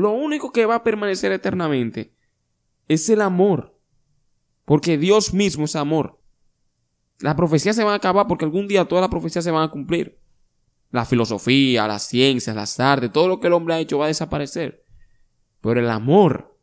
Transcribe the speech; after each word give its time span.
lo 0.00 0.12
único 0.12 0.52
que 0.52 0.66
va 0.66 0.76
a 0.76 0.82
permanecer 0.82 1.32
eternamente 1.32 2.14
es 2.88 3.08
el 3.08 3.20
amor. 3.20 3.78
Porque 4.64 4.98
Dios 4.98 5.32
mismo 5.32 5.64
es 5.64 5.76
amor. 5.76 6.20
Las 7.20 7.34
profecías 7.34 7.76
se 7.76 7.84
van 7.84 7.92
a 7.92 7.96
acabar 7.96 8.26
porque 8.26 8.44
algún 8.44 8.66
día 8.66 8.86
todas 8.86 9.02
las 9.02 9.10
profecías 9.10 9.44
se 9.44 9.50
van 9.50 9.62
a 9.62 9.70
cumplir. 9.70 10.18
La 10.90 11.04
filosofía, 11.04 11.86
las 11.86 12.06
ciencias, 12.06 12.56
las 12.56 12.80
artes, 12.80 13.12
todo 13.12 13.28
lo 13.28 13.40
que 13.40 13.46
el 13.46 13.52
hombre 13.52 13.74
ha 13.74 13.80
hecho 13.80 13.98
va 13.98 14.06
a 14.06 14.08
desaparecer. 14.08 14.84
Pero 15.60 15.80
el 15.80 15.90
amor 15.90 16.58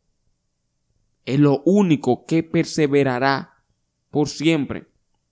es 1.24 1.38
lo 1.38 1.62
único 1.64 2.26
que 2.26 2.42
perseverará 2.42 3.64
por 4.10 4.28
siempre. 4.28 4.88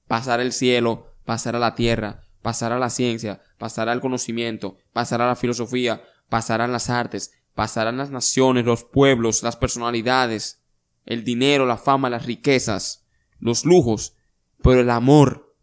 Pasará 0.07 0.43
el 0.43 0.52
cielo, 0.52 1.14
pasará 1.25 1.59
la 1.59 1.75
tierra, 1.75 2.23
pasará 2.43 2.79
la 2.79 2.91
ciencia, 2.91 3.43
pasará 3.59 3.93
el 3.93 4.00
conocimiento, 4.00 4.77
pasará 4.93 5.27
la 5.27 5.36
filosofía, 5.36 6.02
pasarán 6.29 6.73
las 6.73 6.91
artes, 6.91 7.32
pasarán 7.57 7.96
las 7.96 8.11
naciones, 8.11 8.66
los 8.66 8.84
pueblos, 8.84 9.43
las 9.43 9.56
personalidades, 9.56 10.62
el 11.06 11.24
dinero, 11.24 11.64
la 11.64 11.78
fama, 11.78 12.10
las 12.10 12.27
riquezas, 12.27 13.06
los 13.41 13.64
lujos, 13.64 14.14
pero 14.62 14.80
el 14.83 14.91
amor, 14.91 15.56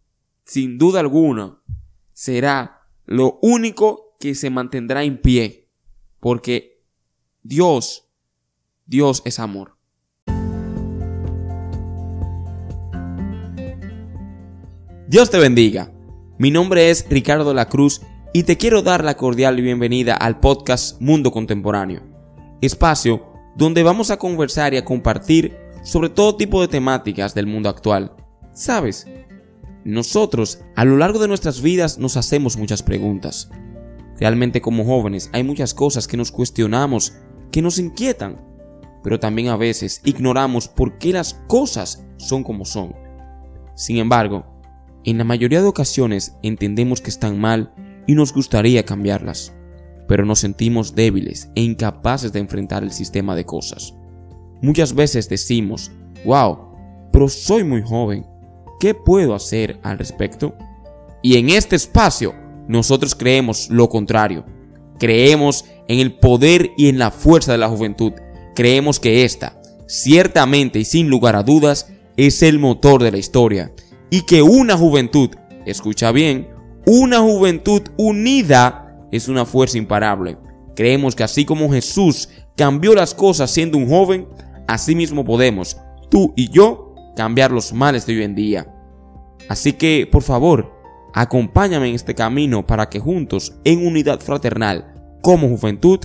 sin 0.44 0.80
duda 0.80 1.02
alguna, 1.02 1.62
será 2.12 2.82
lo 3.06 3.38
único 3.44 4.18
que 4.20 4.34
se 4.34 4.50
mantendrá 4.50 5.04
en 5.04 5.22
pie, 5.22 5.70
porque 6.20 6.84
Dios, 7.44 8.10
Dios 8.88 9.22
es 9.24 9.38
amor. 9.38 9.78
Dios 15.08 15.30
te 15.30 15.38
bendiga. 15.38 15.94
Mi 16.40 16.50
nombre 16.50 16.90
es 16.90 17.06
Ricardo 17.08 17.54
la 17.54 17.70
Cruz 17.70 18.02
y 18.36 18.44
te 18.44 18.58
quiero 18.58 18.82
dar 18.82 19.04
la 19.04 19.16
cordial 19.16 19.62
bienvenida 19.62 20.16
al 20.16 20.40
podcast 20.40 21.00
Mundo 21.00 21.32
Contemporáneo, 21.32 22.02
espacio 22.62 23.28
donde 23.56 23.84
vamos 23.84 24.10
a 24.10 24.18
conversar 24.18 24.74
y 24.74 24.78
a 24.78 24.84
compartir 24.84 25.56
sobre 25.84 26.10
todo 26.10 26.36
tipo 26.36 26.60
de 26.60 26.68
temáticas 26.68 27.36
del 27.36 27.46
mundo 27.46 27.70
actual. 27.70 28.16
¿Sabes? 28.52 29.06
Nosotros 29.86 30.62
a 30.76 30.84
lo 30.84 30.98
largo 30.98 31.20
de 31.20 31.28
nuestras 31.28 31.62
vidas 31.62 32.00
nos 32.00 32.18
hacemos 32.18 32.58
muchas 32.58 32.82
preguntas. 32.82 33.52
Realmente 34.18 34.62
como 34.62 34.84
jóvenes 34.84 35.30
hay 35.32 35.44
muchas 35.44 35.76
cosas 35.76 36.08
que 36.08 36.18
nos 36.18 36.32
cuestionamos, 36.32 37.14
que 37.52 37.62
nos 37.62 37.78
inquietan, 37.78 38.42
pero 39.04 39.20
también 39.20 39.50
a 39.50 39.58
veces 39.58 40.02
ignoramos 40.06 40.68
por 40.68 40.98
qué 40.98 41.14
las 41.14 41.36
cosas 41.46 42.04
son 42.18 42.44
como 42.44 42.66
son. 42.66 42.96
Sin 43.76 43.98
embargo, 43.98 44.44
en 45.04 45.20
la 45.20 45.24
mayoría 45.24 45.62
de 45.62 45.68
ocasiones 45.68 46.36
entendemos 46.42 47.00
que 47.00 47.12
están 47.12 47.40
mal 47.40 47.76
y 48.08 48.16
nos 48.16 48.34
gustaría 48.34 48.84
cambiarlas, 48.86 49.54
pero 50.08 50.26
nos 50.26 50.40
sentimos 50.40 50.96
débiles 50.96 51.50
e 51.56 51.62
incapaces 51.62 52.34
de 52.34 52.40
enfrentar 52.40 52.84
el 52.84 52.92
sistema 52.92 53.36
de 53.36 53.46
cosas. 53.46 53.94
Muchas 54.62 54.94
veces 54.94 55.30
decimos, 55.30 55.92
wow, 56.26 56.58
pero 57.12 57.30
soy 57.30 57.64
muy 57.64 57.82
joven, 57.82 58.26
¿qué 58.80 58.94
puedo 58.94 59.36
hacer 59.36 59.80
al 59.84 59.98
respecto? 59.98 60.56
Y 61.22 61.38
en 61.38 61.50
este 61.50 61.76
espacio 61.76 62.34
nosotros 62.68 63.16
creemos 63.16 63.70
lo 63.70 63.90
contrario. 63.90 64.46
Creemos 65.00 65.66
en 65.88 66.00
el 66.00 66.14
poder 66.14 66.72
y 66.78 66.90
en 66.90 66.98
la 66.98 67.12
fuerza 67.12 67.52
de 67.52 67.58
la 67.58 67.70
juventud. 67.70 68.14
Creemos 68.56 69.00
que 69.00 69.24
esta, 69.24 69.62
ciertamente 69.88 70.80
y 70.80 70.86
sin 70.86 71.10
lugar 71.10 71.36
a 71.36 71.44
dudas, 71.44 71.88
es 72.16 72.44
el 72.44 72.60
motor 72.60 73.02
de 73.02 73.12
la 73.12 73.18
historia 73.18 73.74
y 74.10 74.22
que 74.22 74.42
una 74.42 74.78
juventud, 74.78 75.32
escucha 75.66 76.12
bien, 76.12 76.48
una 76.86 77.20
juventud 77.20 77.82
unida 77.98 79.08
es 79.12 79.28
una 79.28 79.46
fuerza 79.46 79.78
imparable. 79.78 80.38
Creemos 80.76 81.16
que 81.16 81.24
así 81.24 81.46
como 81.46 81.72
Jesús 81.72 82.30
cambió 82.58 82.94
las 82.94 83.14
cosas 83.14 83.52
siendo 83.52 83.78
un 83.78 83.88
joven, 83.88 84.28
así 84.68 84.96
mismo 84.96 85.24
podemos, 85.24 85.78
tú 86.10 86.34
y 86.36 86.50
yo, 86.50 86.96
cambiar 87.16 87.52
los 87.52 87.74
males 87.74 88.06
de 88.06 88.16
hoy 88.16 88.24
en 88.24 88.36
día. 88.36 88.68
Así 89.50 89.74
que, 89.74 90.08
por 90.12 90.24
favor, 90.24 90.74
acompáñame 91.14 91.90
en 91.90 91.96
este 91.96 92.16
camino 92.16 92.66
para 92.66 92.90
que 92.90 93.00
juntos, 93.00 93.56
en 93.64 93.86
unidad 93.86 94.20
fraternal, 94.20 95.18
como 95.22 95.48
juventud, 95.50 96.00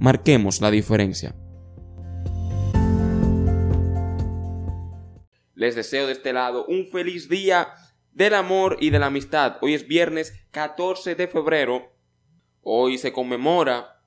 marquemos 0.00 0.60
la 0.60 0.70
diferencia. 0.70 1.34
Les 5.54 5.74
deseo 5.74 6.06
de 6.06 6.12
este 6.12 6.32
lado 6.32 6.66
un 6.66 6.86
feliz 6.92 7.28
día 7.28 7.68
del 8.16 8.32
amor 8.32 8.78
y 8.80 8.88
de 8.88 8.98
la 8.98 9.08
amistad. 9.08 9.58
Hoy 9.60 9.74
es 9.74 9.86
viernes 9.86 10.32
14 10.50 11.16
de 11.16 11.28
febrero. 11.28 11.92
Hoy 12.62 12.96
se 12.96 13.12
conmemora 13.12 14.00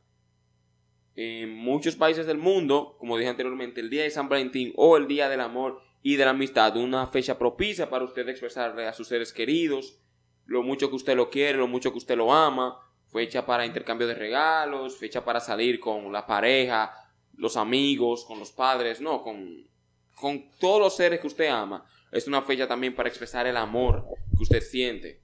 en 1.13 1.53
muchos 1.55 1.95
países 1.95 2.25
del 2.25 2.39
mundo, 2.39 2.95
como 2.97 3.19
dije 3.19 3.29
anteriormente, 3.29 3.81
el 3.81 3.91
Día 3.91 4.01
de 4.01 4.09
San 4.09 4.27
Valentín 4.27 4.73
o 4.77 4.97
el 4.97 5.07
Día 5.07 5.29
del 5.29 5.41
Amor 5.41 5.83
y 6.01 6.15
de 6.15 6.25
la 6.25 6.31
Amistad. 6.31 6.75
Una 6.77 7.05
fecha 7.05 7.37
propicia 7.37 7.91
para 7.91 8.03
usted 8.03 8.27
expresarle 8.27 8.87
a 8.87 8.93
sus 8.93 9.07
seres 9.07 9.31
queridos 9.31 9.99
lo 10.47 10.63
mucho 10.63 10.89
que 10.89 10.95
usted 10.95 11.15
lo 11.15 11.29
quiere, 11.29 11.59
lo 11.59 11.67
mucho 11.67 11.91
que 11.91 11.99
usted 11.99 12.17
lo 12.17 12.33
ama. 12.33 12.79
Fecha 13.11 13.45
para 13.45 13.67
intercambio 13.67 14.07
de 14.07 14.15
regalos, 14.15 14.97
fecha 14.97 15.23
para 15.23 15.39
salir 15.39 15.79
con 15.79 16.11
la 16.11 16.25
pareja, 16.25 16.91
los 17.35 17.57
amigos, 17.57 18.25
con 18.25 18.39
los 18.39 18.51
padres, 18.51 19.01
no, 19.01 19.21
con 19.21 19.69
con 20.19 20.49
todos 20.59 20.79
los 20.79 20.95
seres 20.95 21.19
que 21.19 21.27
usted 21.27 21.47
ama. 21.47 21.85
Es 22.11 22.27
una 22.27 22.41
fecha 22.41 22.67
también 22.67 22.95
para 22.95 23.09
expresar 23.09 23.47
el 23.47 23.57
amor 23.57 24.05
que 24.35 24.43
usted 24.43 24.61
siente. 24.61 25.21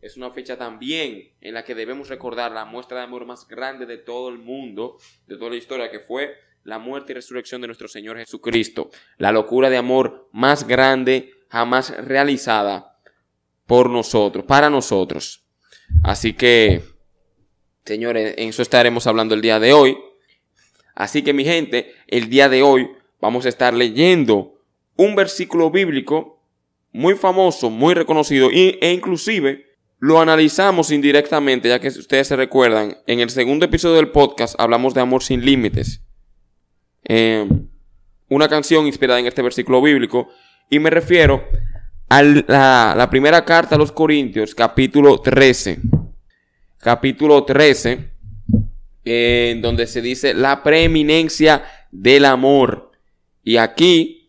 Es 0.00 0.16
una 0.16 0.30
fecha 0.30 0.56
también 0.56 1.32
en 1.40 1.54
la 1.54 1.64
que 1.64 1.74
debemos 1.74 2.08
recordar 2.08 2.50
la 2.50 2.64
muestra 2.64 2.98
de 2.98 3.04
amor 3.04 3.24
más 3.24 3.46
grande 3.46 3.86
de 3.86 3.98
todo 3.98 4.30
el 4.30 4.38
mundo, 4.38 4.98
de 5.26 5.36
toda 5.36 5.50
la 5.50 5.56
historia, 5.56 5.90
que 5.90 6.00
fue 6.00 6.34
la 6.64 6.78
muerte 6.78 7.12
y 7.12 7.14
resurrección 7.14 7.60
de 7.60 7.68
nuestro 7.68 7.88
Señor 7.88 8.18
Jesucristo. 8.18 8.90
La 9.18 9.30
locura 9.30 9.70
de 9.70 9.76
amor 9.76 10.28
más 10.32 10.66
grande 10.66 11.32
jamás 11.48 11.96
realizada 12.04 12.98
por 13.66 13.90
nosotros, 13.90 14.44
para 14.44 14.70
nosotros. 14.70 15.44
Así 16.02 16.32
que, 16.32 16.82
señores, 17.84 18.34
en 18.38 18.48
eso 18.48 18.62
estaremos 18.62 19.06
hablando 19.06 19.34
el 19.34 19.42
día 19.42 19.60
de 19.60 19.72
hoy. 19.72 19.96
Así 20.94 21.22
que 21.22 21.32
mi 21.32 21.44
gente, 21.44 21.94
el 22.08 22.28
día 22.28 22.48
de 22.48 22.62
hoy 22.62 22.90
vamos 23.20 23.46
a 23.46 23.48
estar 23.48 23.72
leyendo 23.72 24.61
un 24.96 25.14
versículo 25.14 25.70
bíblico 25.70 26.42
muy 26.92 27.14
famoso, 27.14 27.70
muy 27.70 27.94
reconocido 27.94 28.50
e 28.52 28.92
inclusive 28.92 29.72
lo 30.02 30.20
analizamos 30.20 30.90
indirectamente, 30.90 31.68
ya 31.68 31.78
que 31.78 31.86
ustedes 31.86 32.26
se 32.26 32.34
recuerdan, 32.34 32.98
en 33.06 33.20
el 33.20 33.30
segundo 33.30 33.66
episodio 33.66 33.96
del 33.96 34.10
podcast 34.10 34.56
hablamos 34.58 34.94
de 34.94 35.00
amor 35.00 35.22
sin 35.22 35.44
límites. 35.44 36.02
Em, 37.04 37.68
una 38.28 38.48
canción 38.48 38.86
inspirada 38.86 39.20
en 39.20 39.26
este 39.26 39.42
versículo 39.42 39.80
bíblico 39.80 40.28
y 40.68 40.80
me 40.80 40.90
refiero 40.90 41.44
a 42.08 42.22
la, 42.22 43.08
primera 43.10 43.44
carta 43.44 43.76
a 43.76 43.78
los 43.78 43.92
Corintios, 43.92 44.54
capítulo 44.54 45.20
13. 45.20 45.78
Capítulo 46.78 47.44
13, 47.44 48.10
en 49.04 49.62
donde 49.62 49.86
se 49.86 50.02
dice 50.02 50.34
la 50.34 50.64
preeminencia 50.64 51.62
del 51.92 52.24
amor. 52.24 52.90
Y 53.44 53.56
aquí 53.56 54.21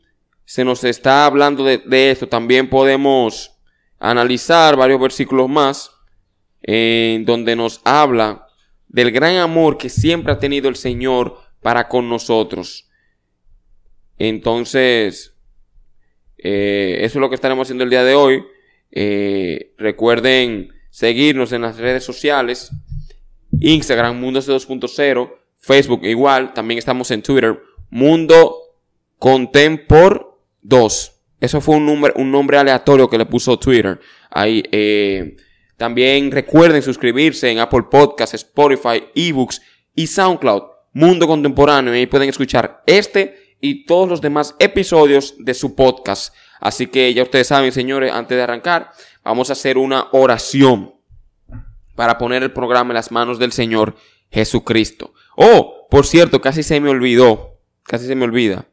se 0.53 0.63
nos 0.63 0.83
está 0.83 1.25
hablando 1.25 1.63
de, 1.63 2.11
esto. 2.11 2.29
También 2.29 2.69
podemos 2.69 3.57
analizar 3.97 4.75
varios 4.75 5.01
versículos 5.01 5.49
más 5.49 5.89
en 6.61 7.25
donde 7.25 7.55
nos 7.55 7.81
habla 7.83 8.45
del 8.87 9.09
gran 9.09 9.37
amor 9.37 9.79
que 9.79 9.89
siempre 9.89 10.31
ha 10.31 10.37
tenido 10.37 10.69
el 10.69 10.75
Señor 10.75 11.39
para 11.59 11.87
con 11.87 12.07
nosotros. 12.07 12.87
Entonces, 14.19 15.33
eh, 16.37 16.97
eso 16.99 17.17
es 17.17 17.21
lo 17.21 17.29
que 17.29 17.35
estaremos 17.35 17.65
haciendo 17.65 17.83
el 17.83 17.89
día 17.89 18.03
de 18.03 18.13
hoy. 18.13 18.43
Eh, 18.91 19.73
recuerden 19.79 20.71
seguirnos 20.91 21.51
en 21.51 21.63
las 21.63 21.77
redes 21.77 22.03
sociales. 22.03 22.69
Instagram, 23.59 24.19
Mundo 24.19 24.39
2.0. 24.39 25.33
Facebook 25.57 26.01
igual. 26.03 26.53
También 26.53 26.77
estamos 26.77 27.09
en 27.09 27.23
Twitter. 27.23 27.59
Mundo 27.89 28.55
Contempor 29.17 30.32
2. 30.63 31.11
Eso 31.39 31.61
fue 31.61 31.75
un, 31.75 31.85
nombre, 31.85 32.13
un 32.15 32.31
nombre 32.31 32.57
aleatorio 32.57 33.09
que 33.09 33.17
le 33.17 33.25
puso 33.25 33.59
Twitter. 33.59 33.99
Ahí, 34.29 34.63
eh, 34.71 35.35
también 35.77 36.31
recuerden 36.31 36.81
suscribirse 36.81 37.51
en 37.51 37.59
Apple 37.59 37.83
Podcasts, 37.91 38.35
Spotify, 38.35 39.03
eBooks 39.13 39.61
y 39.95 40.07
SoundCloud. 40.07 40.63
Mundo 40.93 41.27
Contemporáneo. 41.27 41.93
Y 41.93 41.99
ahí 41.99 42.05
pueden 42.05 42.29
escuchar 42.29 42.83
este 42.85 43.55
y 43.59 43.85
todos 43.85 44.07
los 44.07 44.21
demás 44.21 44.55
episodios 44.59 45.35
de 45.39 45.53
su 45.53 45.75
podcast. 45.75 46.33
Así 46.59 46.87
que 46.87 47.13
ya 47.13 47.23
ustedes 47.23 47.47
saben, 47.47 47.71
señores, 47.71 48.11
antes 48.11 48.37
de 48.37 48.43
arrancar, 48.43 48.91
vamos 49.23 49.49
a 49.49 49.53
hacer 49.53 49.77
una 49.77 50.07
oración 50.11 50.93
para 51.95 52.17
poner 52.17 52.43
el 52.43 52.53
programa 52.53 52.91
en 52.91 52.95
las 52.95 53.11
manos 53.11 53.39
del 53.39 53.51
Señor 53.51 53.95
Jesucristo. 54.31 55.13
Oh, 55.35 55.87
por 55.89 56.05
cierto, 56.05 56.41
casi 56.41 56.63
se 56.63 56.79
me 56.79 56.89
olvidó. 56.89 57.59
Casi 57.83 58.07
se 58.07 58.15
me 58.15 58.23
olvida. 58.23 58.67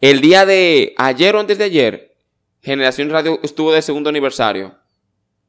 El 0.00 0.20
día 0.20 0.44
de 0.44 0.94
ayer 0.98 1.34
o 1.36 1.40
antes 1.40 1.58
de 1.58 1.64
ayer, 1.64 2.16
Generación 2.60 3.10
Radio 3.10 3.40
estuvo 3.42 3.72
de 3.72 3.82
segundo 3.82 4.08
aniversario. 4.08 4.74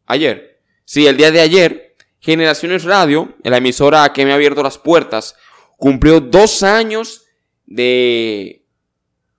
Ayer. 0.06 0.62
Sí, 0.83 1.07
el 1.07 1.18
día 1.18 1.31
de 1.31 1.42
ayer, 1.42 1.95
Generaciones 2.19 2.83
Radio, 2.83 3.36
la 3.44 3.57
emisora 3.57 4.12
que 4.13 4.25
me 4.25 4.31
ha 4.31 4.36
abierto 4.36 4.62
las 4.62 4.77
puertas, 4.77 5.36
cumplió 5.77 6.19
dos 6.19 6.62
años 6.63 7.24
de, 7.65 8.65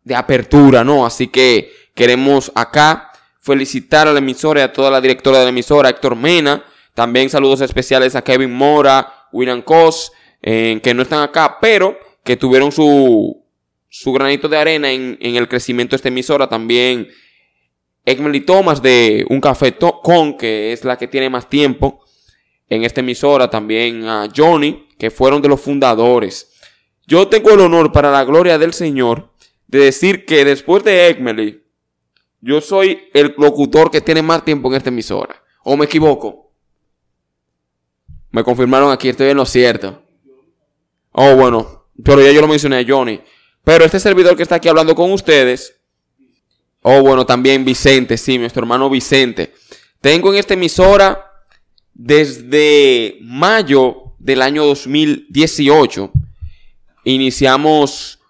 de 0.02 0.14
apertura, 0.14 0.84
¿no? 0.84 1.06
Así 1.06 1.28
que 1.28 1.72
queremos 1.94 2.50
acá 2.54 3.12
felicitar 3.40 4.08
a 4.08 4.12
la 4.12 4.18
emisora 4.18 4.60
y 4.60 4.64
a 4.64 4.72
toda 4.72 4.90
la 4.90 5.00
directora 5.00 5.38
de 5.38 5.44
la 5.44 5.50
emisora, 5.50 5.88
Héctor 5.88 6.16
Mena. 6.16 6.64
También 6.94 7.30
saludos 7.30 7.60
especiales 7.60 8.16
a 8.16 8.22
Kevin 8.22 8.52
Mora, 8.52 9.28
William 9.32 9.62
Cos, 9.62 10.10
eh, 10.42 10.80
que 10.82 10.94
no 10.94 11.02
están 11.02 11.22
acá, 11.22 11.58
pero 11.60 11.98
que 12.24 12.36
tuvieron 12.36 12.72
su, 12.72 13.45
su 13.88 14.12
granito 14.12 14.48
de 14.48 14.56
arena 14.56 14.90
en, 14.90 15.18
el 15.20 15.48
crecimiento 15.48 15.92
de 15.92 15.96
esta 15.96 16.08
emisora. 16.08 16.48
También 16.48 17.08
Emily 18.04 18.40
Thomas 18.40 18.82
de 18.82 19.24
Un 19.28 19.40
Café 19.40 19.76
Con, 19.76 20.36
que 20.36 20.72
es 20.72 20.84
la 20.84 20.96
que 20.96 21.08
tiene 21.08 21.30
más 21.30 21.48
tiempo 21.48 22.04
en 22.68 22.84
esta 22.84 23.00
emisora. 23.00 23.48
También 23.50 24.04
a 24.04 24.28
Johnny, 24.34 24.88
que 24.98 25.10
fueron 25.10 25.42
de 25.42 25.48
los 25.48 25.60
fundadores. 25.60 26.52
Yo 27.06 27.28
tengo 27.28 27.50
el 27.50 27.60
honor, 27.60 27.92
para 27.92 28.10
la 28.10 28.24
gloria 28.24 28.58
del 28.58 28.72
Señor, 28.72 29.30
de 29.68 29.78
decir 29.78 30.24
que 30.24 30.44
después 30.44 30.82
de 30.82 31.08
Emily, 31.08 31.62
yo 32.40 32.60
soy 32.60 33.08
el 33.14 33.34
locutor 33.38 33.90
que 33.90 34.00
tiene 34.00 34.22
más 34.22 34.44
tiempo 34.44 34.68
en 34.68 34.74
esta 34.74 34.90
emisora. 34.90 35.42
¿O 35.64 35.76
me 35.76 35.86
equivoco? 35.86 36.52
Me 38.30 38.44
confirmaron 38.44 38.90
aquí, 38.92 39.08
estoy 39.08 39.30
en 39.30 39.36
lo 39.36 39.46
cierto. 39.46 40.02
Oh, 41.12 41.34
bueno, 41.34 41.86
pero 42.04 42.20
ya 42.20 42.30
yo 42.30 42.40
lo 42.40 42.48
mencioné 42.48 42.78
a 42.78 42.84
Johnny. 42.86 43.20
Pero 43.66 43.84
este 43.84 44.00
servidor 44.00 44.34
que 44.34 44.44
está 44.44 44.54
aquí 44.54 44.68
hablando 44.68 44.94
con 44.94 45.12
ustedes 45.12 45.76
Oh, 46.88 47.02
bueno, 47.02 47.26
también 47.26 47.64
Vicente, 47.64 48.16
sí, 48.16 48.38
nuestro 48.38 48.62
hermano 48.62 48.88
Vicente. 48.88 49.52
Tengo 50.00 50.32
en 50.32 50.38
esta 50.38 50.54
emisora 50.54 51.32
desde 51.92 53.18
mayo 53.22 54.14
del 54.20 54.40
año 54.40 54.64
2018. 54.66 56.12
Iniciamos, 57.02 58.20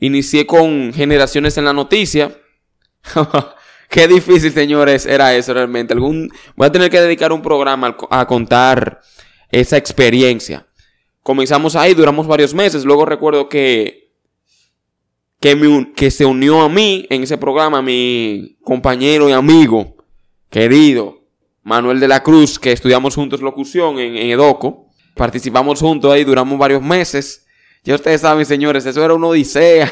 inicié 0.00 0.44
con 0.44 0.92
Generaciones 0.92 1.56
en 1.56 1.66
la 1.66 1.72
Noticia. 1.72 2.36
Qué 3.88 4.08
difícil, 4.08 4.52
señores, 4.52 5.06
era 5.06 5.32
eso 5.36 5.54
realmente. 5.54 5.94
Algún, 5.94 6.32
voy 6.56 6.66
a 6.66 6.72
tener 6.72 6.90
que 6.90 7.00
dedicar 7.00 7.32
un 7.32 7.42
programa 7.42 7.96
a 8.10 8.26
contar 8.26 9.02
esa 9.52 9.76
experiencia. 9.76 10.66
Comenzamos 11.22 11.76
ahí, 11.76 11.94
duramos 11.94 12.26
varios 12.26 12.52
meses. 12.54 12.84
Luego 12.84 13.06
recuerdo 13.06 13.48
que 13.48 14.09
que, 15.40 15.86
que 15.96 16.10
se 16.10 16.26
unió 16.26 16.60
a 16.60 16.68
mí 16.68 17.06
en 17.08 17.22
ese 17.22 17.38
programa, 17.38 17.80
mi 17.80 18.58
compañero 18.62 19.28
y 19.28 19.32
amigo 19.32 19.96
querido 20.50 21.20
Manuel 21.62 21.98
de 21.98 22.08
la 22.08 22.22
Cruz, 22.22 22.58
que 22.58 22.72
estudiamos 22.72 23.14
juntos 23.14 23.40
locución 23.40 23.98
en, 23.98 24.16
en 24.16 24.30
Edoco. 24.30 24.90
Participamos 25.14 25.80
juntos 25.80 26.12
ahí, 26.12 26.24
duramos 26.24 26.58
varios 26.58 26.82
meses. 26.82 27.46
Ya 27.82 27.94
ustedes 27.94 28.20
saben, 28.20 28.44
señores, 28.44 28.84
eso 28.84 29.02
era 29.02 29.14
una 29.14 29.28
odisea. 29.28 29.90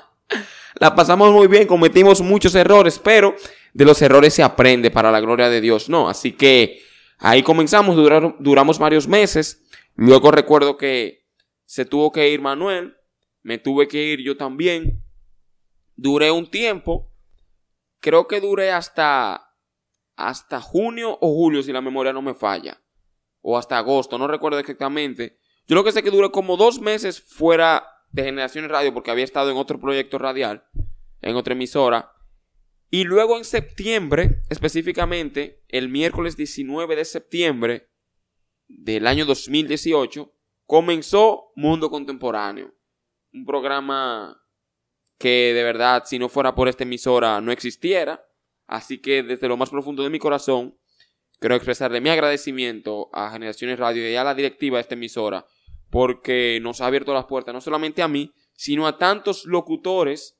la 0.80 0.94
pasamos 0.94 1.32
muy 1.32 1.46
bien, 1.48 1.66
cometimos 1.66 2.22
muchos 2.22 2.54
errores, 2.54 2.98
pero 2.98 3.34
de 3.74 3.84
los 3.84 4.00
errores 4.00 4.34
se 4.34 4.42
aprende 4.42 4.90
para 4.90 5.10
la 5.10 5.20
gloria 5.20 5.48
de 5.50 5.60
Dios, 5.60 5.88
¿no? 5.88 6.08
Así 6.08 6.32
que 6.32 6.80
ahí 7.18 7.42
comenzamos, 7.42 7.96
duramos 8.38 8.78
varios 8.78 9.06
meses. 9.06 9.64
Luego 9.96 10.30
recuerdo 10.30 10.78
que 10.78 11.26
se 11.66 11.84
tuvo 11.84 12.10
que 12.10 12.30
ir 12.30 12.40
Manuel 12.40 12.96
me 13.42 13.58
tuve 13.58 13.88
que 13.88 14.02
ir 14.02 14.20
yo 14.20 14.36
también. 14.36 15.04
Duré 15.96 16.30
un 16.30 16.50
tiempo. 16.50 17.12
Creo 18.00 18.26
que 18.26 18.40
duré 18.40 18.70
hasta, 18.72 19.54
hasta 20.16 20.60
junio 20.60 21.18
o 21.20 21.34
julio, 21.34 21.62
si 21.62 21.72
la 21.72 21.80
memoria 21.80 22.12
no 22.12 22.22
me 22.22 22.34
falla. 22.34 22.82
O 23.40 23.58
hasta 23.58 23.78
agosto, 23.78 24.18
no 24.18 24.28
recuerdo 24.28 24.58
exactamente. 24.58 25.38
Yo 25.66 25.76
lo 25.76 25.84
que 25.84 25.92
sé 25.92 26.02
que 26.02 26.10
duré 26.10 26.30
como 26.30 26.56
dos 26.56 26.80
meses 26.80 27.20
fuera 27.20 27.86
de 28.10 28.24
Generaciones 28.24 28.70
Radio 28.70 28.92
porque 28.92 29.10
había 29.10 29.24
estado 29.24 29.50
en 29.50 29.56
otro 29.56 29.80
proyecto 29.80 30.18
radial, 30.18 30.64
en 31.20 31.36
otra 31.36 31.54
emisora. 31.54 32.12
Y 32.90 33.04
luego 33.04 33.38
en 33.38 33.44
septiembre, 33.44 34.42
específicamente, 34.50 35.64
el 35.68 35.88
miércoles 35.88 36.36
19 36.36 36.94
de 36.94 37.04
septiembre 37.04 37.90
del 38.68 39.06
año 39.06 39.24
2018, 39.24 40.32
comenzó 40.66 41.52
Mundo 41.56 41.90
Contemporáneo 41.90 42.74
un 43.32 43.44
programa 43.44 44.42
que 45.18 45.52
de 45.54 45.62
verdad, 45.62 46.02
si 46.04 46.18
no 46.18 46.28
fuera 46.28 46.54
por 46.54 46.68
esta 46.68 46.82
emisora, 46.82 47.40
no 47.40 47.52
existiera. 47.52 48.26
Así 48.66 48.98
que 48.98 49.22
desde 49.22 49.48
lo 49.48 49.56
más 49.56 49.70
profundo 49.70 50.02
de 50.02 50.10
mi 50.10 50.18
corazón, 50.18 50.78
quiero 51.38 51.54
expresarle 51.54 52.00
mi 52.00 52.08
agradecimiento 52.08 53.10
a 53.12 53.30
Generaciones 53.30 53.78
Radio 53.78 54.08
y 54.08 54.16
a 54.16 54.24
la 54.24 54.34
directiva 54.34 54.78
de 54.78 54.82
esta 54.82 54.94
emisora, 54.94 55.46
porque 55.90 56.58
nos 56.62 56.80
ha 56.80 56.86
abierto 56.86 57.14
las 57.14 57.26
puertas 57.26 57.54
no 57.54 57.60
solamente 57.60 58.02
a 58.02 58.08
mí, 58.08 58.32
sino 58.54 58.86
a 58.86 58.98
tantos 58.98 59.44
locutores 59.44 60.38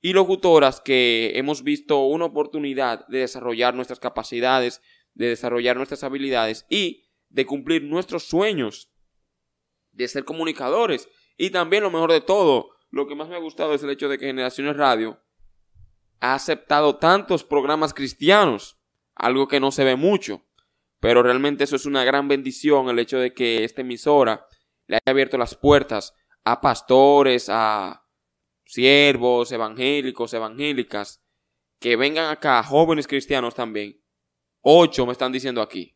y 0.00 0.12
locutoras 0.12 0.80
que 0.80 1.32
hemos 1.36 1.62
visto 1.62 2.04
una 2.04 2.26
oportunidad 2.26 3.06
de 3.08 3.20
desarrollar 3.20 3.74
nuestras 3.74 4.00
capacidades, 4.00 4.82
de 5.14 5.28
desarrollar 5.28 5.76
nuestras 5.76 6.04
habilidades 6.04 6.66
y 6.68 7.04
de 7.28 7.46
cumplir 7.46 7.84
nuestros 7.84 8.24
sueños, 8.24 8.90
de 9.92 10.08
ser 10.08 10.24
comunicadores 10.24 11.08
y 11.36 11.50
también 11.50 11.82
lo 11.82 11.90
mejor 11.90 12.12
de 12.12 12.20
todo, 12.20 12.70
lo 12.90 13.06
que 13.06 13.14
más 13.14 13.28
me 13.28 13.36
ha 13.36 13.40
gustado 13.40 13.74
es 13.74 13.82
el 13.82 13.90
hecho 13.90 14.08
de 14.08 14.18
que 14.18 14.26
Generaciones 14.26 14.76
Radio 14.76 15.20
ha 16.20 16.34
aceptado 16.34 16.96
tantos 16.96 17.44
programas 17.44 17.92
cristianos, 17.92 18.78
algo 19.14 19.48
que 19.48 19.60
no 19.60 19.70
se 19.70 19.84
ve 19.84 19.96
mucho, 19.96 20.44
pero 21.00 21.22
realmente 21.22 21.64
eso 21.64 21.76
es 21.76 21.86
una 21.86 22.04
gran 22.04 22.28
bendición, 22.28 22.88
el 22.88 22.98
hecho 22.98 23.18
de 23.18 23.34
que 23.34 23.64
esta 23.64 23.82
emisora 23.82 24.46
le 24.86 24.96
haya 24.96 25.10
abierto 25.10 25.36
las 25.36 25.54
puertas 25.54 26.14
a 26.44 26.60
pastores, 26.60 27.48
a 27.50 28.06
siervos, 28.64 29.52
evangélicos, 29.52 30.32
evangélicas, 30.32 31.22
que 31.78 31.96
vengan 31.96 32.30
acá, 32.30 32.62
jóvenes 32.62 33.06
cristianos 33.06 33.54
también. 33.54 34.00
Ocho 34.62 35.04
me 35.04 35.12
están 35.12 35.32
diciendo 35.32 35.60
aquí. 35.60 35.94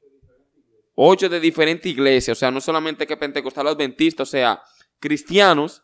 Ocho 0.94 1.28
de 1.28 1.40
diferentes 1.40 1.90
iglesias, 1.90 2.36
o 2.36 2.40
sea, 2.40 2.50
no 2.50 2.60
solamente 2.60 3.06
que 3.06 3.16
Pentecostal 3.16 3.68
Adventista, 3.68 4.24
o 4.24 4.26
sea, 4.26 4.60
cristianos, 4.98 5.82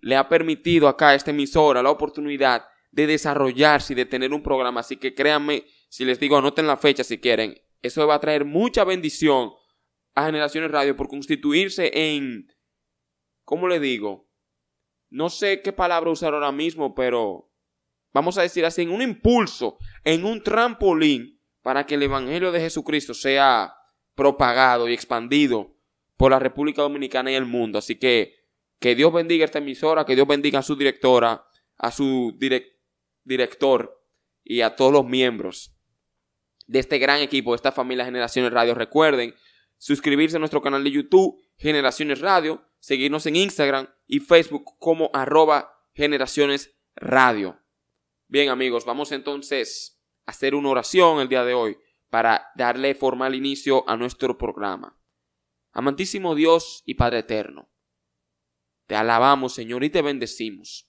le 0.00 0.16
ha 0.16 0.28
permitido 0.28 0.88
acá 0.88 1.10
a 1.10 1.14
esta 1.14 1.30
emisora 1.30 1.82
la 1.82 1.90
oportunidad 1.90 2.66
de 2.90 3.06
desarrollarse 3.06 3.92
y 3.92 3.96
de 3.96 4.06
tener 4.06 4.32
un 4.32 4.42
programa. 4.42 4.80
Así 4.80 4.96
que 4.96 5.14
créanme, 5.14 5.64
si 5.88 6.04
les 6.04 6.20
digo, 6.20 6.36
anoten 6.36 6.66
la 6.66 6.76
fecha 6.76 7.04
si 7.04 7.18
quieren. 7.18 7.60
Eso 7.82 8.06
va 8.06 8.14
a 8.14 8.20
traer 8.20 8.44
mucha 8.44 8.84
bendición 8.84 9.52
a 10.14 10.26
Generaciones 10.26 10.70
Radio 10.70 10.96
por 10.96 11.08
constituirse 11.08 11.90
en, 11.92 12.48
¿cómo 13.44 13.68
le 13.68 13.80
digo? 13.80 14.28
No 15.10 15.28
sé 15.28 15.60
qué 15.60 15.72
palabra 15.72 16.10
usar 16.10 16.34
ahora 16.34 16.52
mismo, 16.52 16.94
pero 16.94 17.52
vamos 18.12 18.38
a 18.38 18.42
decir 18.42 18.64
así, 18.64 18.82
en 18.82 18.90
un 18.90 19.02
impulso, 19.02 19.78
en 20.04 20.24
un 20.24 20.42
trampolín 20.42 21.40
para 21.62 21.84
que 21.84 21.96
el 21.96 22.02
Evangelio 22.02 22.50
de 22.50 22.60
Jesucristo 22.60 23.12
sea 23.12 23.74
propagado 24.14 24.88
y 24.88 24.94
expandido 24.94 25.76
por 26.16 26.30
la 26.30 26.38
República 26.38 26.82
Dominicana 26.82 27.30
y 27.30 27.34
el 27.34 27.44
mundo. 27.44 27.78
Así 27.78 27.96
que 27.96 28.35
que 28.78 28.94
Dios 28.94 29.12
bendiga 29.12 29.44
esta 29.44 29.58
emisora, 29.58 30.04
que 30.04 30.14
Dios 30.14 30.26
bendiga 30.26 30.60
a 30.60 30.62
su 30.62 30.76
directora, 30.76 31.46
a 31.76 31.90
su 31.90 32.36
director 33.24 34.02
y 34.44 34.60
a 34.60 34.76
todos 34.76 34.92
los 34.92 35.06
miembros 35.06 35.74
de 36.66 36.78
este 36.78 36.98
gran 36.98 37.20
equipo, 37.20 37.52
de 37.52 37.56
esta 37.56 37.72
familia 37.72 38.04
Generaciones 38.04 38.52
Radio. 38.52 38.74
Recuerden 38.74 39.34
suscribirse 39.78 40.36
a 40.36 40.40
nuestro 40.40 40.62
canal 40.62 40.84
de 40.84 40.90
YouTube, 40.90 41.40
Generaciones 41.58 42.20
Radio, 42.20 42.64
seguirnos 42.78 43.26
en 43.26 43.36
Instagram 43.36 43.88
y 44.06 44.20
Facebook 44.20 44.76
como 44.78 45.10
arroba 45.12 45.72
Generaciones 45.94 46.74
Radio. 46.94 47.60
Bien 48.28 48.50
amigos, 48.50 48.84
vamos 48.84 49.12
entonces 49.12 50.00
a 50.26 50.32
hacer 50.32 50.54
una 50.54 50.70
oración 50.70 51.20
el 51.20 51.28
día 51.28 51.44
de 51.44 51.54
hoy 51.54 51.78
para 52.10 52.48
darle 52.56 52.94
formal 52.94 53.34
inicio 53.34 53.88
a 53.88 53.96
nuestro 53.96 54.36
programa. 54.36 54.98
Amantísimo 55.72 56.34
Dios 56.34 56.82
y 56.86 56.94
Padre 56.94 57.20
Eterno. 57.20 57.70
Te 58.86 58.94
alabamos, 58.94 59.54
Señor, 59.54 59.84
y 59.84 59.90
te 59.90 60.02
bendecimos. 60.02 60.88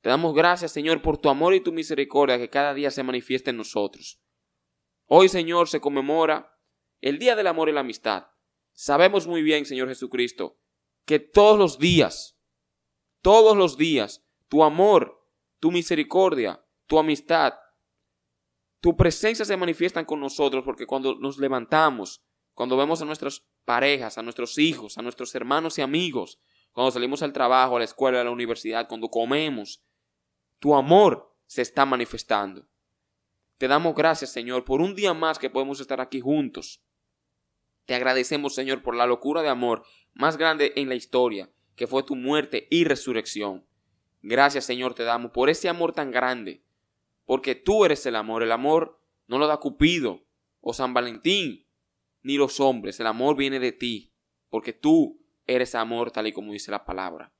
Te 0.00 0.08
damos 0.08 0.34
gracias, 0.34 0.72
Señor, 0.72 1.02
por 1.02 1.18
tu 1.18 1.28
amor 1.28 1.54
y 1.54 1.60
tu 1.60 1.72
misericordia 1.72 2.38
que 2.38 2.50
cada 2.50 2.74
día 2.74 2.90
se 2.90 3.02
manifiesta 3.02 3.50
en 3.50 3.56
nosotros. 3.56 4.20
Hoy, 5.06 5.28
Señor, 5.28 5.68
se 5.68 5.80
conmemora 5.80 6.58
el 7.00 7.18
Día 7.18 7.36
del 7.36 7.46
Amor 7.46 7.68
y 7.68 7.72
la 7.72 7.80
Amistad. 7.80 8.26
Sabemos 8.72 9.26
muy 9.26 9.42
bien, 9.42 9.64
Señor 9.64 9.88
Jesucristo, 9.88 10.58
que 11.04 11.18
todos 11.18 11.58
los 11.58 11.78
días, 11.78 12.38
todos 13.22 13.56
los 13.56 13.76
días, 13.76 14.24
tu 14.48 14.64
amor, 14.64 15.26
tu 15.60 15.70
misericordia, 15.70 16.64
tu 16.86 16.98
amistad, 16.98 17.54
tu 18.80 18.96
presencia 18.96 19.44
se 19.44 19.56
manifiestan 19.56 20.04
con 20.04 20.20
nosotros 20.20 20.62
porque 20.64 20.86
cuando 20.86 21.16
nos 21.16 21.38
levantamos, 21.38 22.22
cuando 22.52 22.76
vemos 22.76 23.02
a 23.02 23.04
nuestras 23.04 23.46
parejas, 23.64 24.18
a 24.18 24.22
nuestros 24.22 24.58
hijos, 24.58 24.98
a 24.98 25.02
nuestros 25.02 25.34
hermanos 25.34 25.78
y 25.78 25.82
amigos, 25.82 26.38
cuando 26.76 26.90
salimos 26.90 27.22
al 27.22 27.32
trabajo, 27.32 27.76
a 27.76 27.78
la 27.78 27.86
escuela, 27.86 28.20
a 28.20 28.24
la 28.24 28.30
universidad, 28.30 28.86
cuando 28.86 29.08
comemos, 29.08 29.82
tu 30.58 30.74
amor 30.74 31.34
se 31.46 31.62
está 31.62 31.86
manifestando. 31.86 32.68
Te 33.56 33.66
damos 33.66 33.94
gracias, 33.94 34.30
Señor, 34.30 34.66
por 34.66 34.82
un 34.82 34.94
día 34.94 35.14
más 35.14 35.38
que 35.38 35.48
podemos 35.48 35.80
estar 35.80 36.02
aquí 36.02 36.20
juntos. 36.20 36.84
Te 37.86 37.94
agradecemos, 37.94 38.54
Señor, 38.54 38.82
por 38.82 38.94
la 38.94 39.06
locura 39.06 39.40
de 39.40 39.48
amor 39.48 39.84
más 40.12 40.36
grande 40.36 40.74
en 40.76 40.90
la 40.90 40.96
historia, 40.96 41.50
que 41.76 41.86
fue 41.86 42.02
tu 42.02 42.14
muerte 42.14 42.68
y 42.70 42.84
resurrección. 42.84 43.66
Gracias 44.20 44.66
Señor 44.66 44.92
te 44.92 45.04
damos 45.04 45.30
por 45.30 45.48
ese 45.48 45.70
amor 45.70 45.94
tan 45.94 46.10
grande, 46.10 46.62
porque 47.24 47.54
tú 47.54 47.86
eres 47.86 48.04
el 48.04 48.16
amor. 48.16 48.42
El 48.42 48.52
amor 48.52 49.00
no 49.28 49.38
lo 49.38 49.46
da 49.46 49.56
Cupido 49.60 50.26
o 50.60 50.74
San 50.74 50.92
Valentín, 50.92 51.66
ni 52.20 52.36
los 52.36 52.60
hombres. 52.60 53.00
El 53.00 53.06
amor 53.06 53.34
viene 53.34 53.60
de 53.60 53.72
ti, 53.72 54.12
porque 54.50 54.74
tú 54.74 55.25
eres 55.46 55.74
amor 55.74 56.10
tal 56.10 56.26
y 56.26 56.32
como 56.32 56.52
dice 56.52 56.70
la 56.70 56.84
palabra. 56.84 57.32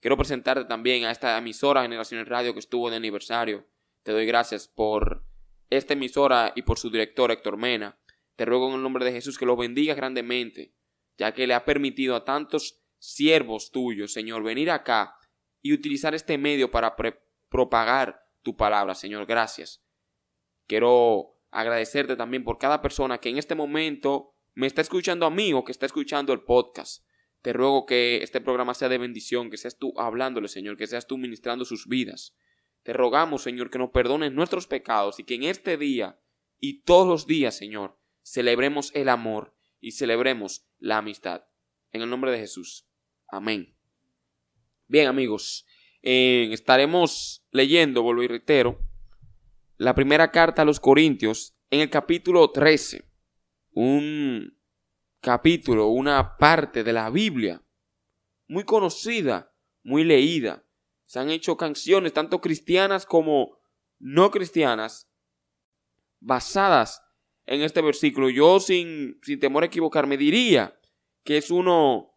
Quiero 0.00 0.16
presentarte 0.16 0.64
también 0.64 1.04
a 1.04 1.10
esta 1.10 1.36
emisora 1.36 1.82
Generaciones 1.82 2.28
Radio 2.28 2.52
que 2.52 2.60
estuvo 2.60 2.90
de 2.90 2.96
aniversario. 2.96 3.66
Te 4.04 4.12
doy 4.12 4.26
gracias 4.26 4.68
por 4.68 5.24
esta 5.70 5.94
emisora 5.94 6.52
y 6.54 6.62
por 6.62 6.78
su 6.78 6.90
director 6.90 7.30
Héctor 7.30 7.56
Mena. 7.56 7.98
Te 8.36 8.44
ruego 8.44 8.68
en 8.68 8.76
el 8.76 8.82
nombre 8.82 9.04
de 9.04 9.12
Jesús 9.12 9.38
que 9.38 9.46
lo 9.46 9.56
bendiga 9.56 9.94
grandemente, 9.94 10.72
ya 11.16 11.34
que 11.34 11.46
le 11.46 11.54
ha 11.54 11.64
permitido 11.64 12.14
a 12.14 12.24
tantos 12.24 12.80
siervos 12.98 13.72
tuyos, 13.72 14.12
Señor, 14.12 14.42
venir 14.42 14.70
acá 14.70 15.16
y 15.62 15.72
utilizar 15.72 16.14
este 16.14 16.38
medio 16.38 16.70
para 16.70 16.94
propagar 17.48 18.24
tu 18.42 18.56
palabra, 18.56 18.94
Señor. 18.94 19.26
Gracias. 19.26 19.82
Quiero 20.68 21.36
agradecerte 21.50 22.14
también 22.14 22.44
por 22.44 22.58
cada 22.58 22.80
persona 22.80 23.18
que 23.18 23.30
en 23.30 23.38
este 23.38 23.54
momento 23.54 24.34
me 24.54 24.66
está 24.66 24.80
escuchando 24.80 25.26
a 25.26 25.30
mí 25.30 25.52
o 25.52 25.64
que 25.64 25.72
está 25.72 25.86
escuchando 25.86 26.32
el 26.32 26.42
podcast. 26.42 27.04
Te 27.42 27.52
ruego 27.52 27.86
que 27.86 28.22
este 28.22 28.40
programa 28.40 28.74
sea 28.74 28.88
de 28.88 28.98
bendición, 28.98 29.50
que 29.50 29.56
seas 29.56 29.78
tú 29.78 29.92
hablándole, 29.96 30.48
Señor, 30.48 30.76
que 30.76 30.86
seas 30.86 31.06
tú 31.06 31.18
ministrando 31.18 31.64
sus 31.64 31.86
vidas. 31.86 32.36
Te 32.82 32.92
rogamos, 32.92 33.42
Señor, 33.42 33.70
que 33.70 33.78
nos 33.78 33.90
perdones 33.90 34.32
nuestros 34.32 34.66
pecados 34.66 35.20
y 35.20 35.24
que 35.24 35.34
en 35.34 35.44
este 35.44 35.76
día 35.76 36.20
y 36.60 36.82
todos 36.82 37.06
los 37.06 37.26
días, 37.26 37.56
Señor, 37.56 37.98
celebremos 38.22 38.90
el 38.94 39.08
amor 39.08 39.54
y 39.80 39.92
celebremos 39.92 40.66
la 40.78 40.98
amistad. 40.98 41.44
En 41.92 42.02
el 42.02 42.10
nombre 42.10 42.32
de 42.32 42.38
Jesús. 42.38 42.88
Amén. 43.28 43.76
Bien 44.86 45.06
amigos, 45.06 45.66
eh, 46.02 46.48
estaremos 46.52 47.46
leyendo, 47.50 48.02
vuelvo 48.02 48.22
y 48.22 48.28
reitero, 48.28 48.80
la 49.76 49.94
primera 49.94 50.30
carta 50.30 50.62
a 50.62 50.64
los 50.64 50.80
Corintios 50.80 51.56
en 51.70 51.80
el 51.80 51.90
capítulo 51.90 52.50
13. 52.50 53.04
Un 53.72 54.57
capítulo, 55.20 55.88
una 55.88 56.36
parte 56.36 56.84
de 56.84 56.92
la 56.92 57.10
Biblia 57.10 57.62
muy 58.46 58.64
conocida, 58.64 59.52
muy 59.82 60.04
leída. 60.04 60.64
Se 61.06 61.18
han 61.18 61.30
hecho 61.30 61.56
canciones, 61.56 62.12
tanto 62.12 62.40
cristianas 62.40 63.06
como 63.06 63.58
no 63.98 64.30
cristianas, 64.30 65.10
basadas 66.20 67.02
en 67.46 67.62
este 67.62 67.80
versículo. 67.82 68.30
Yo 68.30 68.60
sin, 68.60 69.18
sin 69.22 69.40
temor 69.40 69.62
a 69.62 69.66
equivocarme 69.66 70.16
diría 70.16 70.78
que 71.24 71.38
es 71.38 71.50
uno 71.50 72.14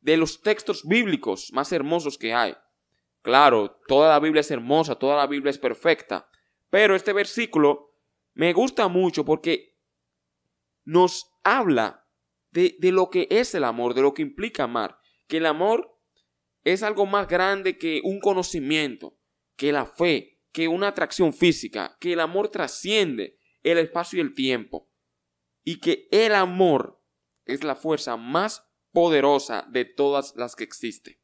de 0.00 0.16
los 0.16 0.42
textos 0.42 0.86
bíblicos 0.86 1.50
más 1.52 1.72
hermosos 1.72 2.18
que 2.18 2.34
hay. 2.34 2.54
Claro, 3.22 3.80
toda 3.88 4.10
la 4.10 4.20
Biblia 4.20 4.40
es 4.40 4.50
hermosa, 4.50 4.96
toda 4.96 5.16
la 5.16 5.26
Biblia 5.26 5.50
es 5.50 5.58
perfecta, 5.58 6.28
pero 6.68 6.94
este 6.94 7.14
versículo 7.14 7.94
me 8.34 8.52
gusta 8.52 8.88
mucho 8.88 9.24
porque 9.24 9.78
nos 10.84 11.32
habla 11.42 12.03
de, 12.54 12.76
de, 12.78 12.92
lo 12.92 13.10
que 13.10 13.26
es 13.30 13.54
el 13.54 13.64
amor, 13.64 13.94
de 13.94 14.02
lo 14.02 14.14
que 14.14 14.22
implica 14.22 14.64
amar, 14.64 14.98
que 15.26 15.38
el 15.38 15.46
amor 15.46 15.98
es 16.62 16.82
algo 16.82 17.04
más 17.04 17.26
grande 17.28 17.76
que 17.76 18.00
un 18.04 18.20
conocimiento, 18.20 19.18
que 19.56 19.72
la 19.72 19.86
fe, 19.86 20.40
que 20.52 20.68
una 20.68 20.88
atracción 20.88 21.32
física, 21.32 21.96
que 22.00 22.12
el 22.12 22.20
amor 22.20 22.48
trasciende 22.48 23.38
el 23.64 23.78
espacio 23.78 24.18
y 24.18 24.22
el 24.22 24.34
tiempo. 24.34 24.88
Y 25.64 25.80
que 25.80 26.06
el 26.12 26.34
amor 26.34 27.02
es 27.44 27.64
la 27.64 27.74
fuerza 27.74 28.16
más 28.16 28.64
poderosa 28.92 29.66
de 29.70 29.84
todas 29.84 30.34
las 30.36 30.54
que 30.54 30.64
existe. 30.64 31.20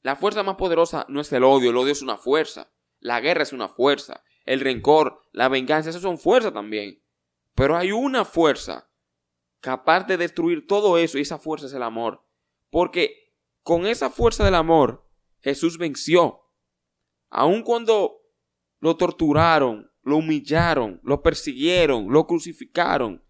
La 0.00 0.16
fuerza 0.16 0.42
más 0.42 0.56
poderosa 0.56 1.04
no 1.08 1.20
es 1.20 1.30
el 1.32 1.44
odio, 1.44 1.70
el 1.70 1.76
odio 1.76 1.92
es 1.92 2.02
una 2.02 2.16
fuerza. 2.16 2.72
La 3.00 3.20
guerra 3.20 3.42
es 3.42 3.52
una 3.52 3.68
fuerza. 3.68 4.24
El 4.46 4.60
rencor, 4.60 5.20
la 5.32 5.48
venganza, 5.48 5.90
esas 5.90 6.02
son 6.02 6.18
fuerzas 6.18 6.54
también. 6.54 7.02
Pero 7.54 7.76
hay 7.76 7.92
una 7.92 8.24
fuerza 8.24 8.87
capaz 9.60 10.04
de 10.06 10.16
destruir 10.16 10.66
todo 10.66 10.98
eso 10.98 11.18
y 11.18 11.22
esa 11.22 11.38
fuerza 11.38 11.66
es 11.66 11.72
el 11.72 11.82
amor. 11.82 12.24
Porque 12.70 13.34
con 13.62 13.86
esa 13.86 14.10
fuerza 14.10 14.44
del 14.44 14.54
amor 14.54 15.08
Jesús 15.40 15.78
venció. 15.78 16.40
Aun 17.30 17.62
cuando 17.62 18.22
lo 18.80 18.96
torturaron, 18.96 19.90
lo 20.02 20.16
humillaron, 20.16 21.00
lo 21.02 21.22
persiguieron, 21.22 22.10
lo 22.10 22.26
crucificaron, 22.26 23.24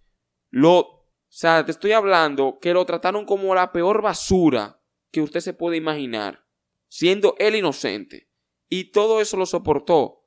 lo... 0.51 0.99
O 1.31 1.31
sea, 1.31 1.63
te 1.63 1.73
estoy 1.73 1.93
hablando 1.93 2.59
que 2.59 2.73
lo 2.73 2.87
trataron 2.87 3.27
como 3.27 3.55
la 3.55 3.71
peor 3.71 4.01
basura 4.01 4.83
que 5.11 5.21
usted 5.21 5.41
se 5.41 5.53
puede 5.53 5.77
imaginar, 5.77 6.47
siendo 6.89 7.35
él 7.39 7.55
inocente. 7.55 8.31
Y 8.71 8.93
todo 8.93 9.21
eso 9.21 9.37
lo 9.37 9.45
soportó 9.45 10.27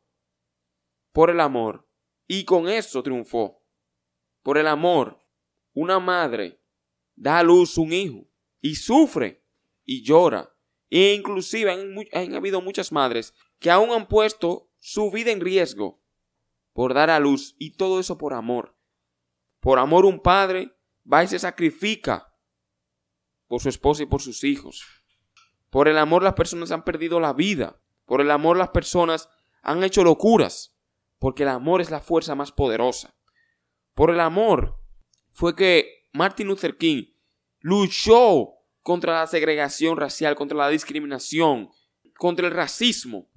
por 1.12 1.32
el 1.32 1.40
amor. 1.40 1.90
Y 2.28 2.46
con 2.46 2.70
eso 2.70 3.02
triunfó. 3.02 3.66
Por 4.44 4.60
el 4.60 4.68
amor, 4.68 5.21
una 5.74 6.00
madre 6.00 6.62
da 7.16 7.40
a 7.40 7.44
luz 7.44 7.78
un 7.78 7.94
hijo 7.94 8.28
y 8.62 8.76
sufre 8.76 9.44
y 9.84 10.04
llora. 10.04 10.54
E 10.90 11.14
inclusive 11.14 11.72
han, 12.12 12.36
habido 12.36 12.62
muchas 12.62 12.92
madres 12.92 13.34
que 13.60 13.72
aún 13.72 13.92
han 13.92 14.08
puesto 14.08 14.70
su 14.80 15.10
vida 15.10 15.32
en 15.32 15.40
riesgo 15.40 16.02
por 16.74 16.94
dar 16.94 17.10
a 17.10 17.20
luz 17.20 17.56
y 17.60 17.72
todo 17.72 18.00
eso 18.00 18.18
por 18.18 18.34
amor. 18.34 18.76
Por 19.60 19.80
amor 19.80 20.06
un 20.06 20.20
padre 20.20 20.76
va 21.12 21.24
y 21.24 21.28
se 21.28 21.40
sacrifica 21.40 22.36
por 23.48 23.62
su 23.62 23.70
esposa 23.70 24.04
y 24.04 24.06
por 24.06 24.22
sus 24.22 24.44
hijos. 24.44 24.86
Por 25.70 25.88
el 25.88 25.98
amor 25.98 26.24
las 26.24 26.34
personas 26.34 26.72
han 26.72 26.84
perdido 26.84 27.20
la 27.20 27.32
vida. 27.32 27.82
Por 28.06 28.20
el 28.20 28.32
amor 28.32 28.58
las 28.58 28.70
personas 28.70 29.30
han 29.62 29.84
hecho 29.84 30.04
locuras. 30.04 30.76
Porque 31.20 31.44
el 31.44 31.50
amor 31.50 31.80
es 31.80 31.92
la 31.92 32.02
fuerza 32.02 32.36
más 32.36 32.52
poderosa. 32.52 33.16
Por 33.94 34.10
el 34.10 34.20
amor 34.20 34.81
fue 35.32 35.56
que 35.56 36.08
Martin 36.14 36.48
Luther 36.48 36.78
King 36.78 37.06
luchó 37.60 38.50
contra 38.82 39.20
la 39.20 39.28
segregación 39.28 39.98
racial, 39.98 40.36
contra 40.36 40.58
la 40.58 40.70
discriminación, 40.70 41.70
contra 42.18 42.48
el 42.48 42.54
racismo, 42.54 43.30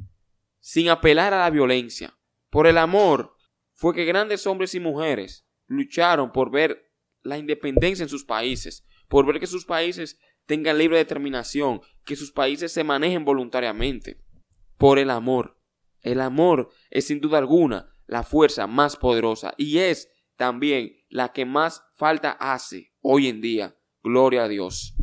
sin 0.60 0.88
apelar 0.88 1.34
a 1.34 1.40
la 1.40 1.50
violencia. 1.50 2.18
Por 2.50 2.66
el 2.66 2.78
amor 2.78 3.34
fue 3.72 3.94
que 3.94 4.04
grandes 4.04 4.46
hombres 4.46 4.74
y 4.74 4.80
mujeres 4.80 5.46
lucharon 5.66 6.32
por 6.32 6.50
ver 6.50 6.90
la 7.22 7.38
independencia 7.38 8.02
en 8.02 8.08
sus 8.08 8.24
países, 8.24 8.86
por 9.08 9.26
ver 9.26 9.40
que 9.40 9.46
sus 9.46 9.64
países 9.64 10.18
tengan 10.46 10.78
libre 10.78 10.98
determinación, 10.98 11.80
que 12.04 12.16
sus 12.16 12.32
países 12.32 12.72
se 12.72 12.84
manejen 12.84 13.24
voluntariamente. 13.24 14.22
Por 14.76 14.98
el 14.98 15.10
amor. 15.10 15.58
El 16.00 16.20
amor 16.20 16.70
es 16.90 17.06
sin 17.06 17.20
duda 17.20 17.38
alguna 17.38 17.90
la 18.06 18.22
fuerza 18.22 18.66
más 18.66 18.96
poderosa 18.96 19.54
y 19.56 19.78
es 19.78 20.10
también 20.37 20.97
la 21.09 21.33
que 21.33 21.45
más 21.45 21.85
falta 21.97 22.33
hace 22.33 22.93
hoy 23.00 23.29
en 23.29 23.41
día. 23.41 23.76
Gloria 24.03 24.45
a 24.45 24.49
Dios. 24.49 24.95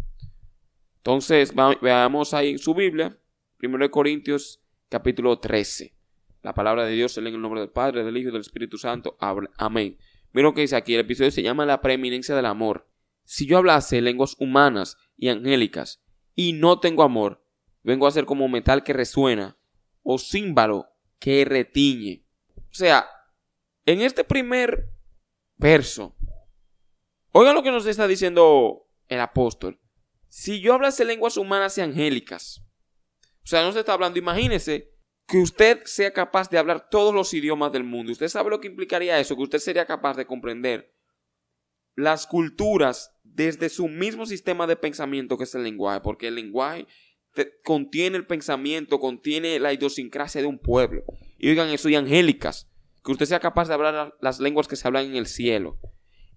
Entonces, 0.98 1.54
veamos 1.82 2.34
ahí 2.34 2.52
en 2.52 2.60
su 2.60 2.76
Biblia, 2.76 3.18
1 3.62 3.90
Corintios 3.90 4.62
capítulo 4.90 5.40
13. 5.40 5.96
La 6.44 6.54
palabra 6.54 6.86
de 6.86 6.94
Dios 6.94 7.14
se 7.14 7.22
lee 7.22 7.30
en 7.30 7.36
el 7.36 7.42
nombre 7.42 7.62
del 7.62 7.70
Padre, 7.70 8.04
del 8.04 8.18
Hijo 8.18 8.30
y 8.30 8.32
del 8.32 8.42
Espíritu 8.42 8.78
Santo. 8.78 9.18
Amén. 9.20 9.98
Mira 10.34 10.48
lo 10.48 10.54
que 10.54 10.62
dice 10.62 10.76
aquí. 10.76 10.94
El 10.94 11.02
episodio 11.02 11.32
se 11.32 11.44
llama 11.44 11.66
La 11.66 11.82
preeminencia 11.82 12.36
del 12.36 12.46
amor. 12.46 12.88
Si 13.24 13.46
yo 13.46 13.58
hablase 13.58 14.02
lenguas 14.02 14.36
humanas 14.40 14.98
y 15.18 15.30
angélicas 15.30 16.04
y 16.36 16.54
no 16.54 16.80
tengo 16.80 17.04
amor, 17.04 17.44
vengo 17.84 18.08
a 18.08 18.12
ser 18.12 18.26
como 18.26 18.48
metal 18.48 18.84
que 18.84 18.94
resuena 18.94 19.58
o 20.04 20.18
címbalo 20.18 20.88
que 21.20 21.46
retiñe. 21.46 22.26
O 22.58 22.74
sea, 22.74 23.08
en 23.86 24.02
este 24.02 24.24
primer 24.24 24.90
verso, 25.62 26.15
oigan 27.32 27.56
lo 27.56 27.63
que 27.63 27.72
nos 27.72 27.86
está 27.86 28.08
diciendo 28.08 28.89
el 29.08 29.20
apóstol. 29.20 29.80
Si 30.27 30.60
yo 30.60 30.74
hablase 30.74 31.06
lenguas 31.06 31.38
humanas 31.38 31.77
y 31.77 31.82
angélicas, 31.82 32.63
o 33.44 33.48
sea, 33.48 33.63
no 33.63 33.72
se 33.72 33.80
está 33.80 33.94
hablando, 33.94 34.18
imagínese 34.18 34.91
que 35.27 35.38
usted 35.38 35.82
sea 35.86 36.12
capaz 36.12 36.50
de 36.50 36.58
hablar 36.58 36.89
todos 36.89 37.13
los 37.13 37.34
idiomas 37.34 37.72
del 37.72 37.84
mundo. 37.84 38.12
¿Usted 38.12 38.27
sabe 38.27 38.50
lo 38.50 38.60
que 38.60 38.68
implicaría 38.68 39.20
eso? 39.20 39.36
Que 39.36 39.44
usted 39.44 39.60
sería 39.60 39.86
capaz 39.86 40.18
de 40.18 40.25
comprender 40.25 40.94
las 41.96 42.25
culturas 42.25 43.15
desde 43.24 43.70
su 43.70 43.88
mismo 43.88 44.25
sistema 44.25 44.65
de 44.68 44.75
pensamiento 44.75 45.38
que 45.38 45.44
es 45.44 45.56
el 45.56 45.63
lenguaje, 45.63 46.01
porque 46.01 46.27
el 46.27 46.36
lenguaje 46.36 46.88
contiene 47.63 48.18
el 48.18 48.25
pensamiento, 48.25 49.00
contiene 49.00 49.60
la 49.60 49.74
idiosincrasia 49.74 50.41
de 50.41 50.48
un 50.48 50.60
pueblo. 50.60 51.03
Y 51.38 51.50
oigan 51.50 51.70
eso, 51.70 51.88
y 51.89 51.96
angélicas, 51.96 52.71
que 53.03 53.12
usted 53.12 53.25
sea 53.25 53.39
capaz 53.39 53.67
de 53.67 53.74
hablar 53.74 54.15
las 54.22 54.39
lenguas 54.39 54.67
que 54.67 54.75
se 54.75 54.88
hablan 54.88 55.05
en 55.05 55.15
el 55.15 55.27
cielo. 55.27 55.77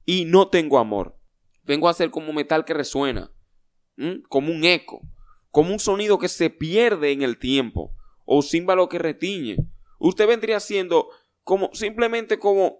Y 0.05 0.25
no 0.25 0.49
tengo 0.49 0.79
amor. 0.79 1.19
Vengo 1.63 1.89
a 1.89 1.95
ser 1.95 2.11
como 2.11 2.33
metal 2.33 2.65
que 2.65 2.75
resuena, 2.75 3.31
como 4.29 4.53
un 4.53 4.65
eco, 4.65 5.01
como 5.51 5.73
un 5.73 5.79
sonido 5.79 6.19
que 6.19 6.29
se 6.29 6.51
pierde 6.51 7.13
en 7.13 7.23
el 7.23 7.39
tiempo 7.39 7.95
o 8.25 8.43
címbalo 8.43 8.89
que 8.89 8.99
retiñe. 8.99 9.57
Usted 9.99 10.27
vendría 10.27 10.61
siendo 10.61 11.09
como 11.43 11.71
simplemente 11.73 12.39
como 12.39 12.79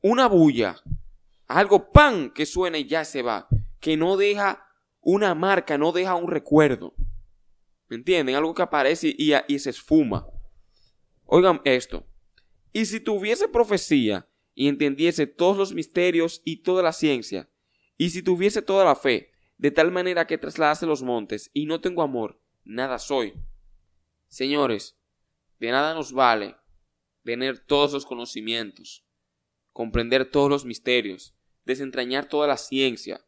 una 0.00 0.28
bulla, 0.28 0.82
algo 1.46 1.92
pan 1.92 2.30
que 2.30 2.46
suena 2.46 2.78
y 2.78 2.86
ya 2.86 3.04
se 3.04 3.22
va, 3.22 3.48
que 3.80 3.96
no 3.96 4.16
deja 4.16 4.66
una 5.00 5.34
marca, 5.34 5.76
no 5.76 5.92
deja 5.92 6.14
un 6.14 6.28
recuerdo. 6.28 6.94
¿Me 7.88 7.96
entienden? 7.96 8.36
Algo 8.36 8.54
que 8.54 8.62
aparece 8.62 9.14
y, 9.16 9.32
y 9.48 9.58
se 9.58 9.70
esfuma. 9.70 10.26
Oigan 11.26 11.60
esto. 11.64 12.06
Y 12.72 12.86
si 12.86 13.00
tuviese 13.00 13.48
profecía 13.48 14.28
y 14.54 14.68
entendiese 14.68 15.26
todos 15.26 15.56
los 15.56 15.74
misterios 15.74 16.42
y 16.44 16.62
toda 16.62 16.82
la 16.82 16.92
ciencia, 16.92 17.50
y 17.96 18.10
si 18.10 18.22
tuviese 18.22 18.62
toda 18.62 18.84
la 18.84 18.96
fe, 18.96 19.32
de 19.58 19.70
tal 19.70 19.92
manera 19.92 20.26
que 20.26 20.38
trasladase 20.38 20.86
los 20.86 21.02
montes, 21.02 21.50
y 21.52 21.66
no 21.66 21.80
tengo 21.80 22.02
amor, 22.02 22.40
nada 22.64 22.98
soy. 22.98 23.34
Señores, 24.28 24.98
de 25.60 25.70
nada 25.70 25.94
nos 25.94 26.12
vale 26.12 26.56
tener 27.22 27.58
todos 27.58 27.92
los 27.92 28.06
conocimientos, 28.06 29.06
comprender 29.72 30.24
todos 30.24 30.50
los 30.50 30.64
misterios, 30.64 31.34
desentrañar 31.64 32.28
toda 32.28 32.48
la 32.48 32.56
ciencia, 32.56 33.24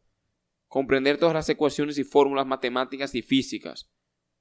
comprender 0.67 1.17
todas 1.17 1.33
las 1.33 1.47
ecuaciones 1.49 1.97
y 1.97 2.03
fórmulas 2.03 2.45
matemáticas 2.45 3.15
y 3.15 3.21
físicas, 3.21 3.89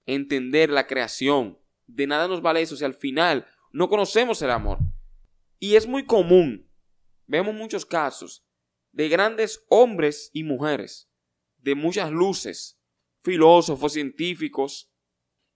entender 0.07 0.71
la 0.71 0.87
creación. 0.87 1.59
De 1.87 2.07
nada 2.07 2.27
nos 2.27 2.43
vale 2.43 2.63
eso 2.63 2.77
si 2.77 2.85
al 2.85 2.95
final 2.95 3.47
no 3.73 3.89
conocemos 3.89 4.41
el 4.43 4.51
amor. 4.51 4.79
Y 5.65 5.77
es 5.77 5.87
muy 5.87 6.05
común, 6.05 6.71
vemos 7.27 7.55
muchos 7.55 7.87
casos, 7.87 8.47
de 8.93 9.09
grandes 9.09 9.65
hombres 9.71 10.31
y 10.35 10.45
mujeres, 10.45 11.11
de 11.57 11.75
muchas 11.75 12.11
luces, 12.11 12.79
filósofos, 13.23 13.95
científicos, 13.95 14.93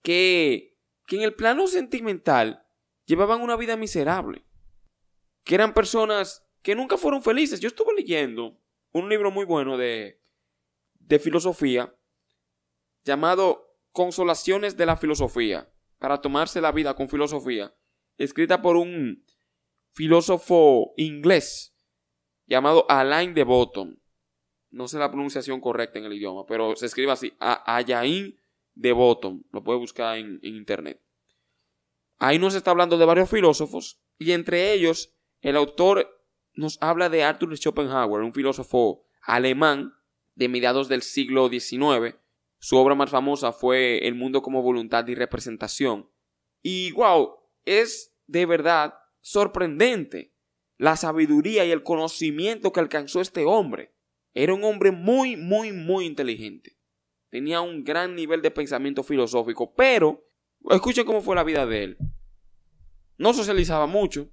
que, 0.01 0.79
que 1.07 1.17
en 1.17 1.23
el 1.25 1.35
plano 1.35 1.67
sentimental 1.67 2.67
llevaban 3.05 3.43
una 3.43 3.55
vida 3.57 3.77
miserable, 3.77 4.47
que 5.45 5.57
eran 5.57 5.75
personas 5.75 6.43
que 6.63 6.75
nunca 6.75 6.97
fueron 6.97 7.23
felices. 7.23 7.61
Yo 7.61 7.69
estuve 7.69 7.93
leyendo 7.95 8.59
un 8.93 9.11
libro 9.11 9.31
muy 9.31 9.45
bueno 9.45 9.77
de, 9.77 10.23
de 10.95 11.19
filosofía 11.19 11.95
llamado 13.05 13.77
Consolaciones 13.93 14.75
de 14.75 14.87
la 14.87 14.97
Filosofía, 14.97 15.71
para 15.99 16.23
tomarse 16.23 16.63
la 16.63 16.73
vida 16.73 16.95
con 16.95 17.11
filosofía, 17.11 17.77
escrita 18.17 18.63
por 18.63 18.77
un 18.77 19.23
filósofo 19.93 20.93
inglés 20.97 21.75
llamado 22.47 22.87
Alain 22.89 23.35
de 23.35 23.45
Botton. 23.45 24.01
No 24.71 24.89
sé 24.89 24.99
la 24.99 25.11
pronunciación 25.11 25.61
correcta 25.61 25.99
en 25.99 26.05
el 26.05 26.13
idioma, 26.13 26.45
pero 26.47 26.77
se 26.77 26.87
escribe 26.87 27.13
así, 27.13 27.33
Ayain 27.39 28.39
de 28.75 28.93
Botton. 28.93 29.47
Lo 29.53 29.65
puede 29.65 29.79
buscar 29.79 30.19
en, 30.19 30.41
en 30.43 30.57
internet. 30.57 31.01
Ahí 32.19 32.39
nos 32.39 32.55
está 32.55 32.73
hablando 32.73 32.99
de 32.99 33.05
varios 33.05 33.31
filósofos 33.31 34.01
y 34.19 34.33
entre 34.33 34.73
ellos 34.73 35.15
el 35.41 35.57
autor 35.57 36.19
nos 36.53 36.79
habla 36.81 37.09
de 37.09 37.23
Arthur 37.23 37.57
Schopenhauer, 37.57 38.23
un 38.23 38.35
filósofo 38.35 39.05
alemán 39.23 39.95
de 40.35 40.49
mediados 40.49 40.89
del 40.89 41.03
siglo 41.03 41.49
XIX. 41.49 42.17
Su 42.59 42.77
obra 42.77 42.95
más 42.95 43.11
famosa 43.11 43.53
fue 43.53 44.07
El 44.07 44.17
mundo 44.17 44.43
como 44.43 44.63
voluntad 44.63 45.07
y 45.07 45.15
representación. 45.15 46.11
Y 46.63 46.91
wow, 46.93 47.37
es 47.65 48.13
de 48.27 48.47
verdad 48.47 48.95
sorprendente 49.21 50.35
la 50.77 50.97
sabiduría 50.97 51.65
y 51.65 51.71
el 51.71 51.83
conocimiento 51.83 52.73
que 52.73 52.81
alcanzó 52.81 53.21
este 53.21 53.45
hombre. 53.45 53.95
Era 54.33 54.55
un 54.55 54.65
hombre 54.65 54.93
muy, 54.93 55.37
muy, 55.37 55.73
muy 55.73 56.07
inteligente. 56.07 56.79
Tenía 57.31 57.61
un 57.61 57.85
gran 57.85 58.15
nivel 58.15 58.41
de 58.41 58.51
pensamiento 58.51 59.03
filosófico, 59.03 59.75
pero 59.75 60.25
escuchen 60.71 61.05
cómo 61.05 61.21
fue 61.21 61.37
la 61.37 61.45
vida 61.45 61.67
de 61.67 61.85
él. 61.85 61.99
No 63.17 63.35
socializaba 63.35 63.87
mucho, 63.87 64.31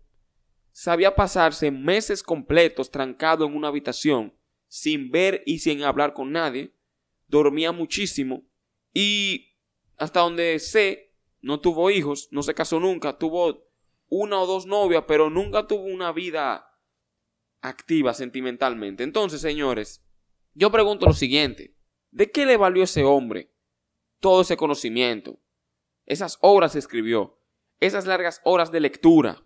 sabía 0.72 1.16
pasarse 1.16 1.72
meses 1.72 2.22
completos 2.22 2.92
trancado 2.92 3.46
en 3.46 3.56
una 3.56 3.70
habitación, 3.70 4.38
sin 4.68 5.10
ver 5.10 5.42
y 5.46 5.60
sin 5.60 5.84
hablar 5.84 6.14
con 6.14 6.32
nadie, 6.32 6.76
dormía 7.28 7.72
muchísimo 7.72 8.46
y 8.94 9.58
hasta 9.98 10.20
donde 10.20 10.60
sé, 10.60 11.14
no 11.42 11.60
tuvo 11.60 11.90
hijos, 11.90 12.28
no 12.32 12.44
se 12.44 12.54
casó 12.54 12.80
nunca, 12.80 13.18
tuvo 13.18 13.65
una 14.10 14.40
o 14.40 14.46
dos 14.46 14.66
novias, 14.66 15.04
pero 15.08 15.30
nunca 15.30 15.68
tuvo 15.68 15.84
una 15.84 16.12
vida 16.12 16.68
activa 17.62 18.14
sentimentalmente. 18.14 19.04
Entonces, 19.04 19.42
señores, 19.42 20.06
yo 20.54 20.72
pregunto 20.72 21.06
lo 21.06 21.14
siguiente, 21.14 21.76
¿de 22.12 22.32
qué 22.32 22.46
le 22.46 22.58
valió 22.58 22.84
ese 22.84 23.04
hombre 23.04 23.54
todo 24.20 24.42
ese 24.42 24.58
conocimiento? 24.58 25.40
Esas 26.06 26.38
obras 26.42 26.76
escribió, 26.76 27.42
esas 27.80 28.06
largas 28.06 28.42
horas 28.44 28.72
de 28.72 28.80
lectura, 28.80 29.46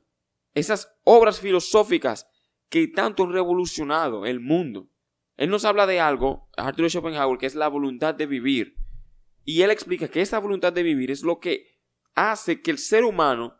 esas 0.53 0.91
obras 1.03 1.39
filosóficas 1.39 2.27
que 2.69 2.87
tanto 2.87 3.23
han 3.23 3.33
revolucionado 3.33 4.25
el 4.25 4.39
mundo. 4.39 4.89
Él 5.37 5.49
nos 5.49 5.65
habla 5.65 5.87
de 5.87 5.99
algo, 5.99 6.49
Arthur 6.57 6.89
Schopenhauer, 6.89 7.39
que 7.39 7.45
es 7.45 7.55
la 7.55 7.69
voluntad 7.69 8.13
de 8.13 8.25
vivir. 8.25 8.75
Y 9.45 9.61
él 9.61 9.71
explica 9.71 10.09
que 10.09 10.21
esa 10.21 10.37
voluntad 10.39 10.73
de 10.73 10.83
vivir 10.83 11.11
es 11.11 11.23
lo 11.23 11.39
que 11.39 11.79
hace 12.13 12.61
que 12.61 12.71
el 12.71 12.77
ser 12.77 13.05
humano 13.05 13.58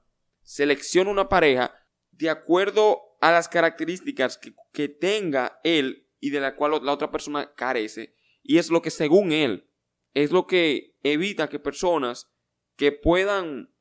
seleccione 0.50 1.12
una 1.12 1.30
pareja 1.30 1.76
de 2.10 2.28
acuerdo 2.32 3.00
a 3.22 3.32
las 3.32 3.48
características 3.48 4.40
que, 4.40 4.56
que 4.74 4.90
tenga 4.90 5.60
él 5.64 6.10
y 6.20 6.32
de 6.32 6.40
la 6.40 6.56
cual 6.56 6.84
la 6.84 6.92
otra 6.92 7.12
persona 7.12 7.54
carece. 7.54 8.16
Y 8.42 8.58
es 8.58 8.72
lo 8.72 8.82
que 8.82 8.90
según 8.90 9.32
él, 9.32 9.70
es 10.16 10.32
lo 10.32 10.48
que 10.48 10.98
evita 11.04 11.50
que 11.50 11.60
personas 11.60 12.32
que 12.78 12.92
puedan 12.92 13.72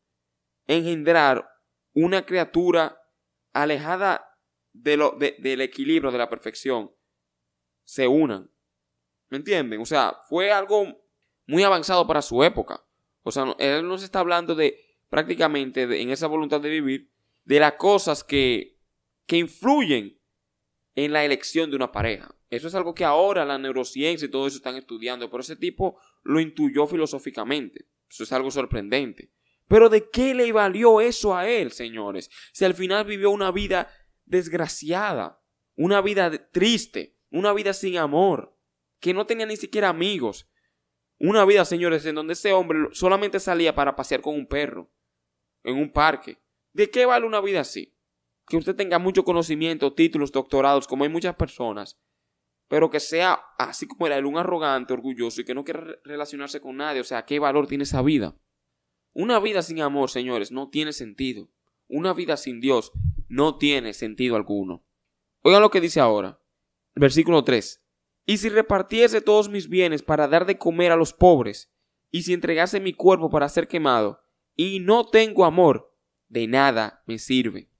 engendrar 0.66 1.48
una 1.94 2.26
criatura 2.26 3.00
alejada 3.54 4.38
de 4.74 4.98
lo, 4.98 5.16
del 5.18 5.62
equilibrio, 5.62 6.12
de 6.12 6.18
la 6.18 6.28
perfección, 6.28 6.94
se 7.84 8.06
unan. 8.06 8.52
¿Me 9.30 9.38
entienden? 9.38 9.80
O 9.80 9.86
sea, 9.86 10.18
fue 10.28 10.52
algo 10.52 10.84
muy 11.46 11.62
avanzado 11.62 12.06
para 12.06 12.20
su 12.20 12.44
época. 12.44 12.84
O 13.22 13.32
sea, 13.32 13.56
él 13.58 13.88
nos 13.88 14.02
está 14.02 14.20
hablando 14.20 14.54
de 14.54 14.87
prácticamente 15.08 15.82
en 16.00 16.10
esa 16.10 16.26
voluntad 16.26 16.60
de 16.60 16.70
vivir, 16.70 17.10
de 17.44 17.60
las 17.60 17.74
cosas 17.74 18.24
que, 18.24 18.78
que 19.26 19.38
influyen 19.38 20.18
en 20.94 21.12
la 21.12 21.24
elección 21.24 21.70
de 21.70 21.76
una 21.76 21.92
pareja. 21.92 22.34
Eso 22.50 22.68
es 22.68 22.74
algo 22.74 22.94
que 22.94 23.04
ahora 23.04 23.44
la 23.44 23.58
neurociencia 23.58 24.26
y 24.26 24.30
todo 24.30 24.46
eso 24.46 24.56
están 24.56 24.76
estudiando, 24.76 25.30
pero 25.30 25.42
ese 25.42 25.56
tipo 25.56 26.00
lo 26.22 26.40
intuyó 26.40 26.86
filosóficamente. 26.86 27.86
Eso 28.08 28.24
es 28.24 28.32
algo 28.32 28.50
sorprendente. 28.50 29.30
Pero 29.66 29.90
¿de 29.90 30.08
qué 30.10 30.34
le 30.34 30.50
valió 30.50 31.00
eso 31.00 31.36
a 31.36 31.48
él, 31.48 31.72
señores? 31.72 32.30
Si 32.52 32.64
al 32.64 32.74
final 32.74 33.04
vivió 33.04 33.30
una 33.30 33.50
vida 33.50 33.90
desgraciada, 34.24 35.42
una 35.76 36.00
vida 36.00 36.50
triste, 36.50 37.18
una 37.30 37.52
vida 37.52 37.74
sin 37.74 37.98
amor, 37.98 38.56
que 38.98 39.12
no 39.12 39.26
tenía 39.26 39.46
ni 39.46 39.56
siquiera 39.56 39.90
amigos. 39.90 40.48
Una 41.18 41.44
vida, 41.44 41.64
señores, 41.64 42.06
en 42.06 42.14
donde 42.14 42.32
ese 42.32 42.52
hombre 42.52 42.88
solamente 42.92 43.40
salía 43.40 43.74
para 43.74 43.94
pasear 43.94 44.22
con 44.22 44.34
un 44.34 44.46
perro 44.46 44.90
en 45.68 45.78
un 45.78 45.92
parque. 45.92 46.38
¿De 46.72 46.90
qué 46.90 47.06
vale 47.06 47.26
una 47.26 47.40
vida 47.40 47.60
así? 47.60 47.94
Que 48.46 48.56
usted 48.56 48.74
tenga 48.74 48.98
mucho 48.98 49.24
conocimiento, 49.24 49.92
títulos, 49.92 50.32
doctorados, 50.32 50.86
como 50.86 51.04
hay 51.04 51.10
muchas 51.10 51.36
personas, 51.36 51.98
pero 52.68 52.90
que 52.90 53.00
sea 53.00 53.40
así 53.58 53.86
como 53.86 54.06
era 54.06 54.16
él, 54.16 54.26
un 54.26 54.38
arrogante, 54.38 54.92
orgulloso 54.92 55.40
y 55.40 55.44
que 55.44 55.54
no 55.54 55.64
quiera 55.64 55.98
relacionarse 56.04 56.60
con 56.60 56.76
nadie. 56.76 57.00
O 57.00 57.04
sea, 57.04 57.24
¿qué 57.24 57.38
valor 57.38 57.66
tiene 57.66 57.84
esa 57.84 58.02
vida? 58.02 58.36
Una 59.14 59.40
vida 59.40 59.62
sin 59.62 59.80
amor, 59.80 60.10
señores, 60.10 60.52
no 60.52 60.68
tiene 60.68 60.92
sentido. 60.92 61.50
Una 61.88 62.12
vida 62.12 62.36
sin 62.36 62.60
Dios 62.60 62.92
no 63.28 63.56
tiene 63.56 63.94
sentido 63.94 64.36
alguno. 64.36 64.84
Oigan 65.42 65.62
lo 65.62 65.70
que 65.70 65.80
dice 65.80 66.00
ahora. 66.00 66.40
Versículo 66.94 67.44
3. 67.44 67.82
Y 68.26 68.36
si 68.38 68.48
repartiese 68.50 69.20
todos 69.20 69.48
mis 69.48 69.68
bienes 69.68 70.02
para 70.02 70.28
dar 70.28 70.44
de 70.44 70.58
comer 70.58 70.92
a 70.92 70.96
los 70.96 71.14
pobres, 71.14 71.70
y 72.10 72.22
si 72.22 72.34
entregase 72.34 72.80
mi 72.80 72.92
cuerpo 72.92 73.30
para 73.30 73.48
ser 73.48 73.68
quemado, 73.68 74.20
y 74.60 74.80
no 74.80 75.06
tengo 75.06 75.44
amor, 75.44 75.94
de 76.26 76.48
nada 76.48 77.04
me 77.06 77.20
sirve. 77.20 77.70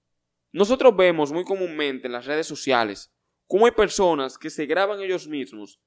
Nosotros 0.53 0.95
vemos 0.97 1.33
muy 1.33 1.43
comúnmente 1.43 2.07
en 2.07 2.13
las 2.13 2.25
redes 2.25 2.47
sociales 2.47 3.13
cómo 3.49 3.67
hay 3.67 3.73
personas 3.73 4.39
que 4.39 4.49
se 4.49 4.65
graban 4.65 5.01
ellos 5.01 5.27
mismos. 5.27 5.81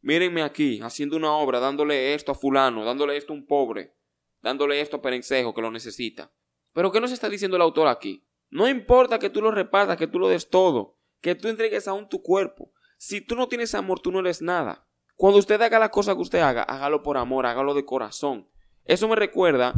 Mírenme 0.00 0.42
aquí, 0.42 0.80
haciendo 0.82 1.16
una 1.16 1.32
obra, 1.36 1.60
dándole 1.60 2.14
esto 2.14 2.32
a 2.32 2.34
fulano, 2.34 2.84
dándole 2.84 3.16
esto 3.16 3.32
a 3.32 3.36
un 3.36 3.46
pobre, 3.46 3.94
dándole 4.42 4.80
esto 4.80 4.96
a 4.96 5.02
Perencejo 5.02 5.54
que 5.54 5.62
lo 5.62 5.70
necesita. 5.70 6.32
Pero 6.72 6.90
¿qué 6.90 7.00
nos 7.00 7.12
está 7.12 7.28
diciendo 7.28 7.56
el 7.56 7.62
autor 7.62 7.86
aquí? 7.86 8.26
No 8.50 8.68
importa 8.68 9.20
que 9.20 9.30
tú 9.30 9.40
lo 9.40 9.52
repartas, 9.52 9.96
que 9.96 10.08
tú 10.08 10.18
lo 10.18 10.28
des 10.28 10.50
todo, 10.50 10.98
que 11.20 11.36
tú 11.36 11.46
entregues 11.46 11.86
aún 11.86 12.08
tu 12.08 12.22
cuerpo. 12.22 12.72
Si 12.98 13.20
tú 13.20 13.36
no 13.36 13.46
tienes 13.46 13.72
amor, 13.76 14.00
tú 14.00 14.10
no 14.10 14.18
eres 14.18 14.42
nada. 14.42 14.84
Cuando 15.14 15.38
usted 15.38 15.62
haga 15.62 15.78
la 15.78 15.92
cosa 15.92 16.16
que 16.16 16.22
usted 16.22 16.40
haga, 16.40 16.64
hágalo 16.64 17.04
por 17.04 17.18
amor, 17.18 17.46
hágalo 17.46 17.72
de 17.72 17.84
corazón. 17.84 18.48
Eso 18.84 19.06
me 19.06 19.14
recuerda 19.14 19.74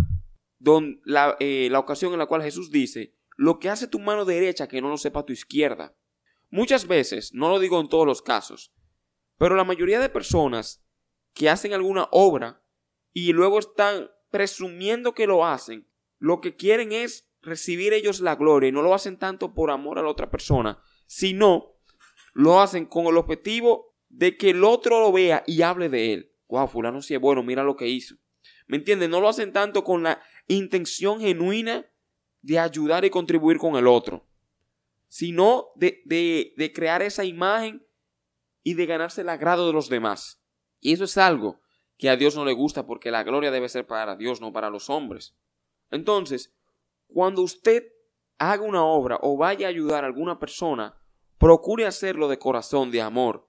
don, 0.59 1.01
la, 1.05 1.37
eh, 1.41 1.69
la 1.71 1.79
ocasión 1.79 2.13
en 2.13 2.19
la 2.19 2.27
cual 2.27 2.43
Jesús 2.43 2.71
dice, 2.71 3.15
lo 3.37 3.59
que 3.59 3.69
hace 3.69 3.87
tu 3.87 3.99
mano 3.99 4.25
derecha 4.25 4.69
que 4.69 4.81
no 4.81 4.89
lo 4.89 4.97
sepa 4.97 5.25
tu 5.25 5.33
izquierda. 5.33 5.95
Muchas 6.51 6.87
veces, 6.87 7.35
no 7.35 7.49
lo 7.49 7.59
digo 7.59 7.81
en 7.81 7.89
todos 7.89 8.07
los 8.07 8.23
casos, 8.23 8.73
pero 9.39 9.57
la 9.57 9.65
mayoría 9.65 10.01
de 10.01 10.09
personas 10.09 10.85
que 11.35 11.51
hacen 11.51 11.75
alguna 11.75 12.09
obra 12.13 12.63
y 13.13 13.33
luego 13.33 13.59
están 13.59 14.11
presumiendo 14.31 15.15
que 15.15 15.27
lo 15.27 15.45
hacen, 15.45 15.89
lo 16.19 16.41
que 16.41 16.57
quieren 16.57 16.93
es 16.93 17.31
recibir 17.43 17.93
ellos 17.93 18.21
la 18.21 18.37
gloria 18.37 18.69
y 18.69 18.73
no 18.73 18.83
lo 18.83 18.95
hacen 18.95 19.19
tanto 19.19 19.55
por 19.55 19.71
amor 19.71 19.99
a 19.99 20.03
la 20.03 20.09
otra 20.09 20.31
persona, 20.31 20.81
sino 21.07 21.77
lo 22.33 22.61
hacen 22.61 22.87
con 22.87 23.07
el 23.07 23.17
objetivo 23.17 23.95
de 24.09 24.37
que 24.37 24.51
el 24.51 24.65
otro 24.65 25.01
lo 25.01 25.13
vea 25.13 25.45
y 25.47 25.63
hable 25.63 25.89
de 25.89 26.13
él. 26.13 26.33
Wow, 26.49 26.69
fulano 26.69 27.03
sí 27.03 27.15
es 27.15 27.21
bueno, 27.21 27.43
mira 27.43 27.63
lo 27.63 27.77
que 27.77 27.89
hizo. 27.89 28.17
¿Me 28.67 28.77
entiendes? 28.77 29.09
No 29.09 29.21
lo 29.21 29.29
hacen 29.29 29.53
tanto 29.53 29.85
con 29.85 30.03
la 30.03 30.21
intención 30.49 31.21
genuina 31.21 31.87
de 32.43 32.59
ayudar 32.59 33.05
y 33.05 33.11
contribuir 33.11 33.59
con 33.59 33.77
el 33.77 33.87
otro, 33.87 34.27
sino 35.09 35.69
de, 35.75 36.03
de, 36.05 36.55
de 36.57 36.73
crear 36.73 37.03
esa 37.03 37.25
imagen 37.25 37.87
y 38.63 38.75
de 38.75 38.87
ganarse 38.87 39.21
el 39.21 39.29
agrado 39.29 39.67
de 39.67 39.73
los 39.73 39.89
demás. 39.89 40.43
Y 40.81 40.93
eso 40.93 41.05
es 41.05 41.17
algo 41.19 41.61
que 41.99 42.11
a 42.11 42.17
Dios 42.17 42.37
no 42.37 42.45
le 42.45 42.53
gusta 42.53 42.87
porque 42.87 43.11
la 43.11 43.23
gloria 43.23 43.51
debe 43.51 43.69
ser 43.69 43.87
para 43.87 44.17
Dios, 44.17 44.41
no 44.41 44.53
para 44.53 44.71
los 44.71 44.91
hombres. 44.91 45.35
Entonces, 45.91 46.55
cuando 47.07 47.43
usted 47.43 47.93
haga 48.39 48.63
una 48.63 48.85
obra 48.85 49.19
o 49.23 49.37
vaya 49.37 49.67
a 49.67 49.71
ayudar 49.71 50.05
a 50.05 50.07
alguna 50.07 50.39
persona, 50.39 50.97
procure 51.39 51.87
hacerlo 51.87 52.29
de 52.29 52.39
corazón, 52.39 52.91
de 52.91 53.03
amor, 53.03 53.49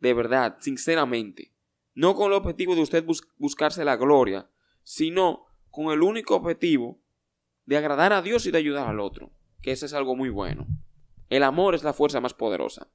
de 0.00 0.14
verdad, 0.14 0.56
sinceramente. 0.60 1.51
No 1.94 2.14
con 2.14 2.28
el 2.28 2.32
objetivo 2.32 2.74
de 2.74 2.82
usted 2.82 3.04
buscarse 3.38 3.84
la 3.84 3.96
gloria, 3.96 4.50
sino 4.82 5.46
con 5.70 5.92
el 5.92 6.02
único 6.02 6.36
objetivo 6.36 7.00
de 7.66 7.76
agradar 7.76 8.12
a 8.12 8.22
Dios 8.22 8.46
y 8.46 8.50
de 8.50 8.58
ayudar 8.58 8.88
al 8.88 9.00
otro, 9.00 9.32
que 9.60 9.72
ese 9.72 9.86
es 9.86 9.94
algo 9.94 10.16
muy 10.16 10.30
bueno. 10.30 10.66
El 11.28 11.42
amor 11.42 11.74
es 11.74 11.84
la 11.84 11.92
fuerza 11.92 12.20
más 12.20 12.34
poderosa. 12.34 12.90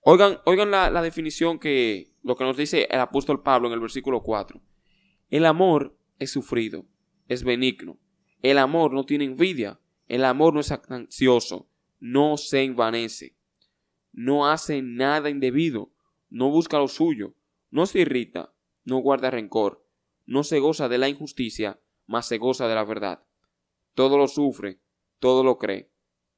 Oigan, 0.00 0.38
oigan 0.44 0.70
la, 0.70 0.90
la 0.90 1.02
definición 1.02 1.58
que 1.58 2.12
lo 2.22 2.36
que 2.36 2.44
nos 2.44 2.56
dice 2.56 2.86
el 2.90 3.00
apóstol 3.00 3.42
Pablo 3.42 3.68
en 3.68 3.74
el 3.74 3.80
versículo 3.80 4.22
4. 4.22 4.60
El 5.30 5.46
amor 5.46 5.98
es 6.18 6.30
sufrido, 6.30 6.86
es 7.28 7.42
benigno. 7.42 7.98
El 8.42 8.58
amor 8.58 8.92
no 8.92 9.04
tiene 9.04 9.24
envidia. 9.24 9.80
El 10.08 10.24
amor 10.24 10.54
no 10.54 10.60
es 10.60 10.70
ansioso, 10.70 11.68
no 11.98 12.36
se 12.36 12.62
envanece, 12.62 13.36
no 14.12 14.48
hace 14.48 14.80
nada 14.80 15.30
indebido, 15.30 15.90
no 16.30 16.50
busca 16.50 16.78
lo 16.78 16.86
suyo, 16.86 17.34
no 17.76 17.84
se 17.84 17.98
irrita, 17.98 18.56
no 18.84 19.00
guarda 19.00 19.30
rencor, 19.30 19.86
no 20.24 20.44
se 20.44 20.60
goza 20.60 20.88
de 20.88 20.96
la 20.96 21.10
injusticia, 21.10 21.78
mas 22.06 22.26
se 22.26 22.38
goza 22.38 22.66
de 22.68 22.74
la 22.74 22.84
verdad. 22.84 23.26
Todo 23.92 24.16
lo 24.16 24.28
sufre, 24.28 24.80
todo 25.18 25.44
lo 25.44 25.58
cree, 25.58 25.92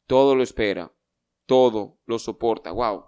todo 0.08 0.34
lo 0.34 0.42
espera, 0.42 0.92
todo 1.46 2.00
lo 2.06 2.18
soporta. 2.18 2.72
¡Wow! 2.72 3.04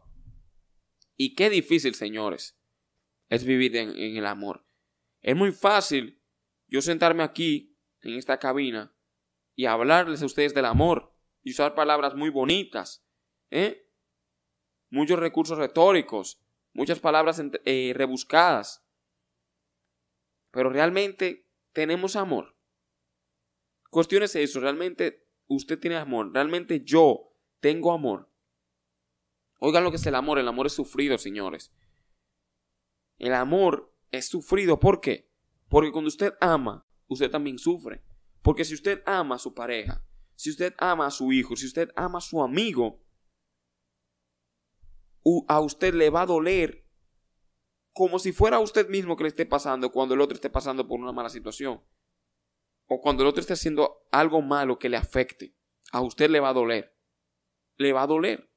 Y 1.16 1.34
qué 1.34 1.50
difícil, 1.50 1.96
señores, 1.96 2.56
es 3.30 3.42
vivir 3.42 3.76
en, 3.76 3.98
en 3.98 4.16
el 4.16 4.26
amor. 4.26 4.64
Es 5.22 5.34
muy 5.34 5.50
fácil 5.50 6.22
yo 6.68 6.82
sentarme 6.82 7.24
aquí, 7.24 7.76
en 8.00 8.14
esta 8.14 8.38
cabina, 8.38 8.94
y 9.56 9.66
hablarles 9.66 10.22
a 10.22 10.26
ustedes 10.26 10.54
del 10.54 10.66
amor 10.66 11.12
y 11.42 11.50
usar 11.50 11.74
palabras 11.74 12.14
muy 12.14 12.30
bonitas, 12.30 13.04
¿eh? 13.50 13.90
muchos 14.88 15.18
recursos 15.18 15.58
retóricos, 15.58 16.40
muchas 16.72 17.00
palabras 17.00 17.42
eh, 17.64 17.92
rebuscadas. 17.94 18.84
Pero 20.50 20.70
realmente 20.70 21.48
tenemos 21.72 22.16
amor. 22.16 22.56
Cuestión 23.90 24.22
es 24.22 24.36
eso, 24.36 24.60
realmente 24.60 25.26
usted 25.46 25.78
tiene 25.78 25.96
amor, 25.96 26.32
realmente 26.32 26.82
yo 26.84 27.34
tengo 27.60 27.92
amor. 27.92 28.30
Oigan 29.58 29.84
lo 29.84 29.90
que 29.90 29.96
es 29.96 30.06
el 30.06 30.14
amor, 30.14 30.38
el 30.38 30.48
amor 30.48 30.66
es 30.66 30.72
sufrido, 30.72 31.18
señores. 31.18 31.72
El 33.18 33.34
amor 33.34 33.94
es 34.10 34.26
sufrido, 34.26 34.80
¿por 34.80 35.00
qué? 35.00 35.30
Porque 35.68 35.92
cuando 35.92 36.08
usted 36.08 36.34
ama, 36.40 36.86
usted 37.08 37.30
también 37.30 37.58
sufre. 37.58 38.02
Porque 38.42 38.64
si 38.64 38.74
usted 38.74 39.02
ama 39.04 39.34
a 39.34 39.38
su 39.38 39.54
pareja, 39.54 40.02
si 40.34 40.50
usted 40.50 40.74
ama 40.78 41.06
a 41.06 41.10
su 41.10 41.32
hijo, 41.32 41.54
si 41.56 41.66
usted 41.66 41.90
ama 41.94 42.18
a 42.18 42.22
su 42.22 42.42
amigo, 42.42 43.02
a 45.48 45.60
usted 45.60 45.94
le 45.94 46.10
va 46.10 46.22
a 46.22 46.26
doler 46.26 46.86
como 47.92 48.18
si 48.18 48.32
fuera 48.32 48.60
usted 48.60 48.88
mismo 48.88 49.16
que 49.16 49.24
le 49.24 49.28
esté 49.28 49.46
pasando 49.46 49.92
cuando 49.92 50.14
el 50.14 50.20
otro 50.20 50.34
esté 50.34 50.48
pasando 50.48 50.86
por 50.86 51.00
una 51.00 51.12
mala 51.12 51.28
situación. 51.28 51.82
O 52.86 53.00
cuando 53.00 53.22
el 53.22 53.28
otro 53.28 53.40
esté 53.40 53.52
haciendo 53.52 54.06
algo 54.10 54.42
malo 54.42 54.78
que 54.78 54.88
le 54.88 54.96
afecte. 54.96 55.54
A 55.92 56.00
usted 56.00 56.30
le 56.30 56.40
va 56.40 56.50
a 56.50 56.54
doler. 56.54 56.96
Le 57.76 57.92
va 57.92 58.02
a 58.02 58.06
doler. 58.06 58.50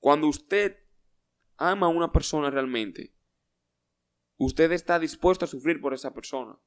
Cuando 0.00 0.28
usted 0.28 0.78
ama 1.56 1.86
a 1.86 1.90
una 1.90 2.12
persona 2.12 2.50
realmente, 2.50 3.14
usted 4.36 4.72
está 4.72 4.98
dispuesto 4.98 5.44
a 5.44 5.48
sufrir 5.48 5.80
por 5.80 5.92
esa 5.92 6.14
persona. 6.14 6.58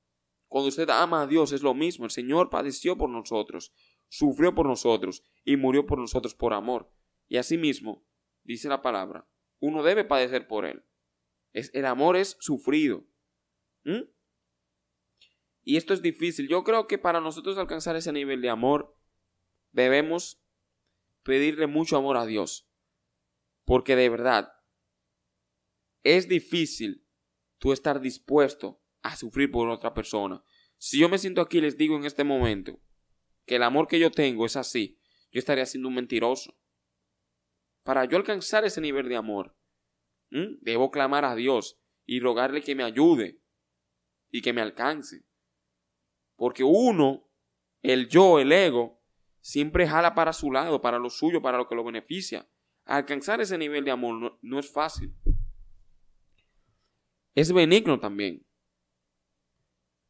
Cuando 0.47 0.67
usted 0.67 0.89
ama 0.89 1.21
a 1.21 1.27
Dios 1.27 1.53
es 1.53 1.63
lo 1.63 1.73
mismo. 1.73 2.05
El 2.05 2.11
Señor 2.11 2.49
padeció 2.49 2.97
por 2.97 3.09
nosotros, 3.09 3.73
sufrió 4.09 4.53
por 4.53 4.67
nosotros 4.67 5.23
y 5.45 5.55
murió 5.55 5.85
por 5.85 5.97
nosotros 5.97 6.35
por 6.35 6.53
amor. 6.53 6.91
Y 7.27 7.37
asimismo, 7.37 8.05
dice 8.43 8.69
la 8.69 8.81
palabra, 8.81 9.27
uno 9.59 9.83
debe 9.83 10.03
padecer 10.03 10.47
por 10.47 10.65
Él. 10.65 10.83
Es, 11.53 11.71
el 11.73 11.85
amor 11.85 12.15
es 12.15 12.37
sufrido. 12.39 13.05
¿Mm? 13.83 14.03
Y 15.63 15.77
esto 15.77 15.93
es 15.93 16.01
difícil. 16.01 16.47
Yo 16.47 16.63
creo 16.63 16.87
que 16.87 16.97
para 16.97 17.21
nosotros 17.21 17.57
alcanzar 17.57 17.95
ese 17.95 18.11
nivel 18.11 18.41
de 18.41 18.49
amor, 18.49 18.97
debemos 19.71 20.41
pedirle 21.23 21.67
mucho 21.67 21.97
amor 21.97 22.17
a 22.17 22.25
Dios. 22.25 22.69
Porque 23.65 23.95
de 23.95 24.09
verdad, 24.09 24.53
es 26.03 26.27
difícil 26.27 27.05
tú 27.59 27.73
estar 27.73 28.01
dispuesto 28.01 28.81
a 29.01 29.15
sufrir 29.15 29.51
por 29.51 29.69
otra 29.69 29.93
persona. 29.93 30.43
Si 30.77 30.99
yo 30.99 31.09
me 31.09 31.19
siento 31.19 31.41
aquí 31.41 31.59
y 31.59 31.61
les 31.61 31.77
digo 31.77 31.95
en 31.95 32.05
este 32.05 32.23
momento 32.23 32.79
que 33.45 33.57
el 33.57 33.63
amor 33.63 33.87
que 33.87 33.99
yo 33.99 34.09
tengo 34.09 34.45
es 34.45 34.55
así, 34.55 34.99
yo 35.31 35.39
estaría 35.39 35.65
siendo 35.65 35.89
un 35.89 35.95
mentiroso. 35.95 36.57
Para 37.83 38.05
yo 38.05 38.17
alcanzar 38.17 38.63
ese 38.65 38.81
nivel 38.81 39.09
de 39.09 39.15
amor, 39.15 39.55
debo 40.29 40.91
clamar 40.91 41.25
a 41.25 41.35
Dios 41.35 41.79
y 42.05 42.19
rogarle 42.19 42.61
que 42.61 42.75
me 42.75 42.83
ayude 42.83 43.41
y 44.29 44.41
que 44.41 44.53
me 44.53 44.61
alcance. 44.61 45.25
Porque 46.35 46.63
uno, 46.63 47.29
el 47.81 48.07
yo, 48.07 48.39
el 48.39 48.51
ego, 48.51 49.01
siempre 49.41 49.87
jala 49.87 50.15
para 50.15 50.33
su 50.33 50.51
lado, 50.51 50.81
para 50.81 50.99
lo 50.99 51.09
suyo, 51.09 51.41
para 51.41 51.57
lo 51.57 51.67
que 51.67 51.75
lo 51.75 51.83
beneficia. 51.83 52.47
Alcanzar 52.85 53.41
ese 53.41 53.57
nivel 53.57 53.83
de 53.85 53.91
amor 53.91 54.39
no, 54.41 54.59
es 54.59 54.71
fácil. 54.71 55.15
Es 57.35 57.51
benigno 57.51 57.99
también. 57.99 58.45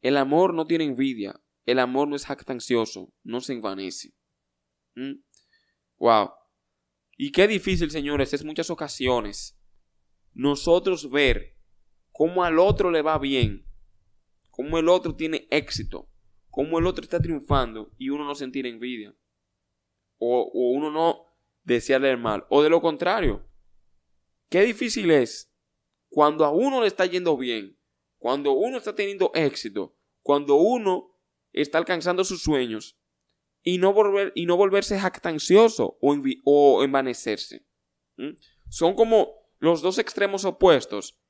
El 0.00 0.16
amor 0.16 0.52
no 0.52 0.66
tiene 0.66 0.84
envidia, 0.84 1.40
el 1.64 1.78
amor 1.78 2.08
no 2.08 2.16
es 2.16 2.26
jactancioso, 2.26 3.12
no 3.22 3.40
se 3.40 3.52
envanece. 3.52 4.14
Wow. 5.98 6.30
Y 7.16 7.32
qué 7.32 7.46
difícil, 7.46 7.90
señores, 7.90 8.32
es 8.32 8.44
muchas 8.44 8.70
ocasiones 8.70 9.58
nosotros 10.34 11.10
ver 11.10 11.58
cómo 12.10 12.42
al 12.42 12.58
otro 12.58 12.90
le 12.90 13.02
va 13.02 13.18
bien, 13.18 13.66
cómo 14.50 14.78
el 14.78 14.88
otro 14.88 15.14
tiene 15.14 15.46
éxito, 15.50 16.08
cómo 16.48 16.78
el 16.78 16.86
otro 16.86 17.04
está 17.04 17.20
triunfando 17.20 17.92
y 17.98 18.08
uno 18.08 18.24
no 18.24 18.34
sentir 18.34 18.66
envidia. 18.66 19.14
O, 20.18 20.40
o 20.42 20.70
uno 20.70 20.90
no 20.90 21.34
desearle 21.64 22.10
el 22.10 22.18
mal. 22.18 22.46
O 22.48 22.62
de 22.62 22.70
lo 22.70 22.80
contrario, 22.80 23.46
qué 24.48 24.62
difícil 24.62 25.10
es 25.10 25.52
cuando 26.08 26.44
a 26.44 26.50
uno 26.50 26.80
le 26.80 26.86
está 26.86 27.06
yendo 27.06 27.36
bien 27.36 27.76
cuando 28.22 28.52
uno 28.52 28.76
está 28.76 28.94
teniendo 28.94 29.32
éxito, 29.34 29.96
cuando 30.22 30.54
uno 30.54 31.18
está 31.52 31.78
alcanzando 31.78 32.22
sus 32.22 32.40
sueños 32.40 32.96
y 33.62 33.78
no, 33.78 33.92
volver, 33.92 34.32
y 34.34 34.46
no 34.46 34.56
volverse 34.56 34.98
jactancioso 34.98 35.98
o, 36.00 36.16
o 36.44 36.84
envanecerse. 36.84 37.66
Son 38.68 38.94
como 38.94 39.34
los 39.58 39.82
dos 39.82 39.98
extremos 39.98 40.44
opuestos, 40.44 41.20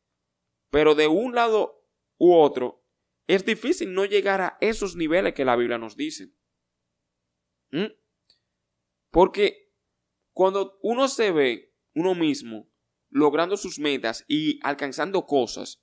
pero 0.71 0.95
de 0.95 1.09
un 1.09 1.35
lado 1.35 1.87
u 2.19 2.35
otro 2.35 2.83
es 3.27 3.45
difícil 3.45 3.93
no 3.93 4.05
llegar 4.05 4.41
a 4.41 4.59
esos 4.61 4.97
niveles 4.97 5.35
que 5.35 5.45
la 5.45 5.57
Biblia 5.57 5.79
nos 5.79 5.97
dice. 5.97 6.33
Porque 9.11 9.73
cuando 10.33 10.79
uno 10.83 11.09
se 11.09 11.31
ve 11.31 11.75
uno 11.95 12.15
mismo 12.15 12.71
logrando 13.11 13.57
sus 13.57 13.79
metas 13.79 14.25
y 14.27 14.59
alcanzando 14.63 15.27
cosas, 15.27 15.83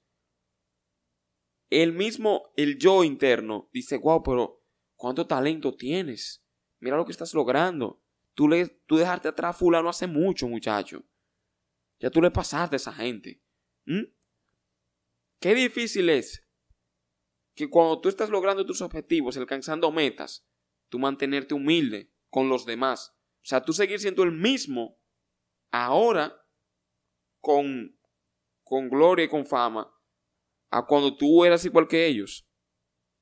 el 1.70 1.94
mismo, 1.94 2.52
el 2.56 2.80
yo 2.80 3.04
interno, 3.04 3.70
dice, 3.72 3.98
wow, 3.98 4.24
pero 4.24 4.59
¿cuánto 5.00 5.26
talento 5.26 5.76
tienes? 5.76 6.44
Mira 6.80 6.98
lo 6.98 7.06
que 7.06 7.14
estás 7.14 7.34
logrando. 7.34 8.04
Tú, 8.36 8.48
le, 8.50 8.68
tú 8.86 8.98
dejaste 8.98 9.30
atrás 9.30 9.56
a 9.56 9.58
fulano 9.58 9.90
hace 9.90 10.08
mucho, 10.08 10.48
muchacho. 10.48 11.04
Ya 12.00 12.10
tú 12.10 12.22
le 12.22 12.30
pasaste 12.30 12.76
a 12.76 12.78
esa 12.78 12.94
gente. 12.94 13.42
Qué 15.40 15.56
difícil 15.56 16.10
es 16.10 16.46
que 17.56 17.70
cuando 17.70 18.00
tú 18.02 18.10
estás 18.10 18.30
logrando 18.30 18.66
tus 18.66 18.82
objetivos, 18.82 19.38
alcanzando 19.38 19.92
metas, 19.92 20.46
tú 20.90 21.00
mantenerte 21.00 21.54
humilde 21.54 22.14
con 22.30 22.50
los 22.50 22.66
demás. 22.66 23.16
O 23.38 23.46
sea, 23.46 23.64
tú 23.64 23.74
seguir 23.74 24.00
siendo 24.00 24.24
el 24.24 24.34
mismo 24.34 25.00
ahora 25.72 26.46
con, 27.42 27.98
con 28.64 28.90
gloria 28.90 29.26
y 29.26 29.30
con 29.30 29.46
fama 29.46 29.94
a 30.72 30.86
cuando 30.86 31.16
tú 31.16 31.46
eras 31.46 31.64
igual 31.64 31.88
que 31.88 32.06
ellos. 32.06 32.48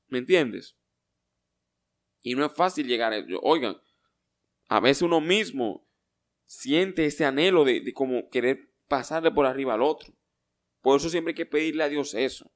¿Me 0.08 0.18
entiendes? 0.20 0.77
Y 2.28 2.36
no 2.36 2.46
es 2.46 2.52
fácil 2.52 2.88
llegar 2.88 3.14
a 3.14 3.18
ello. 3.20 3.40
Oigan, 3.42 3.78
a 4.68 4.82
veces 4.82 5.04
uno 5.04 5.22
mismo 5.22 5.88
siente 6.44 7.06
ese 7.06 7.24
anhelo 7.24 7.64
de, 7.64 7.94
como 7.94 8.30
querer 8.30 8.70
pasarle 8.90 9.32
por 9.32 9.46
arriba 9.46 9.76
al 9.76 9.82
otro. 9.82 10.14
Por 10.82 10.98
eso 10.98 11.10
siempre 11.10 11.32
hay 11.32 11.36
que 11.36 11.46
pedirle 11.46 11.86
a 11.86 11.90
Dios 11.90 12.14
eso. 12.14 12.52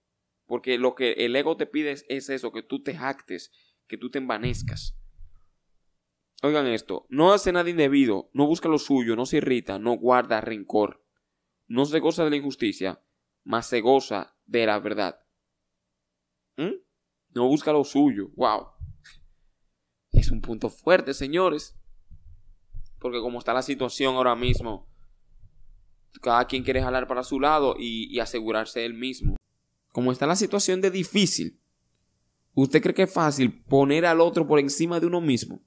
Porque 0.45 0.77
lo 0.77 0.93
que 0.93 1.13
el 1.13 1.33
ego 1.37 1.55
te 1.55 1.67
pide 1.67 1.91
es, 1.91 2.05
es 2.09 2.29
eso, 2.29 2.51
que 2.51 2.63
tú 2.63 2.83
te 2.83 2.93
jactes, 2.93 3.49
que 3.87 3.97
tú 3.97 4.09
te 4.11 4.17
envanezcas. 4.17 4.97
Oigan 6.43 6.67
esto, 6.67 7.05
no 7.07 7.31
hace 7.31 7.53
nada 7.53 7.69
indebido, 7.69 8.29
no 8.33 8.47
busca 8.47 8.67
lo 8.67 8.77
suyo, 8.77 9.15
no 9.15 9.25
se 9.25 9.37
irrita, 9.37 9.79
no 9.79 9.93
guarda 9.93 10.41
rencor, 10.41 11.01
no 11.67 11.85
se 11.85 11.99
goza 11.99 12.25
de 12.25 12.31
la 12.31 12.35
injusticia, 12.35 13.01
mas 13.45 13.67
se 13.67 13.79
goza 13.79 14.35
de 14.47 14.65
la 14.65 14.79
verdad. 14.79 15.21
¿Mm? 16.57 16.73
No 17.29 17.47
busca 17.47 17.71
lo 17.71 17.85
suyo, 17.85 18.31
wow. 18.35 18.80
Es 20.21 20.29
un 20.29 20.41
punto 20.41 20.69
fuerte, 20.69 21.15
señores. 21.15 21.75
Porque 22.99 23.19
como 23.19 23.39
está 23.39 23.53
la 23.53 23.63
situación 23.63 24.15
ahora 24.15 24.35
mismo, 24.35 24.87
cada 26.21 26.45
quien 26.45 26.63
quiere 26.63 26.79
jalar 26.79 27.07
para 27.07 27.23
su 27.23 27.39
lado 27.39 27.75
y, 27.79 28.13
y 28.15 28.19
asegurarse 28.19 28.85
él 28.85 28.93
mismo. 28.93 29.35
Como 29.91 30.11
está 30.11 30.27
la 30.27 30.35
situación 30.35 30.79
de 30.79 30.91
difícil, 30.91 31.59
¿usted 32.53 32.83
cree 32.83 32.93
que 32.93 33.03
es 33.03 33.13
fácil 33.13 33.63
poner 33.63 34.05
al 34.05 34.21
otro 34.21 34.47
por 34.47 34.59
encima 34.59 34.99
de 34.99 35.07
uno 35.07 35.21
mismo? 35.21 35.63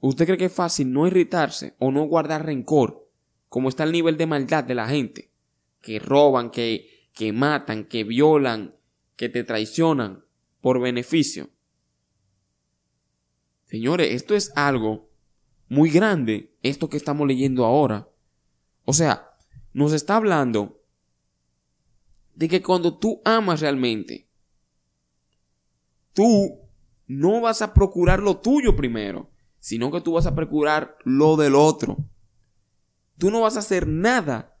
¿Usted 0.00 0.26
cree 0.26 0.36
que 0.36 0.44
es 0.44 0.52
fácil 0.52 0.92
no 0.92 1.06
irritarse 1.06 1.74
o 1.78 1.90
no 1.90 2.04
guardar 2.04 2.44
rencor? 2.44 3.10
Como 3.48 3.70
está 3.70 3.84
el 3.84 3.92
nivel 3.92 4.18
de 4.18 4.26
maldad 4.26 4.62
de 4.62 4.74
la 4.74 4.88
gente. 4.88 5.32
Que 5.80 5.98
roban, 5.98 6.50
que, 6.50 7.08
que 7.14 7.32
matan, 7.32 7.84
que 7.84 8.04
violan, 8.04 8.76
que 9.16 9.30
te 9.30 9.42
traicionan 9.42 10.26
por 10.60 10.82
beneficio. 10.82 11.48
Señores, 13.66 14.14
esto 14.14 14.34
es 14.34 14.52
algo 14.56 15.10
muy 15.68 15.90
grande, 15.90 16.56
esto 16.62 16.88
que 16.88 16.96
estamos 16.96 17.26
leyendo 17.26 17.64
ahora. 17.64 18.08
O 18.84 18.92
sea, 18.92 19.30
nos 19.72 19.92
está 19.92 20.16
hablando 20.16 20.80
de 22.34 22.48
que 22.48 22.62
cuando 22.62 22.96
tú 22.98 23.20
amas 23.24 23.60
realmente, 23.60 24.28
tú 26.12 26.60
no 27.06 27.40
vas 27.40 27.62
a 27.62 27.74
procurar 27.74 28.20
lo 28.20 28.38
tuyo 28.38 28.76
primero, 28.76 29.30
sino 29.58 29.90
que 29.90 30.00
tú 30.00 30.12
vas 30.12 30.26
a 30.26 30.34
procurar 30.34 30.96
lo 31.04 31.36
del 31.36 31.56
otro. 31.56 31.96
Tú 33.18 33.30
no 33.30 33.40
vas 33.40 33.56
a 33.56 33.60
hacer 33.60 33.88
nada 33.88 34.56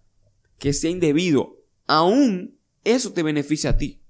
que 0.58 0.72
sea 0.72 0.90
indebido, 0.90 1.58
aún 1.86 2.58
eso 2.82 3.12
te 3.12 3.22
beneficia 3.22 3.70
a 3.70 3.76
ti. 3.76 4.02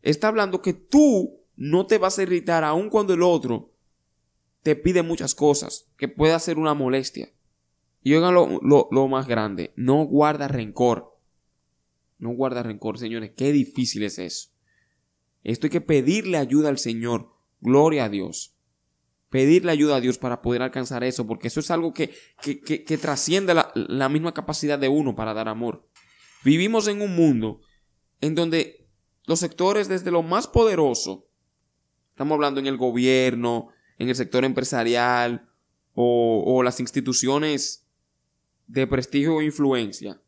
Está 0.00 0.28
hablando 0.28 0.62
que 0.62 0.72
tú 0.72 1.42
no 1.56 1.86
te 1.86 1.98
vas 1.98 2.18
a 2.18 2.22
irritar 2.22 2.64
aun 2.64 2.88
cuando 2.88 3.12
el 3.12 3.22
otro 3.22 3.74
te 4.62 4.76
pide 4.76 5.02
muchas 5.02 5.34
cosas, 5.34 5.90
que 5.96 6.08
pueda 6.08 6.38
ser 6.38 6.58
una 6.58 6.74
molestia. 6.74 7.32
Y 8.02 8.14
oigan 8.14 8.34
lo, 8.34 8.60
lo, 8.62 9.08
más 9.08 9.26
grande, 9.26 9.72
no 9.76 10.04
guarda 10.04 10.48
rencor. 10.48 11.18
No 12.18 12.30
guarda 12.30 12.62
rencor, 12.62 12.98
señores, 12.98 13.32
qué 13.36 13.52
difícil 13.52 14.02
es 14.02 14.18
eso. 14.18 14.50
Esto 15.44 15.66
hay 15.66 15.70
que 15.70 15.80
pedirle 15.80 16.36
ayuda 16.36 16.68
al 16.68 16.78
Señor, 16.78 17.32
gloria 17.60 18.04
a 18.04 18.08
Dios. 18.08 18.56
Pedirle 19.30 19.72
ayuda 19.72 19.96
a 19.96 20.00
Dios 20.00 20.18
para 20.18 20.42
poder 20.42 20.62
alcanzar 20.62 21.04
eso, 21.04 21.26
porque 21.26 21.48
eso 21.48 21.60
es 21.60 21.70
algo 21.70 21.92
que, 21.92 22.10
que, 22.40 22.60
que, 22.60 22.98
trasciende 22.98 23.54
la, 23.54 23.70
la 23.74 24.08
misma 24.08 24.32
capacidad 24.32 24.78
de 24.78 24.88
uno 24.88 25.14
para 25.14 25.34
dar 25.34 25.48
amor. 25.48 25.86
Vivimos 26.44 26.88
en 26.88 27.02
un 27.02 27.14
mundo 27.14 27.60
en 28.20 28.34
donde 28.34 28.88
los 29.26 29.40
sectores 29.40 29.88
desde 29.88 30.10
lo 30.10 30.22
más 30.22 30.46
poderoso, 30.46 31.28
estamos 32.10 32.34
hablando 32.34 32.58
en 32.58 32.66
el 32.66 32.78
gobierno, 32.78 33.68
en 33.98 34.08
el 34.08 34.14
sector 34.14 34.44
empresarial 34.44 35.48
o, 35.94 36.62
las 36.62 36.78
instituciones 36.78 37.86
de 38.68 38.86
prestigio 38.86 39.36
o 39.36 39.42
influencia, 39.42 40.20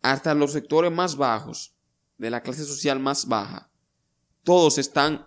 hasta 0.00 0.34
los 0.34 0.52
sectores 0.52 0.90
más 0.90 1.16
bajos, 1.16 1.74
de 2.16 2.30
la 2.30 2.42
clase 2.42 2.64
social 2.64 3.00
más 3.00 3.26
baja, 3.26 3.70
todos 4.42 4.78
están 4.78 5.26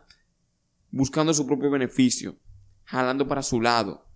buscando 0.89 1.33
su 1.33 1.45
propio 1.45 1.69
beneficio, 1.69 2.37
jalando 2.85 3.27
para 3.27 3.43
su 3.43 3.61
lado. 3.61 4.07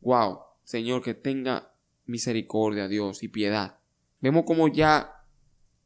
Wow, 0.00 0.40
Señor, 0.64 1.02
que 1.02 1.14
tenga 1.14 1.74
misericordia, 2.06 2.88
Dios, 2.88 3.22
y 3.22 3.28
piedad. 3.28 3.78
Vemos 4.20 4.44
como 4.44 4.68
ya 4.68 5.24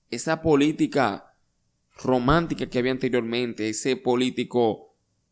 esa 0.08 0.40
política 0.40 1.34
romántica 2.02 2.66
que 2.66 2.78
había 2.78 2.92
anteriormente, 2.92 3.68
ese 3.68 3.96
político 3.96 4.89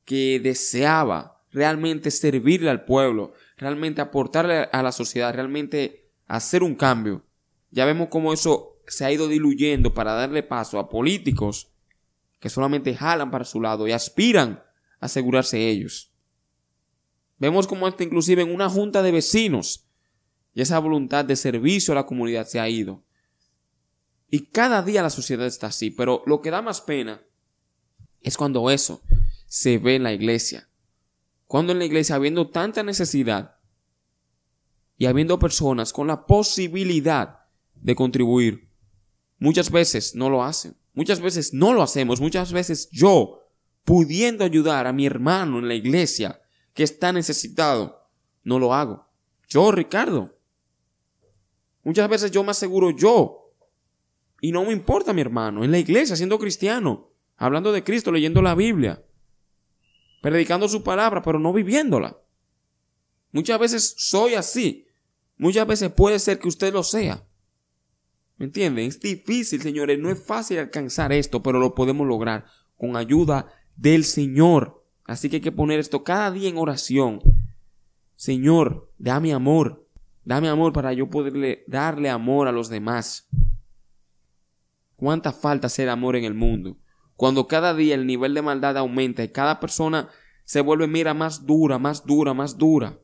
que 0.08 0.40
deseaba 0.40 1.44
realmente 1.50 2.10
servirle 2.10 2.70
al 2.70 2.86
pueblo, 2.86 3.34
realmente 3.58 4.00
aportarle 4.00 4.66
a 4.72 4.82
la 4.82 4.90
sociedad, 4.90 5.34
realmente 5.34 6.10
hacer 6.26 6.62
un 6.62 6.76
cambio. 6.76 7.26
Ya 7.70 7.84
vemos 7.84 8.08
cómo 8.08 8.32
eso 8.32 8.78
se 8.86 9.04
ha 9.04 9.12
ido 9.12 9.28
diluyendo 9.28 9.92
para 9.92 10.14
darle 10.14 10.42
paso 10.42 10.78
a 10.78 10.88
políticos 10.88 11.72
que 12.40 12.48
solamente 12.48 12.94
jalan 12.94 13.30
para 13.30 13.44
su 13.44 13.60
lado 13.60 13.86
y 13.86 13.92
aspiran 13.92 14.62
a 14.98 15.06
asegurarse 15.06 15.68
ellos. 15.68 16.10
Vemos 17.36 17.66
cómo 17.66 17.86
hasta 17.86 18.02
inclusive 18.02 18.40
en 18.40 18.54
una 18.54 18.70
junta 18.70 19.02
de 19.02 19.12
vecinos 19.12 19.90
y 20.54 20.62
esa 20.62 20.78
voluntad 20.78 21.26
de 21.26 21.36
servicio 21.36 21.92
a 21.92 21.96
la 21.96 22.06
comunidad 22.06 22.46
se 22.46 22.60
ha 22.60 22.68
ido. 22.70 23.04
Y 24.30 24.46
cada 24.46 24.80
día 24.80 25.02
la 25.02 25.10
sociedad 25.10 25.46
está 25.46 25.66
así, 25.66 25.90
pero 25.90 26.22
lo 26.24 26.40
que 26.40 26.50
da 26.50 26.62
más 26.62 26.80
pena 26.80 27.20
es 28.22 28.38
cuando 28.38 28.70
eso 28.70 29.02
se 29.48 29.78
ve 29.78 29.96
en 29.96 30.04
la 30.04 30.12
iglesia. 30.12 30.68
Cuando 31.46 31.72
en 31.72 31.78
la 31.78 31.86
iglesia, 31.86 32.14
habiendo 32.14 32.50
tanta 32.50 32.82
necesidad 32.82 33.56
y 34.96 35.06
habiendo 35.06 35.38
personas 35.38 35.92
con 35.92 36.06
la 36.06 36.26
posibilidad 36.26 37.40
de 37.74 37.96
contribuir, 37.96 38.68
muchas 39.38 39.70
veces 39.70 40.14
no 40.14 40.30
lo 40.30 40.44
hacen. 40.44 40.76
Muchas 40.92 41.20
veces 41.20 41.54
no 41.54 41.72
lo 41.72 41.82
hacemos. 41.82 42.20
Muchas 42.20 42.52
veces 42.52 42.88
yo, 42.90 43.48
pudiendo 43.84 44.44
ayudar 44.44 44.86
a 44.86 44.92
mi 44.92 45.06
hermano 45.06 45.58
en 45.58 45.68
la 45.68 45.74
iglesia 45.74 46.40
que 46.74 46.82
está 46.82 47.12
necesitado, 47.12 48.10
no 48.44 48.58
lo 48.58 48.74
hago. 48.74 49.08
Yo, 49.48 49.72
Ricardo. 49.72 50.38
Muchas 51.82 52.08
veces 52.08 52.30
yo 52.30 52.44
me 52.44 52.50
aseguro 52.50 52.90
yo 52.90 53.54
y 54.40 54.52
no 54.52 54.64
me 54.64 54.72
importa, 54.72 55.12
mi 55.12 55.20
hermano, 55.20 55.64
en 55.64 55.70
la 55.70 55.78
iglesia, 55.78 56.16
siendo 56.16 56.38
cristiano, 56.38 57.10
hablando 57.36 57.72
de 57.72 57.82
Cristo, 57.82 58.12
leyendo 58.12 58.42
la 58.42 58.54
Biblia, 58.54 59.02
predicando 60.20 60.68
su 60.68 60.82
palabra, 60.82 61.22
pero 61.22 61.38
no 61.38 61.52
viviéndola. 61.52 62.18
Muchas 63.32 63.58
veces 63.58 63.94
soy 63.98 64.34
así. 64.34 64.86
Muchas 65.36 65.66
veces 65.66 65.92
puede 65.92 66.18
ser 66.18 66.38
que 66.38 66.48
usted 66.48 66.72
lo 66.72 66.82
sea. 66.82 67.24
¿Me 68.36 68.46
entienden? 68.46 68.86
Es 68.86 69.00
difícil, 69.00 69.60
señores. 69.60 69.98
No 69.98 70.10
es 70.10 70.24
fácil 70.24 70.58
alcanzar 70.58 71.12
esto, 71.12 71.42
pero 71.42 71.58
lo 71.58 71.74
podemos 71.74 72.06
lograr 72.06 72.46
con 72.76 72.96
ayuda 72.96 73.52
del 73.76 74.04
Señor. 74.04 74.84
Así 75.04 75.28
que 75.28 75.36
hay 75.36 75.42
que 75.42 75.52
poner 75.52 75.80
esto 75.80 76.04
cada 76.04 76.30
día 76.30 76.48
en 76.48 76.58
oración. 76.58 77.20
Señor, 78.14 78.92
dame 78.98 79.32
amor. 79.32 79.86
Dame 80.24 80.48
amor 80.48 80.72
para 80.72 80.92
yo 80.92 81.08
poderle 81.08 81.64
darle 81.66 82.10
amor 82.10 82.48
a 82.48 82.52
los 82.52 82.68
demás. 82.68 83.28
¿Cuánta 84.96 85.32
falta 85.32 85.68
hacer 85.68 85.88
amor 85.88 86.16
en 86.16 86.24
el 86.24 86.34
mundo? 86.34 86.76
Cuando 87.18 87.48
cada 87.48 87.74
día 87.74 87.96
el 87.96 88.06
nivel 88.06 88.32
de 88.32 88.42
maldad 88.42 88.76
aumenta 88.76 89.24
y 89.24 89.28
cada 89.30 89.58
persona 89.58 90.08
se 90.44 90.60
vuelve, 90.60 90.86
mira, 90.86 91.14
más 91.14 91.46
dura, 91.46 91.76
más 91.76 92.06
dura, 92.06 92.32
más 92.32 92.56
dura. 92.56 92.96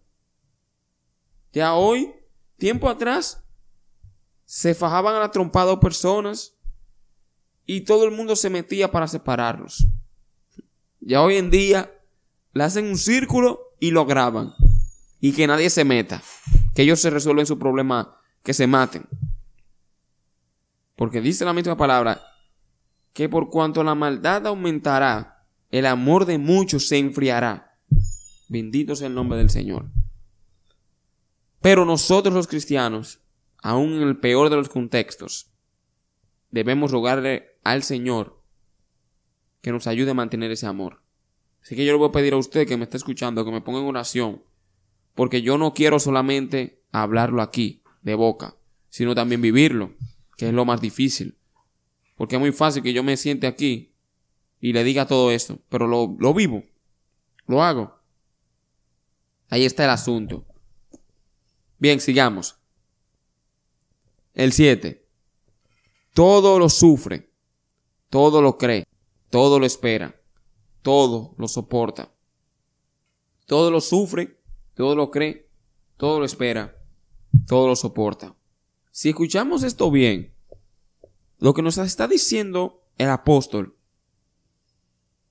Ya 1.52 1.74
hoy, 1.74 2.14
tiempo 2.56 2.88
atrás, 2.88 3.44
se 4.44 4.76
fajaban 4.76 5.16
a 5.16 5.18
la 5.18 5.32
trompada 5.32 5.80
personas 5.80 6.56
y 7.66 7.80
todo 7.80 8.04
el 8.04 8.12
mundo 8.12 8.36
se 8.36 8.50
metía 8.50 8.92
para 8.92 9.08
separarlos. 9.08 9.84
Ya 11.00 11.20
hoy 11.20 11.34
en 11.34 11.50
día 11.50 11.92
le 12.52 12.62
hacen 12.62 12.86
un 12.86 12.98
círculo 12.98 13.74
y 13.80 13.90
lo 13.90 14.06
graban. 14.06 14.54
Y 15.18 15.32
que 15.32 15.48
nadie 15.48 15.70
se 15.70 15.84
meta. 15.84 16.22
Que 16.76 16.82
ellos 16.82 17.00
se 17.00 17.10
resuelven 17.10 17.46
su 17.46 17.58
problema, 17.58 18.16
que 18.44 18.54
se 18.54 18.68
maten. 18.68 19.08
Porque 20.94 21.20
dice 21.20 21.44
la 21.44 21.52
misma 21.52 21.76
palabra 21.76 22.22
que 23.14 23.30
por 23.30 23.48
cuanto 23.48 23.82
la 23.82 23.94
maldad 23.94 24.46
aumentará, 24.46 25.46
el 25.70 25.86
amor 25.86 26.26
de 26.26 26.36
muchos 26.36 26.88
se 26.88 26.98
enfriará. 26.98 27.78
Bendito 28.48 28.94
sea 28.94 29.06
el 29.06 29.14
nombre 29.14 29.38
del 29.38 29.48
Señor. 29.48 29.90
Pero 31.62 31.86
nosotros 31.86 32.34
los 32.34 32.46
cristianos, 32.46 33.20
aun 33.62 33.94
en 33.94 34.02
el 34.02 34.18
peor 34.18 34.50
de 34.50 34.56
los 34.56 34.68
contextos, 34.68 35.50
debemos 36.50 36.90
rogarle 36.90 37.58
al 37.64 37.82
Señor 37.82 38.42
que 39.62 39.72
nos 39.72 39.86
ayude 39.86 40.10
a 40.10 40.14
mantener 40.14 40.50
ese 40.50 40.66
amor. 40.66 41.02
Así 41.62 41.74
que 41.74 41.86
yo 41.86 41.92
le 41.92 41.98
voy 41.98 42.10
a 42.10 42.12
pedir 42.12 42.34
a 42.34 42.36
usted 42.36 42.68
que 42.68 42.76
me 42.76 42.84
esté 42.84 42.98
escuchando 42.98 43.44
que 43.44 43.50
me 43.50 43.62
ponga 43.62 43.80
en 43.80 43.86
oración, 43.86 44.42
porque 45.14 45.40
yo 45.40 45.56
no 45.56 45.72
quiero 45.72 45.98
solamente 45.98 46.82
hablarlo 46.92 47.40
aquí, 47.40 47.82
de 48.02 48.14
boca, 48.14 48.56
sino 48.90 49.14
también 49.14 49.40
vivirlo 49.40 49.94
que 50.36 50.48
es 50.48 50.52
lo 50.52 50.64
más 50.64 50.80
difícil. 50.80 51.38
Porque 52.16 52.36
es 52.36 52.40
muy 52.40 52.52
fácil 52.52 52.82
que 52.82 52.92
yo 52.92 53.02
me 53.02 53.16
siente 53.16 53.46
aquí 53.46 53.94
y 54.60 54.72
le 54.72 54.84
diga 54.84 55.06
todo 55.06 55.30
esto, 55.30 55.58
pero 55.68 55.86
lo, 55.86 56.16
lo 56.18 56.32
vivo, 56.34 56.62
lo 57.46 57.62
hago. 57.62 57.98
Ahí 59.48 59.64
está 59.64 59.84
el 59.84 59.90
asunto. 59.90 60.46
Bien, 61.78 62.00
sigamos. 62.00 62.56
El 64.32 64.52
7. 64.52 65.06
Todo 66.12 66.58
lo 66.58 66.68
sufre, 66.68 67.30
todo 68.08 68.40
lo 68.40 68.58
cree, 68.58 68.86
todo 69.30 69.58
lo 69.58 69.66
espera, 69.66 70.20
todo 70.82 71.34
lo 71.38 71.48
soporta, 71.48 72.14
todo 73.46 73.70
lo 73.70 73.80
sufre, 73.80 74.40
todo 74.74 74.94
lo 74.94 75.10
cree, 75.10 75.48
todo 75.96 76.20
lo 76.20 76.24
espera, 76.24 76.76
todo 77.46 77.68
lo 77.68 77.76
soporta. 77.76 78.36
Si 78.90 79.08
escuchamos 79.08 79.62
esto 79.62 79.90
bien, 79.90 80.33
lo 81.44 81.52
que 81.52 81.60
nos 81.60 81.76
está 81.76 82.08
diciendo 82.08 82.88
el 82.96 83.10
apóstol 83.10 83.76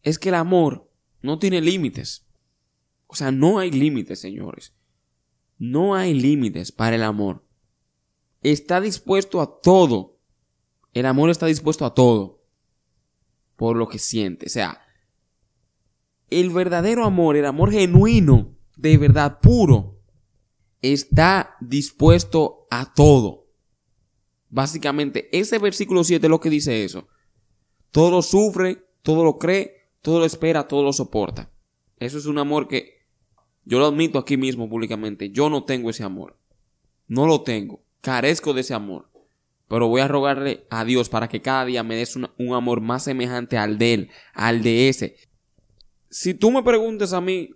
es 0.04 0.20
que 0.20 0.30
el 0.30 0.36
amor 0.36 0.88
no 1.24 1.40
tiene 1.40 1.60
límites. 1.60 2.28
O 3.08 3.16
sea, 3.16 3.32
no 3.32 3.58
hay 3.58 3.72
límites, 3.72 4.20
señores. 4.20 4.76
No 5.58 5.96
hay 5.96 6.14
límites 6.14 6.72
para 6.72 6.98
el 6.98 7.02
amor. 7.02 7.44
Está 8.44 8.80
dispuesto 8.80 9.42
a 9.42 9.60
todo. 9.60 10.20
El 10.94 11.08
amor 11.08 11.32
está 11.32 11.48
dispuesto 11.48 11.84
a 11.84 11.96
todo. 11.96 12.44
Por 13.56 13.76
lo 13.76 13.88
que 13.88 13.98
siente. 13.98 14.46
O 14.46 14.50
sea, 14.50 14.84
el 16.30 16.52
verdadero 16.52 17.06
amor, 17.06 17.38
el 17.38 17.46
amor 17.48 17.72
genuino, 17.72 18.56
de 18.78 19.00
verdad 19.00 19.40
puro, 19.40 20.00
está 20.80 21.56
dispuesto 21.60 22.68
a 22.70 22.94
todo. 22.94 23.43
Básicamente, 24.54 25.36
ese 25.36 25.58
versículo 25.58 26.04
7 26.04 26.28
es 26.28 26.30
lo 26.30 26.40
que 26.40 26.52
dice 26.52 26.84
eso. 26.84 27.08
Todo 27.90 28.12
lo 28.12 28.22
sufre, 28.22 28.86
todo 29.02 29.24
lo 29.24 29.40
cree, 29.40 29.90
todo 30.04 30.20
lo 30.20 30.26
espera, 30.26 30.68
todo 30.68 30.84
lo 30.84 30.94
soporta. 30.94 31.52
Eso 31.98 32.20
es 32.20 32.28
un 32.28 32.38
amor 32.38 32.68
que 32.68 33.00
yo 33.66 33.80
lo 33.80 33.88
admito 33.88 34.20
aquí 34.20 34.38
mismo 34.38 34.70
públicamente. 34.70 35.32
Yo 35.32 35.50
no 35.50 35.64
tengo 35.64 35.90
ese 35.90 36.04
amor. 36.04 36.38
No 37.08 37.26
lo 37.26 37.42
tengo. 37.42 37.84
Carezco 38.02 38.54
de 38.54 38.62
ese 38.62 38.76
amor. 38.76 39.10
Pero 39.68 39.88
voy 39.88 40.02
a 40.02 40.08
rogarle 40.08 40.68
a 40.70 40.86
Dios 40.86 41.10
para 41.10 41.28
que 41.28 41.42
cada 41.42 41.66
día 41.66 41.82
me 41.82 41.96
des 41.96 42.16
un, 42.16 42.54
amor 42.54 42.80
más 42.80 43.06
semejante 43.06 43.58
al 43.58 43.80
de 43.80 43.94
Él, 43.96 44.12
al 44.36 44.62
de 44.62 44.88
ese. 44.88 45.16
Si 46.12 46.36
tú 46.36 46.52
me 46.52 46.62
preguntas 46.62 47.14
a 47.14 47.22
mí, 47.22 47.50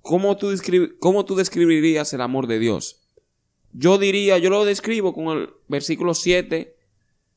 ¿cómo 0.00 0.36
tú, 0.36 0.52
¿cómo 0.98 1.24
tú 1.24 1.36
describirías 1.36 2.12
el 2.12 2.22
amor 2.22 2.48
de 2.48 2.58
Dios? 2.58 3.07
Yo 3.72 3.98
diría, 3.98 4.38
yo 4.38 4.50
lo 4.50 4.64
describo 4.64 5.12
con 5.12 5.38
el 5.38 5.50
versículo 5.68 6.14
7 6.14 6.76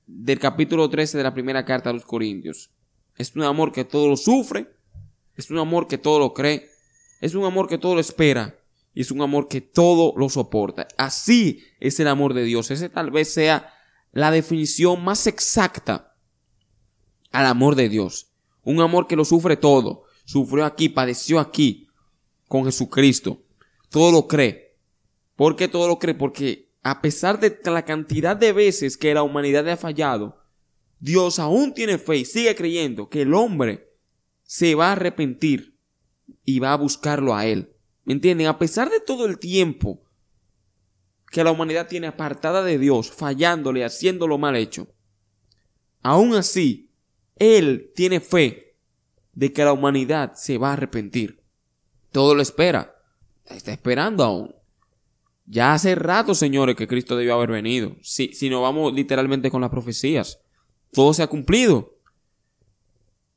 del 0.07 0.39
capítulo 0.39 0.89
13 0.89 1.17
de 1.17 1.23
la 1.23 1.33
primera 1.33 1.65
carta 1.65 1.89
a 1.89 1.93
los 1.93 2.05
Corintios. 2.05 2.71
Es 3.17 3.35
un 3.35 3.43
amor 3.43 3.71
que 3.71 3.83
todo 3.83 4.07
lo 4.07 4.17
sufre, 4.17 4.67
es 5.35 5.51
un 5.51 5.57
amor 5.57 5.87
que 5.87 5.97
todo 5.97 6.19
lo 6.19 6.33
cree, 6.33 6.69
es 7.19 7.35
un 7.35 7.45
amor 7.45 7.67
que 7.67 7.77
todo 7.77 7.95
lo 7.95 8.01
espera 8.01 8.57
y 8.93 9.01
es 9.01 9.11
un 9.11 9.21
amor 9.21 9.47
que 9.47 9.61
todo 9.61 10.13
lo 10.17 10.29
soporta. 10.29 10.87
Así 10.97 11.63
es 11.79 11.99
el 11.99 12.07
amor 12.07 12.33
de 12.33 12.43
Dios. 12.43 12.71
Ese 12.71 12.89
tal 12.89 13.11
vez 13.11 13.33
sea 13.33 13.73
la 14.11 14.31
definición 14.31 15.03
más 15.03 15.27
exacta 15.27 16.15
al 17.31 17.45
amor 17.45 17.75
de 17.75 17.89
Dios. 17.89 18.31
Un 18.63 18.81
amor 18.81 19.07
que 19.07 19.15
lo 19.15 19.25
sufre 19.25 19.57
todo. 19.57 20.03
Sufrió 20.25 20.65
aquí, 20.65 20.89
padeció 20.89 21.39
aquí 21.39 21.87
con 22.47 22.65
Jesucristo. 22.65 23.41
Todo 23.89 24.11
lo 24.11 24.27
cree. 24.27 24.60
¿Por 25.41 25.55
qué 25.55 25.67
todo 25.67 25.87
lo 25.87 25.97
cree? 25.97 26.13
Porque 26.13 26.71
a 26.83 27.01
pesar 27.01 27.39
de 27.39 27.59
la 27.65 27.83
cantidad 27.83 28.37
de 28.37 28.53
veces 28.53 28.95
que 28.95 29.11
la 29.15 29.23
humanidad 29.23 29.67
ha 29.69 29.75
fallado, 29.75 30.37
Dios 30.99 31.39
aún 31.39 31.73
tiene 31.73 31.97
fe 31.97 32.17
y 32.17 32.25
sigue 32.25 32.55
creyendo 32.55 33.09
que 33.09 33.23
el 33.23 33.33
hombre 33.33 33.91
se 34.43 34.75
va 34.75 34.89
a 34.89 34.91
arrepentir 34.91 35.79
y 36.45 36.59
va 36.59 36.73
a 36.73 36.77
buscarlo 36.77 37.35
a 37.35 37.47
Él. 37.47 37.75
¿Me 38.03 38.13
entienden? 38.13 38.45
A 38.45 38.59
pesar 38.59 38.91
de 38.91 38.99
todo 38.99 39.25
el 39.25 39.39
tiempo 39.39 40.03
que 41.31 41.43
la 41.43 41.49
humanidad 41.49 41.87
tiene 41.87 42.05
apartada 42.05 42.61
de 42.61 42.77
Dios, 42.77 43.09
fallándole, 43.09 43.83
haciendo 43.83 44.27
mal 44.37 44.55
hecho, 44.55 44.93
aún 46.03 46.35
así, 46.35 46.91
Él 47.37 47.91
tiene 47.95 48.19
fe 48.19 48.77
de 49.33 49.51
que 49.51 49.65
la 49.65 49.73
humanidad 49.73 50.33
se 50.35 50.59
va 50.59 50.69
a 50.69 50.73
arrepentir. 50.73 51.41
Todo 52.11 52.35
lo 52.35 52.43
espera. 52.43 52.95
Está 53.47 53.71
esperando 53.71 54.23
aún. 54.23 54.60
Ya 55.51 55.73
hace 55.73 55.95
rato, 55.95 56.33
señores, 56.33 56.77
que 56.77 56.87
Cristo 56.87 57.17
debió 57.17 57.33
haber 57.33 57.51
venido. 57.51 57.97
Si, 58.01 58.33
si 58.33 58.49
nos 58.49 58.61
vamos 58.61 58.93
literalmente 58.93 59.51
con 59.51 59.59
las 59.59 59.69
profecías, 59.69 60.39
todo 60.93 61.13
se 61.13 61.23
ha 61.23 61.27
cumplido. 61.27 61.97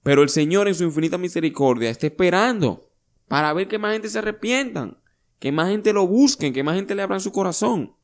Pero 0.05 0.23
el 0.23 0.29
Señor 0.29 0.69
en 0.69 0.77
su 0.77 0.85
infinita 0.85 1.19
misericordia 1.19 1.91
está 1.91 2.07
esperando 2.07 2.89
para 3.27 3.53
ver 3.53 3.67
que 3.67 3.79
más 3.79 3.95
gente 3.95 4.09
se 4.09 4.19
arrepientan, 4.19 4.97
que 5.41 5.51
más 5.51 5.71
gente 5.71 5.93
lo 5.93 6.07
busquen, 6.07 6.53
que 6.53 6.63
más 6.63 6.77
gente 6.77 6.95
le 6.95 7.03
abran 7.03 7.21
su 7.21 7.33
corazón. 7.33 7.97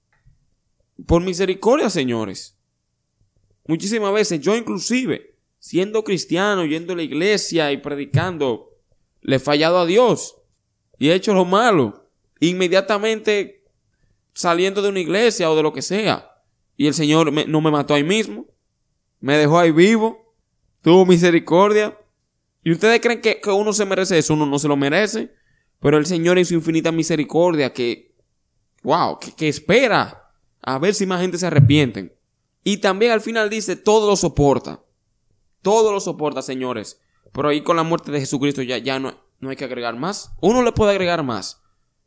Por 1.07 1.23
misericordia, 1.23 1.89
señores. 1.89 2.59
Muchísimas 3.69 4.13
veces 4.13 4.41
yo 4.41 4.57
inclusive, 4.57 5.37
siendo 5.61 6.03
cristiano, 6.03 6.65
yendo 6.65 6.95
a 6.95 6.97
la 6.97 7.05
iglesia 7.05 7.71
y 7.71 7.77
predicando, 7.77 8.71
le 9.21 9.37
he 9.37 9.39
fallado 9.39 9.79
a 9.79 9.87
Dios 9.87 10.35
y 10.99 11.11
he 11.11 11.15
hecho 11.15 11.33
lo 11.33 11.45
malo. 11.45 12.11
Inmediatamente 12.41 13.60
saliendo 14.33 14.83
de 14.83 14.89
una 14.89 15.01
iglesia 15.01 15.51
o 15.51 15.57
de 15.57 15.63
lo 15.63 15.73
que 15.73 15.83
sea. 15.83 16.31
Y 16.77 16.87
el 16.87 16.95
Señor 16.95 17.33
no 17.33 17.61
me 17.61 17.71
mató 17.71 17.95
ahí 17.95 18.05
mismo. 18.05 18.47
Me 19.21 19.37
dejó 19.37 19.59
ahí 19.59 19.71
vivo. 19.71 20.35
Tuvo 20.83 21.05
misericordia. 21.05 21.97
Y 22.63 22.73
ustedes 22.73 23.01
creen 23.01 23.21
que, 23.21 23.41
uno 23.51 23.73
se 23.73 23.85
merece 23.85 24.19
eso. 24.19 24.35
Uno 24.35 24.47
no 24.47 24.59
se 24.59 24.69
lo 24.69 24.77
merece. 24.77 25.35
Pero 25.81 25.99
el 25.99 26.07
Señor 26.07 26.39
en 26.39 26.47
su 26.47 26.55
infinita 26.55 26.93
misericordia 26.93 27.73
que, 27.73 28.15
wow, 28.83 29.19
que, 29.19 29.33
que 29.33 29.49
espera 29.49 30.31
a 30.63 30.79
ver 30.79 30.95
si 30.95 31.07
más 31.07 31.21
gente 31.21 31.39
se 31.39 31.47
arrepienten. 31.47 32.15
Y 32.65 32.79
también 32.79 33.13
al 33.13 33.21
final 33.21 33.49
dice, 33.49 33.77
todo 33.77 34.09
lo 34.09 34.17
soporta. 34.17 34.83
Todo 35.63 35.93
lo 35.93 36.01
soporta, 36.01 36.43
señores. 36.43 37.01
Pero 37.33 37.49
ahí 37.49 37.63
con 37.63 37.77
la 37.77 37.83
muerte 37.83 38.11
de 38.11 38.21
Jesucristo 38.21 38.63
ya, 38.63 38.79
ya 38.79 38.99
no, 38.99 39.15
no 39.39 39.51
hay 39.51 39.57
que 39.57 39.65
agregar 39.65 39.97
más. 39.97 40.33
Uno 40.41 40.63
le 40.63 40.73
puede 40.73 40.93
agregar 40.93 41.23
más 41.23 41.61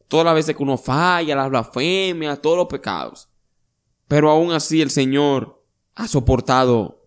todas 0.07 0.25
las 0.25 0.35
veces 0.35 0.55
que 0.55 0.63
uno 0.63 0.77
falla, 0.77 1.35
las 1.35 1.49
blasfemias, 1.49 2.41
todos 2.41 2.57
los 2.57 2.67
pecados. 2.67 3.29
Pero 4.07 4.29
aún 4.29 4.51
así 4.51 4.81
el 4.81 4.89
Señor 4.89 5.63
ha 5.95 6.07
soportado 6.07 7.03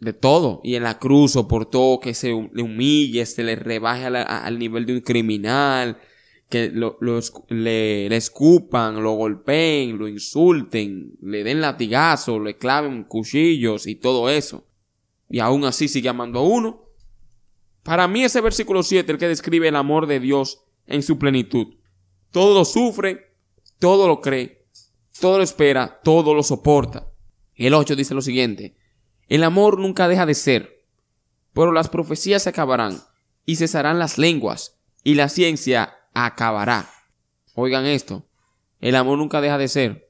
de 0.00 0.12
todo. 0.12 0.60
Y 0.62 0.76
en 0.76 0.82
la 0.84 0.98
cruz 0.98 1.32
soportó 1.32 2.00
que 2.02 2.14
se 2.14 2.28
le 2.28 2.62
humille, 2.62 3.26
se 3.26 3.42
le 3.42 3.56
rebaje 3.56 4.06
al 4.06 4.58
nivel 4.58 4.86
de 4.86 4.94
un 4.94 5.00
criminal, 5.00 5.98
que 6.48 6.70
lo, 6.70 6.98
le, 7.48 8.14
escupan, 8.16 9.02
lo 9.02 9.12
golpeen, 9.12 9.98
lo 9.98 10.08
insulten, 10.08 11.18
le 11.20 11.44
den 11.44 11.60
latigazos, 11.60 12.40
le 12.40 12.56
claven 12.56 13.04
cuchillos 13.04 13.86
y 13.86 13.96
todo 13.96 14.30
eso. 14.30 14.66
Y 15.28 15.40
aún 15.40 15.64
así 15.64 15.88
sigue 15.88 16.08
amando 16.08 16.38
a 16.38 16.42
uno. 16.42 16.84
Para 17.82 18.08
mí 18.08 18.24
ese 18.24 18.40
versículo 18.40 18.82
7 18.82 19.12
el 19.12 19.18
que 19.18 19.28
describe 19.28 19.68
el 19.68 19.76
amor 19.76 20.06
de 20.06 20.20
Dios 20.20 20.64
en 20.86 21.02
su 21.02 21.18
plenitud. 21.18 21.74
Todo 22.30 22.54
lo 22.54 22.64
sufre, 22.64 23.34
todo 23.78 24.06
lo 24.06 24.20
cree, 24.20 24.66
todo 25.20 25.38
lo 25.38 25.44
espera, 25.44 26.00
todo 26.02 26.34
lo 26.34 26.42
soporta. 26.42 27.06
El 27.54 27.74
8 27.74 27.96
dice 27.96 28.14
lo 28.14 28.22
siguiente, 28.22 28.76
el 29.28 29.44
amor 29.44 29.78
nunca 29.78 30.08
deja 30.08 30.26
de 30.26 30.34
ser, 30.34 30.84
pero 31.52 31.72
las 31.72 31.88
profecías 31.88 32.42
se 32.42 32.50
acabarán 32.50 33.00
y 33.44 33.56
cesarán 33.56 33.98
las 33.98 34.18
lenguas 34.18 34.78
y 35.02 35.14
la 35.14 35.28
ciencia 35.28 35.96
acabará. 36.14 36.88
Oigan 37.54 37.86
esto, 37.86 38.28
el 38.80 38.94
amor 38.94 39.18
nunca 39.18 39.40
deja 39.40 39.58
de 39.58 39.68
ser. 39.68 40.08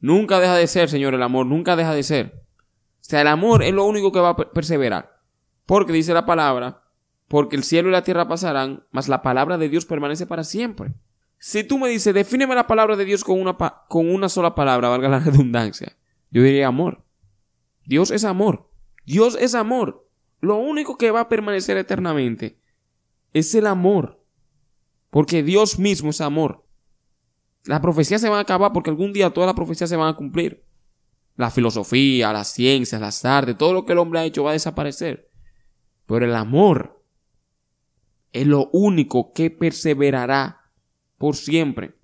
Nunca 0.00 0.40
deja 0.40 0.56
de 0.56 0.66
ser, 0.66 0.90
Señor, 0.90 1.14
el 1.14 1.22
amor 1.22 1.46
nunca 1.46 1.76
deja 1.76 1.94
de 1.94 2.02
ser. 2.02 2.44
O 3.00 3.04
sea, 3.04 3.20
el 3.20 3.28
amor 3.28 3.62
es 3.62 3.72
lo 3.72 3.84
único 3.84 4.10
que 4.10 4.20
va 4.20 4.30
a 4.30 4.36
perseverar. 4.36 5.20
Porque 5.64 5.92
dice 5.92 6.12
la 6.12 6.26
palabra, 6.26 6.82
porque 7.28 7.56
el 7.56 7.62
cielo 7.62 7.88
y 7.88 7.92
la 7.92 8.02
tierra 8.02 8.28
pasarán, 8.28 8.84
mas 8.90 9.08
la 9.08 9.22
palabra 9.22 9.58
de 9.58 9.68
Dios 9.68 9.86
permanece 9.86 10.26
para 10.26 10.44
siempre. 10.44 10.92
Si 11.44 11.64
tú 11.64 11.76
me 11.76 11.88
dices, 11.88 12.14
defíneme 12.14 12.54
la 12.54 12.68
palabra 12.68 12.94
de 12.94 13.04
Dios 13.04 13.24
con 13.24 13.40
una, 13.40 13.58
con 13.88 14.08
una 14.08 14.28
sola 14.28 14.54
palabra, 14.54 14.88
valga 14.88 15.08
la 15.08 15.18
redundancia, 15.24 15.96
yo 16.30 16.40
diría 16.40 16.68
amor. 16.68 17.04
Dios 17.84 18.12
es 18.12 18.22
amor. 18.22 18.70
Dios 19.04 19.36
es 19.40 19.56
amor. 19.56 20.08
Lo 20.38 20.58
único 20.58 20.96
que 20.96 21.10
va 21.10 21.22
a 21.22 21.28
permanecer 21.28 21.76
eternamente 21.76 22.60
es 23.32 23.56
el 23.56 23.66
amor. 23.66 24.24
Porque 25.10 25.42
Dios 25.42 25.80
mismo 25.80 26.10
es 26.10 26.20
amor. 26.20 26.64
Las 27.64 27.80
profecías 27.80 28.20
se 28.20 28.28
van 28.28 28.38
a 28.38 28.42
acabar 28.42 28.72
porque 28.72 28.90
algún 28.90 29.12
día 29.12 29.30
todas 29.30 29.48
las 29.48 29.56
profecías 29.56 29.90
se 29.90 29.96
van 29.96 30.10
a 30.10 30.16
cumplir. 30.16 30.64
La 31.34 31.50
filosofía, 31.50 32.32
las 32.32 32.52
ciencias, 32.52 33.00
las 33.00 33.24
artes, 33.24 33.58
todo 33.58 33.72
lo 33.72 33.84
que 33.84 33.94
el 33.94 33.98
hombre 33.98 34.20
ha 34.20 34.24
hecho 34.24 34.44
va 34.44 34.50
a 34.50 34.52
desaparecer. 34.52 35.28
Pero 36.06 36.24
el 36.24 36.36
amor 36.36 37.04
es 38.30 38.46
lo 38.46 38.70
único 38.72 39.32
que 39.32 39.50
perseverará 39.50 40.61
por 41.22 41.36
siempre. 41.36 41.94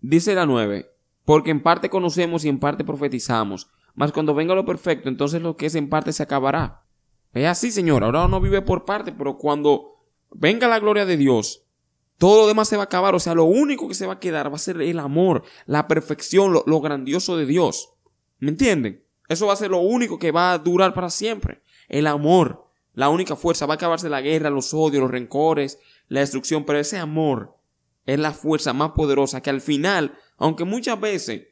Dice 0.00 0.32
la 0.32 0.46
9, 0.46 0.88
porque 1.24 1.50
en 1.50 1.60
parte 1.60 1.90
conocemos 1.90 2.44
y 2.44 2.48
en 2.48 2.60
parte 2.60 2.84
profetizamos, 2.84 3.68
mas 3.96 4.12
cuando 4.12 4.32
venga 4.32 4.54
lo 4.54 4.64
perfecto, 4.64 5.08
entonces 5.08 5.42
lo 5.42 5.56
que 5.56 5.66
es 5.66 5.74
en 5.74 5.88
parte 5.88 6.12
se 6.12 6.22
acabará. 6.22 6.84
Es 7.32 7.48
así, 7.48 7.72
Señor, 7.72 8.04
ahora 8.04 8.28
no 8.28 8.40
vive 8.40 8.62
por 8.62 8.84
parte, 8.84 9.10
pero 9.10 9.38
cuando 9.38 10.04
venga 10.30 10.68
la 10.68 10.78
gloria 10.78 11.04
de 11.04 11.16
Dios, 11.16 11.64
todo 12.16 12.42
lo 12.42 12.46
demás 12.46 12.68
se 12.68 12.76
va 12.76 12.84
a 12.84 12.84
acabar, 12.84 13.16
o 13.16 13.18
sea, 13.18 13.34
lo 13.34 13.42
único 13.42 13.88
que 13.88 13.94
se 13.94 14.06
va 14.06 14.12
a 14.12 14.20
quedar 14.20 14.52
va 14.52 14.54
a 14.54 14.60
ser 14.60 14.80
el 14.82 15.00
amor, 15.00 15.42
la 15.66 15.88
perfección, 15.88 16.52
lo, 16.52 16.62
lo 16.64 16.80
grandioso 16.80 17.36
de 17.36 17.44
Dios. 17.44 17.94
¿Me 18.38 18.50
entienden? 18.50 19.04
Eso 19.28 19.48
va 19.48 19.54
a 19.54 19.56
ser 19.56 19.72
lo 19.72 19.80
único 19.80 20.20
que 20.20 20.30
va 20.30 20.52
a 20.52 20.58
durar 20.58 20.94
para 20.94 21.10
siempre. 21.10 21.60
El 21.88 22.06
amor, 22.06 22.68
la 22.94 23.08
única 23.08 23.34
fuerza. 23.34 23.66
Va 23.66 23.74
a 23.74 23.78
acabarse 23.78 24.08
la 24.08 24.20
guerra, 24.20 24.48
los 24.48 24.72
odios, 24.72 25.02
los 25.02 25.10
rencores, 25.10 25.80
la 26.06 26.20
destrucción. 26.20 26.64
Pero 26.64 26.78
ese 26.78 26.98
amor 26.98 27.57
es 28.08 28.18
la 28.18 28.32
fuerza 28.32 28.72
más 28.72 28.92
poderosa 28.92 29.42
que 29.42 29.50
al 29.50 29.60
final, 29.60 30.18
aunque 30.38 30.64
muchas 30.64 30.98
veces 30.98 31.42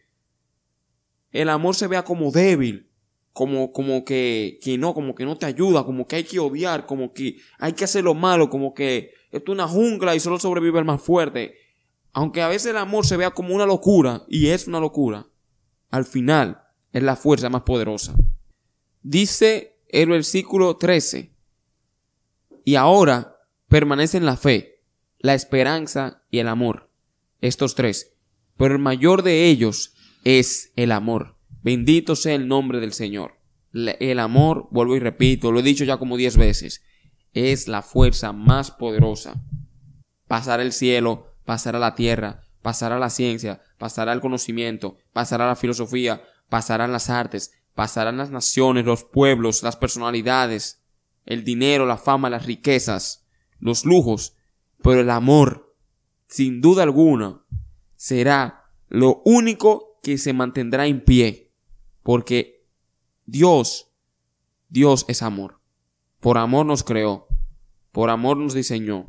el 1.30 1.50
amor 1.50 1.74
se 1.74 1.86
vea 1.86 2.02
como 2.02 2.30
débil, 2.30 2.90
como, 3.34 3.72
como 3.72 4.06
que, 4.06 4.58
que 4.62 4.78
no, 4.78 4.94
como 4.94 5.14
que 5.14 5.26
no 5.26 5.36
te 5.36 5.44
ayuda, 5.44 5.84
como 5.84 6.08
que 6.08 6.16
hay 6.16 6.24
que 6.24 6.38
odiar, 6.38 6.86
como 6.86 7.12
que 7.12 7.36
hay 7.58 7.74
que 7.74 7.84
hacer 7.84 8.04
lo 8.04 8.14
malo, 8.14 8.48
como 8.48 8.72
que 8.72 9.12
esto 9.30 9.52
es 9.52 9.54
una 9.54 9.68
jungla 9.68 10.14
y 10.14 10.20
solo 10.20 10.38
sobrevive 10.38 10.78
el 10.78 10.86
más 10.86 11.02
fuerte. 11.02 11.56
Aunque 12.14 12.40
a 12.40 12.48
veces 12.48 12.70
el 12.70 12.78
amor 12.78 13.04
se 13.04 13.18
vea 13.18 13.32
como 13.32 13.54
una 13.54 13.66
locura, 13.66 14.24
y 14.26 14.46
es 14.46 14.66
una 14.66 14.80
locura, 14.80 15.26
al 15.90 16.06
final 16.06 16.62
es 16.90 17.02
la 17.02 17.16
fuerza 17.16 17.50
más 17.50 17.64
poderosa. 17.64 18.14
Dice 19.02 19.78
el 19.88 20.08
versículo 20.08 20.78
13, 20.78 21.36
y 22.64 22.76
ahora 22.76 23.36
permanecen 23.68 24.24
la 24.24 24.38
fe, 24.38 24.75
la 25.26 25.34
esperanza 25.34 26.22
y 26.30 26.38
el 26.38 26.46
amor, 26.46 26.88
estos 27.40 27.74
tres, 27.74 28.14
pero 28.56 28.74
el 28.74 28.80
mayor 28.80 29.22
de 29.24 29.46
ellos 29.46 29.94
es 30.24 30.72
el 30.76 30.92
amor. 30.92 31.36
Bendito 31.62 32.14
sea 32.14 32.36
el 32.36 32.46
nombre 32.46 32.78
del 32.78 32.92
Señor. 32.92 33.40
El 33.72 34.20
amor, 34.20 34.68
vuelvo 34.70 34.94
y 34.94 35.00
repito, 35.00 35.50
lo 35.50 35.58
he 35.58 35.64
dicho 35.64 35.84
ya 35.84 35.96
como 35.96 36.16
diez 36.16 36.36
veces, 36.36 36.84
es 37.32 37.66
la 37.66 37.82
fuerza 37.82 38.32
más 38.32 38.70
poderosa. 38.70 39.42
Pasará 40.28 40.62
el 40.62 40.72
cielo, 40.72 41.34
pasará 41.44 41.80
la 41.80 41.96
tierra, 41.96 42.42
pasará 42.62 42.98
la 43.00 43.10
ciencia, 43.10 43.62
pasará 43.78 44.12
el 44.12 44.20
conocimiento, 44.20 44.96
pasará 45.12 45.48
la 45.48 45.56
filosofía, 45.56 46.22
pasarán 46.48 46.92
las 46.92 47.10
artes, 47.10 47.52
pasarán 47.74 48.16
las 48.16 48.30
naciones, 48.30 48.84
los 48.84 49.02
pueblos, 49.02 49.64
las 49.64 49.76
personalidades, 49.76 50.84
el 51.24 51.42
dinero, 51.42 51.84
la 51.84 51.98
fama, 51.98 52.30
las 52.30 52.46
riquezas, 52.46 53.26
los 53.58 53.84
lujos, 53.84 54.35
pero 54.86 55.00
el 55.00 55.10
amor, 55.10 55.74
sin 56.28 56.60
duda 56.60 56.84
alguna, 56.84 57.44
será 57.96 58.70
lo 58.86 59.20
único 59.24 59.98
que 60.00 60.16
se 60.16 60.32
mantendrá 60.32 60.86
en 60.86 61.04
pie, 61.04 61.50
porque 62.04 62.68
Dios, 63.24 63.90
Dios 64.68 65.04
es 65.08 65.22
amor. 65.22 65.58
Por 66.20 66.38
amor 66.38 66.66
nos 66.66 66.84
creó, 66.84 67.26
por 67.90 68.10
amor 68.10 68.36
nos 68.36 68.54
diseñó, 68.54 69.08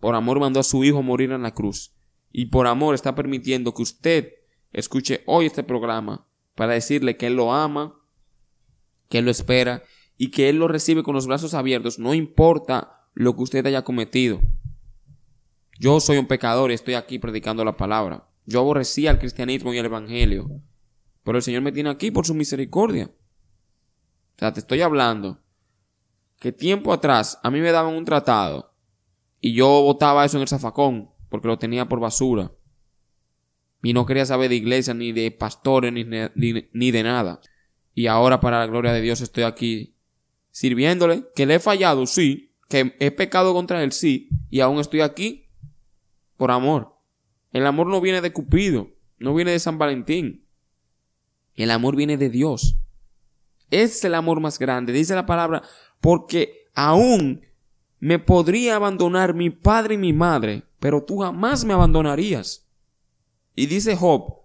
por 0.00 0.16
amor 0.16 0.40
mandó 0.40 0.58
a 0.58 0.64
su 0.64 0.82
Hijo 0.82 1.04
morir 1.04 1.30
en 1.30 1.42
la 1.42 1.54
cruz, 1.54 1.94
y 2.32 2.46
por 2.46 2.66
amor 2.66 2.96
está 2.96 3.14
permitiendo 3.14 3.74
que 3.74 3.82
usted 3.82 4.32
escuche 4.72 5.22
hoy 5.26 5.46
este 5.46 5.62
programa 5.62 6.26
para 6.56 6.72
decirle 6.72 7.16
que 7.16 7.28
Él 7.28 7.36
lo 7.36 7.54
ama, 7.54 7.94
que 9.08 9.18
Él 9.18 9.26
lo 9.26 9.30
espera 9.30 9.84
y 10.16 10.32
que 10.32 10.48
Él 10.48 10.56
lo 10.56 10.66
recibe 10.66 11.04
con 11.04 11.14
los 11.14 11.28
brazos 11.28 11.54
abiertos, 11.54 12.00
no 12.00 12.12
importa 12.12 13.04
lo 13.14 13.36
que 13.36 13.44
usted 13.44 13.64
haya 13.66 13.84
cometido. 13.84 14.40
Yo 15.78 16.00
soy 16.00 16.18
un 16.18 16.26
pecador 16.26 16.70
y 16.70 16.74
estoy 16.74 16.94
aquí 16.94 17.18
predicando 17.18 17.64
la 17.64 17.76
palabra. 17.76 18.28
Yo 18.46 18.60
aborrecía 18.60 19.10
el 19.10 19.18
cristianismo 19.18 19.74
y 19.74 19.78
el 19.78 19.86
evangelio. 19.86 20.62
Pero 21.22 21.38
el 21.38 21.42
Señor 21.42 21.62
me 21.62 21.72
tiene 21.72 21.90
aquí 21.90 22.10
por 22.10 22.26
su 22.26 22.34
misericordia. 22.34 23.10
O 24.36 24.38
sea, 24.38 24.52
te 24.52 24.60
estoy 24.60 24.80
hablando 24.82 25.42
que 26.38 26.52
tiempo 26.52 26.92
atrás 26.92 27.40
a 27.42 27.50
mí 27.50 27.60
me 27.60 27.72
daban 27.72 27.94
un 27.94 28.04
tratado 28.04 28.74
y 29.40 29.54
yo 29.54 29.66
botaba 29.66 30.24
eso 30.24 30.36
en 30.36 30.42
el 30.42 30.48
zafacón 30.48 31.10
porque 31.28 31.48
lo 31.48 31.58
tenía 31.58 31.88
por 31.88 32.00
basura. 32.00 32.52
Y 33.82 33.92
no 33.92 34.06
quería 34.06 34.26
saber 34.26 34.48
de 34.48 34.56
iglesia, 34.56 34.94
ni 34.94 35.12
de 35.12 35.30
pastores, 35.30 35.92
ni, 35.92 36.04
ni, 36.04 36.90
de 36.90 37.02
nada. 37.02 37.40
Y 37.94 38.06
ahora, 38.06 38.40
para 38.40 38.58
la 38.58 38.66
gloria 38.66 38.92
de 38.92 39.00
Dios, 39.00 39.20
estoy 39.20 39.44
aquí 39.44 39.96
sirviéndole. 40.50 41.24
Que 41.36 41.46
le 41.46 41.56
he 41.56 41.60
fallado, 41.60 42.06
sí. 42.06 42.56
Que 42.68 42.96
he 42.98 43.10
pecado 43.10 43.52
contra 43.54 43.82
él, 43.84 43.92
sí. 43.92 44.28
Y 44.50 44.60
aún 44.60 44.80
estoy 44.80 45.02
aquí 45.02 45.45
por 46.36 46.50
amor. 46.50 46.96
El 47.52 47.66
amor 47.66 47.86
no 47.86 48.00
viene 48.00 48.20
de 48.20 48.32
Cupido, 48.32 48.90
no 49.18 49.34
viene 49.34 49.52
de 49.52 49.58
San 49.58 49.78
Valentín. 49.78 50.46
El 51.54 51.70
amor 51.70 51.96
viene 51.96 52.16
de 52.16 52.28
Dios. 52.28 52.76
Es 53.70 54.04
el 54.04 54.14
amor 54.14 54.40
más 54.40 54.58
grande, 54.58 54.92
dice 54.92 55.14
la 55.14 55.26
palabra, 55.26 55.62
porque 56.00 56.68
aún 56.74 57.42
me 57.98 58.18
podría 58.18 58.76
abandonar 58.76 59.34
mi 59.34 59.50
padre 59.50 59.94
y 59.94 59.98
mi 59.98 60.12
madre, 60.12 60.64
pero 60.78 61.02
tú 61.02 61.18
jamás 61.18 61.64
me 61.64 61.72
abandonarías. 61.74 62.68
Y 63.54 63.66
dice 63.66 63.96
Job, 63.96 64.42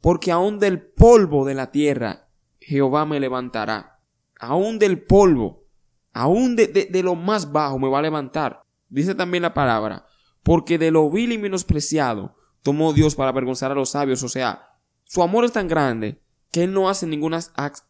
porque 0.00 0.32
aún 0.32 0.58
del 0.58 0.80
polvo 0.80 1.44
de 1.44 1.54
la 1.54 1.70
tierra 1.70 2.28
Jehová 2.58 3.04
me 3.04 3.20
levantará. 3.20 4.00
Aún 4.38 4.78
del 4.78 5.02
polvo, 5.02 5.64
aún 6.12 6.56
de, 6.56 6.66
de, 6.68 7.02
lo 7.02 7.14
más 7.14 7.52
bajo 7.52 7.78
me 7.78 7.88
va 7.88 7.98
a 7.98 8.02
levantar. 8.02 8.64
Dice 8.88 9.14
también 9.14 9.42
la 9.42 9.52
palabra, 9.52 10.06
porque 10.42 10.78
de 10.78 10.90
lo 10.90 11.10
vil 11.10 11.32
y 11.32 11.38
menospreciado 11.38 12.36
tomó 12.62 12.92
Dios 12.92 13.14
para 13.14 13.30
avergonzar 13.30 13.72
a 13.72 13.74
los 13.74 13.90
sabios. 13.90 14.22
O 14.22 14.28
sea, 14.28 14.76
su 15.04 15.22
amor 15.22 15.44
es 15.44 15.52
tan 15.52 15.68
grande 15.68 16.20
que 16.50 16.64
Él 16.64 16.72
no 16.72 16.88
hace 16.88 17.06
ninguna 17.06 17.40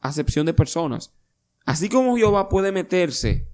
acepción 0.00 0.46
de 0.46 0.54
personas. 0.54 1.14
Así 1.64 1.88
como 1.88 2.16
Jehová 2.16 2.48
puede 2.48 2.72
meterse 2.72 3.48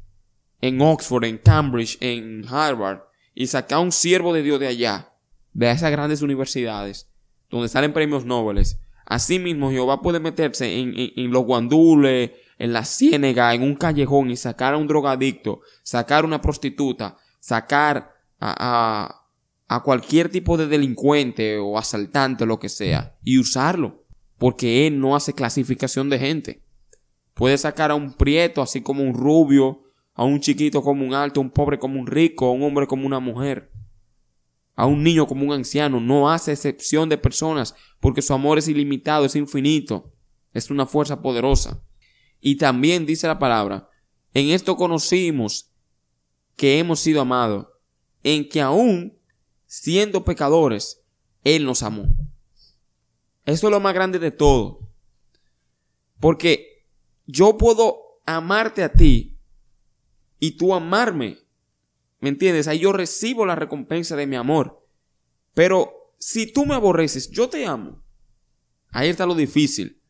en 0.61 0.81
Oxford, 0.81 1.25
en 1.25 1.39
Cambridge, 1.39 1.99
en 2.01 2.45
Harvard 2.49 3.01
y 3.35 3.47
sacar 3.47 3.79
a 3.79 3.83
un 3.83 3.93
siervo 3.93 4.33
de 4.33 4.43
Dios 4.43 4.59
de 4.61 4.69
allá 4.69 5.13
de 5.53 5.71
esas 5.71 5.91
grandes 5.91 6.23
universidades 6.23 7.09
donde 7.51 7.69
salen 7.69 7.93
premios 7.93 8.25
Nobel. 8.25 8.65
Asimismo, 9.05 9.71
Jehová 9.71 10.03
puede 10.03 10.19
meterse 10.19 10.79
en, 10.79 11.31
los 11.31 11.45
guandules, 11.45 12.33
en 12.59 12.73
la 12.73 12.85
ciénega, 12.85 13.55
en 13.55 13.63
un 13.63 13.77
callejón 13.77 14.31
y 14.31 14.37
sacar 14.37 14.75
a 14.75 14.77
un 14.77 14.89
drogadicto, 14.89 15.61
sacar 15.83 16.25
a 16.25 16.27
una 16.27 16.41
prostituta, 16.41 17.17
sacar 17.39 18.16
a, 18.41 19.23
a, 19.69 19.83
cualquier 19.83 20.29
tipo 20.29 20.57
de 20.57 20.67
delincuente 20.67 21.59
o 21.59 21.79
asaltante 21.79 22.47
lo 22.47 22.59
que 22.59 22.69
sea 22.69 23.17
y 23.23 23.39
usarlo. 23.39 24.05
Porque 24.39 24.87
Él 24.87 25.01
no 25.01 25.17
hace 25.17 25.33
clasificación 25.33 26.11
de 26.11 26.19
gente. 26.19 26.63
Puede 27.35 27.57
sacar 27.59 27.91
a 27.91 27.95
un 27.95 28.15
prieto 28.15 28.63
así 28.63 28.83
como 28.83 29.03
un 29.03 29.15
rubio, 29.15 29.85
a 30.15 30.25
un 30.25 30.41
chiquito 30.41 30.83
como 30.83 31.05
un 31.05 31.15
alto, 31.15 31.41
a 31.41 31.43
un 31.43 31.51
pobre 31.51 31.79
como 31.79 31.99
un 32.01 32.07
rico, 32.07 32.47
a 32.47 32.53
un 32.53 32.63
hombre 32.63 32.87
como 32.87 33.07
una 33.07 33.21
mujer 33.21 33.71
a 34.77 34.85
un 34.87 35.03
niño 35.03 35.27
como 35.27 35.45
un 35.45 35.53
anciano, 35.53 36.01
no 36.01 36.31
hace 36.31 36.53
excepción 36.53 37.09
de 37.09 37.17
personas, 37.17 37.75
porque 37.99 38.23
su 38.23 38.35
amor 38.35 38.59
es 38.59 38.69
ilimitado, 38.69 39.25
es 39.25 39.35
infinito, 39.35 40.13
es 40.53 40.71
una 40.71 40.85
fuerza 40.87 41.23
poderosa. 41.23 41.83
Y 42.41 42.57
también 42.57 43.07
dice 43.07 43.27
la 43.27 43.39
palabra, 43.39 43.89
en 44.35 44.51
esto 44.51 44.77
conocimos 44.77 45.73
que 46.57 46.79
hemos 46.79 47.01
sido 47.01 47.23
amados, 47.23 47.69
en 48.27 48.49
que 48.49 48.61
aún 48.61 49.19
siendo 49.67 50.25
pecadores, 50.25 51.03
Él 51.45 51.65
nos 51.65 51.83
amó. 51.83 52.09
Eso 53.45 53.69
es 53.69 53.71
lo 53.71 53.81
más 53.81 53.95
grande 53.95 54.19
de 54.19 54.31
todo. 54.31 54.91
Porque 56.19 56.87
yo 57.27 57.57
puedo 57.57 58.21
amarte 58.27 58.83
a 58.83 58.93
ti 58.93 59.39
y 60.41 60.53
tú 60.53 60.75
amarme 60.75 61.47
¿Me 62.21 62.31
entiendes? 62.31 62.67
Ahí 62.67 62.81
yo 62.81 62.93
recibo 62.93 63.47
la 63.47 63.55
recompensa 63.55 64.17
de 64.17 64.27
mi 64.27 64.37
amor. 64.37 64.85
Pero 65.55 66.15
si 66.19 66.51
tú 66.51 66.67
me 66.67 66.75
aborreces, 66.75 67.31
yo 67.31 67.49
te 67.49 67.67
amo. 67.67 68.03
Ahí 68.91 69.09
está 69.09 69.27
lo 69.27 69.35
difícil. 69.35 70.03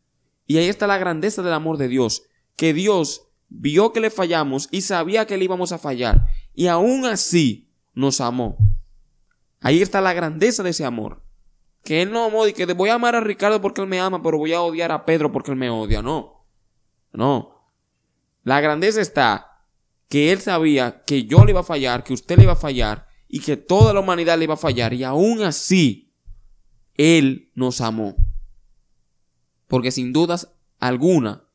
Y 0.46 0.58
ahí 0.58 0.68
está 0.68 0.86
la 0.86 0.98
grandeza 0.98 1.42
del 1.42 1.52
amor 1.52 1.76
de 1.76 1.88
Dios. 1.88 2.22
Que 2.56 2.72
Dios 2.72 3.28
vio 3.48 3.92
que 3.92 4.00
le 4.00 4.10
fallamos 4.10 4.68
y 4.70 4.82
sabía 4.82 5.26
que 5.26 5.36
le 5.36 5.44
íbamos 5.44 5.72
a 5.72 5.78
fallar. 5.78 6.26
Y 6.54 6.68
aún 6.68 7.04
así 7.04 7.65
nos 7.96 8.20
amó. 8.20 8.56
Ahí 9.60 9.82
está 9.82 10.00
la 10.00 10.12
grandeza 10.12 10.62
de 10.62 10.70
ese 10.70 10.84
amor. 10.84 11.24
Que 11.82 12.02
Él 12.02 12.12
no 12.12 12.24
amó 12.24 12.46
y 12.46 12.52
que 12.52 12.64
voy 12.72 12.90
a 12.90 12.94
amar 12.94 13.16
a 13.16 13.20
Ricardo 13.20 13.60
porque 13.60 13.80
Él 13.80 13.88
me 13.88 13.98
ama, 13.98 14.22
pero 14.22 14.38
voy 14.38 14.52
a 14.52 14.60
odiar 14.60 14.92
a 14.92 15.04
Pedro 15.04 15.32
porque 15.32 15.50
Él 15.50 15.56
me 15.56 15.70
odia. 15.70 16.02
No. 16.02 16.46
No. 17.12 17.72
La 18.44 18.60
grandeza 18.60 19.00
está 19.00 19.64
que 20.08 20.30
él 20.30 20.40
sabía 20.40 21.02
que 21.04 21.24
yo 21.24 21.44
le 21.44 21.50
iba 21.50 21.60
a 21.60 21.64
fallar, 21.64 22.04
que 22.04 22.12
usted 22.12 22.36
le 22.36 22.44
iba 22.44 22.52
a 22.52 22.56
fallar 22.56 23.08
y 23.28 23.40
que 23.40 23.56
toda 23.56 23.92
la 23.92 24.00
humanidad 24.00 24.38
le 24.38 24.44
iba 24.44 24.54
a 24.54 24.58
fallar 24.58 24.92
y 24.94 25.02
aún 25.02 25.42
así 25.42 26.14
él 26.94 27.50
nos 27.54 27.80
amó. 27.80 28.14
Porque 29.66 29.90
sin 29.90 30.12
dudas 30.12 30.54
alguna, 30.78 31.48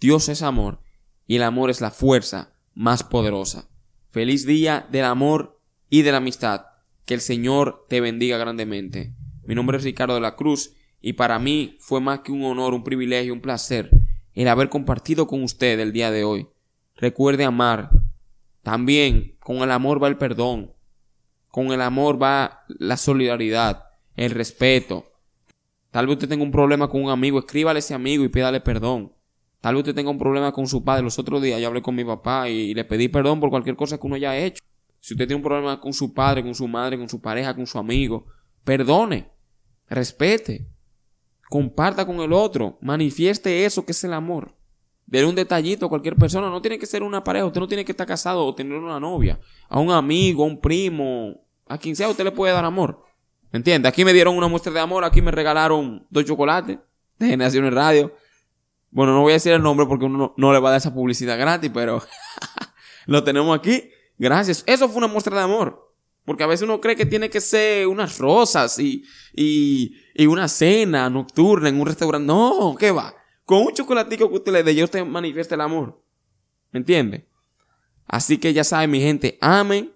Dios 0.00 0.28
es 0.28 0.42
amor 0.42 0.80
y 1.26 1.36
el 1.36 1.42
amor 1.42 1.70
es 1.70 1.80
la 1.80 1.90
fuerza 1.90 2.54
más 2.74 3.02
poderosa. 3.02 3.68
Feliz 4.10 4.46
día 4.46 4.86
del 4.90 5.04
amor 5.04 5.57
y 5.88 6.02
de 6.02 6.12
la 6.12 6.18
amistad. 6.18 6.66
Que 7.04 7.14
el 7.14 7.20
Señor 7.20 7.86
te 7.88 8.00
bendiga 8.00 8.38
grandemente. 8.38 9.14
Mi 9.44 9.54
nombre 9.54 9.78
es 9.78 9.84
Ricardo 9.84 10.14
de 10.14 10.20
la 10.20 10.36
Cruz 10.36 10.74
y 11.00 11.14
para 11.14 11.38
mí 11.38 11.76
fue 11.80 12.00
más 12.00 12.20
que 12.20 12.32
un 12.32 12.44
honor, 12.44 12.74
un 12.74 12.84
privilegio, 12.84 13.32
un 13.32 13.40
placer 13.40 13.90
el 14.42 14.48
haber 14.48 14.68
compartido 14.68 15.26
con 15.26 15.42
usted 15.42 15.80
el 15.80 15.92
día 15.92 16.12
de 16.12 16.22
hoy. 16.22 16.46
Recuerde 16.94 17.44
amar. 17.44 17.90
También 18.62 19.36
con 19.40 19.56
el 19.56 19.70
amor 19.72 20.00
va 20.00 20.06
el 20.06 20.16
perdón. 20.16 20.72
Con 21.48 21.72
el 21.72 21.80
amor 21.80 22.22
va 22.22 22.64
la 22.68 22.96
solidaridad, 22.96 23.86
el 24.14 24.30
respeto. 24.30 25.06
Tal 25.90 26.06
vez 26.06 26.14
usted 26.14 26.28
tenga 26.28 26.44
un 26.44 26.52
problema 26.52 26.88
con 26.88 27.02
un 27.02 27.10
amigo, 27.10 27.40
escríbale 27.40 27.78
a 27.78 27.80
ese 27.80 27.94
amigo 27.94 28.22
y 28.22 28.28
pídale 28.28 28.60
perdón. 28.60 29.12
Tal 29.60 29.74
vez 29.74 29.80
usted 29.80 29.94
tenga 29.96 30.10
un 30.10 30.18
problema 30.18 30.52
con 30.52 30.68
su 30.68 30.84
padre. 30.84 31.02
Los 31.02 31.18
otros 31.18 31.42
días 31.42 31.60
yo 31.60 31.66
hablé 31.66 31.82
con 31.82 31.96
mi 31.96 32.04
papá 32.04 32.48
y 32.48 32.74
le 32.74 32.84
pedí 32.84 33.08
perdón 33.08 33.40
por 33.40 33.50
cualquier 33.50 33.74
cosa 33.74 33.98
que 33.98 34.06
uno 34.06 34.14
haya 34.14 34.36
hecho. 34.36 34.62
Si 35.00 35.14
usted 35.14 35.26
tiene 35.26 35.36
un 35.36 35.42
problema 35.42 35.80
con 35.80 35.92
su 35.92 36.12
padre, 36.12 36.42
con 36.42 36.54
su 36.54 36.66
madre, 36.66 36.98
con 36.98 37.08
su 37.08 37.20
pareja, 37.20 37.54
con 37.54 37.66
su 37.66 37.78
amigo, 37.78 38.26
perdone, 38.64 39.30
respete, 39.88 40.68
comparta 41.48 42.04
con 42.04 42.20
el 42.20 42.32
otro, 42.32 42.78
manifieste 42.80 43.64
eso 43.64 43.84
que 43.84 43.92
es 43.92 44.04
el 44.04 44.12
amor. 44.12 44.54
Dele 45.08 45.26
un 45.26 45.34
detallito 45.34 45.86
a 45.86 45.88
cualquier 45.88 46.16
persona. 46.16 46.50
No 46.50 46.60
tiene 46.60 46.78
que 46.78 46.84
ser 46.84 47.02
una 47.02 47.24
pareja. 47.24 47.46
Usted 47.46 47.60
no 47.60 47.68
tiene 47.68 47.82
que 47.82 47.92
estar 47.92 48.06
casado 48.06 48.44
o 48.44 48.54
tener 48.54 48.76
una 48.76 49.00
novia. 49.00 49.40
A 49.68 49.80
un 49.80 49.90
amigo, 49.90 50.44
a 50.44 50.46
un 50.46 50.60
primo, 50.60 51.46
a 51.66 51.78
quien 51.78 51.96
sea, 51.96 52.10
usted 52.10 52.24
le 52.24 52.32
puede 52.32 52.52
dar 52.52 52.64
amor. 52.66 53.02
¿Entiende? 53.50 53.88
Aquí 53.88 54.04
me 54.04 54.12
dieron 54.12 54.36
una 54.36 54.48
muestra 54.48 54.70
de 54.70 54.80
amor. 54.80 55.04
Aquí 55.04 55.22
me 55.22 55.30
regalaron 55.30 56.06
dos 56.10 56.26
chocolates 56.26 56.78
de 57.18 57.26
Generaciones 57.26 57.72
Radio. 57.72 58.12
Bueno, 58.90 59.14
no 59.14 59.22
voy 59.22 59.32
a 59.32 59.34
decir 59.34 59.52
el 59.52 59.62
nombre 59.62 59.86
porque 59.86 60.04
uno 60.04 60.34
no, 60.36 60.52
le 60.52 60.58
va 60.60 60.68
a 60.68 60.72
dar 60.72 60.78
esa 60.78 60.92
publicidad 60.92 61.38
gratis, 61.38 61.70
pero 61.72 62.02
lo 63.06 63.24
tenemos 63.24 63.58
aquí. 63.58 63.90
Gracias. 64.18 64.64
Eso 64.66 64.88
fue 64.88 64.98
una 64.98 65.08
muestra 65.08 65.36
de 65.36 65.42
amor. 65.42 65.94
Porque 66.24 66.42
a 66.42 66.46
veces 66.46 66.64
uno 66.64 66.80
cree 66.80 66.96
que 66.96 67.06
tiene 67.06 67.30
que 67.30 67.40
ser 67.40 67.86
unas 67.86 68.18
rosas 68.18 68.78
y, 68.78 69.02
y, 69.34 69.96
y 70.14 70.26
una 70.26 70.46
cena 70.46 71.08
nocturna 71.08 71.70
en 71.70 71.80
un 71.80 71.86
restaurante. 71.86 72.26
No, 72.26 72.76
¿qué 72.78 72.90
va? 72.90 73.14
Con 73.46 73.62
un 73.62 73.72
chocolatico 73.72 74.28
que 74.28 74.34
usted 74.34 74.52
le 74.52 74.62
dé, 74.62 74.74
yo 74.74 74.84
usted 74.84 75.06
manifiesta 75.06 75.54
el 75.54 75.62
amor. 75.62 76.02
¿Me 76.70 76.80
entiende? 76.80 77.26
Así 78.06 78.36
que 78.36 78.52
ya 78.52 78.62
saben, 78.62 78.90
mi 78.90 79.00
gente, 79.00 79.38
amen, 79.40 79.92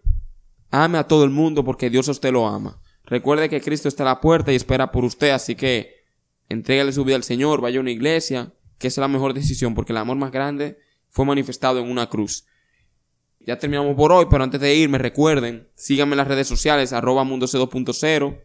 ame 0.70 0.98
a 0.98 1.06
todo 1.06 1.24
el 1.24 1.30
mundo 1.30 1.64
porque 1.64 1.90
Dios 1.90 2.08
a 2.08 2.12
usted 2.12 2.32
lo 2.32 2.46
ama. 2.46 2.80
Recuerde 3.04 3.50
que 3.50 3.60
Cristo 3.60 3.88
está 3.88 4.04
a 4.04 4.06
la 4.06 4.20
puerta 4.20 4.52
y 4.52 4.56
espera 4.56 4.90
por 4.90 5.04
usted, 5.04 5.30
así 5.30 5.54
que 5.54 5.96
entrégale 6.48 6.92
su 6.92 7.04
vida 7.04 7.16
al 7.16 7.24
Señor, 7.24 7.60
vaya 7.60 7.78
a 7.78 7.82
una 7.82 7.90
iglesia, 7.90 8.54
que 8.78 8.88
es 8.88 8.96
la 8.96 9.08
mejor 9.08 9.34
decisión, 9.34 9.74
porque 9.74 9.92
el 9.92 9.98
amor 9.98 10.16
más 10.16 10.32
grande 10.32 10.78
fue 11.10 11.26
manifestado 11.26 11.78
en 11.78 11.90
una 11.90 12.08
cruz. 12.08 12.46
Ya 13.47 13.59
terminamos 13.59 13.97
por 13.97 14.12
hoy, 14.12 14.26
pero 14.30 14.45
antes 14.45 14.61
de 14.61 14.74
irme, 14.74 14.99
recuerden, 14.99 15.68
síganme 15.74 16.12
en 16.12 16.18
las 16.18 16.28
redes 16.28 16.47
sociales, 16.47 16.93
arroba 16.93 17.24
mundo 17.24 17.47
2.0, 17.47 18.40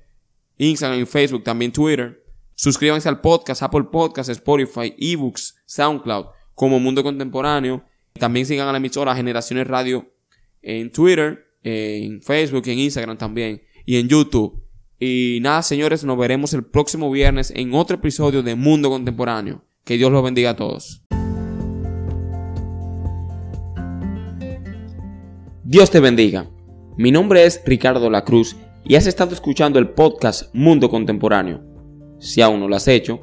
Instagram 0.57 1.01
y 1.01 1.05
Facebook, 1.05 1.43
también 1.43 1.71
Twitter. 1.71 2.23
Suscríbanse 2.55 3.07
al 3.07 3.21
podcast, 3.21 3.61
Apple 3.61 3.85
Podcasts, 3.91 4.31
Spotify, 4.31 4.95
eBooks, 4.97 5.61
SoundCloud, 5.65 6.25
como 6.55 6.79
Mundo 6.79 7.03
Contemporáneo. 7.03 7.83
También 8.13 8.47
sigan 8.47 8.67
a 8.67 8.71
la 8.71 8.79
emisora 8.79 9.15
Generaciones 9.15 9.67
Radio 9.67 10.11
en 10.63 10.91
Twitter, 10.91 11.45
en 11.61 12.21
Facebook, 12.23 12.63
en 12.65 12.79
Instagram 12.79 13.17
también 13.17 13.61
y 13.85 13.97
en 13.97 14.07
YouTube. 14.07 14.63
Y 14.99 15.37
nada, 15.41 15.61
señores, 15.61 16.03
nos 16.03 16.17
veremos 16.17 16.53
el 16.53 16.63
próximo 16.63 17.11
viernes 17.11 17.53
en 17.55 17.75
otro 17.75 17.97
episodio 17.97 18.41
de 18.41 18.55
Mundo 18.55 18.89
Contemporáneo. 18.89 19.63
Que 19.83 19.97
Dios 19.97 20.11
los 20.11 20.23
bendiga 20.23 20.51
a 20.51 20.55
todos. 20.55 21.03
Dios 25.69 25.91
te 25.91 25.99
bendiga. 25.99 26.49
Mi 26.95 27.11
nombre 27.11 27.43
es 27.43 27.61
Ricardo 27.65 28.09
La 28.09 28.23
Cruz 28.23 28.55
y 28.85 28.95
has 28.95 29.05
estado 29.05 29.33
escuchando 29.33 29.79
el 29.79 29.89
podcast 29.89 30.43
Mundo 30.55 30.89
Contemporáneo. 30.89 31.61
Si 32.19 32.41
aún 32.41 32.61
no 32.61 32.69
lo 32.69 32.77
has 32.77 32.87
hecho, 32.87 33.19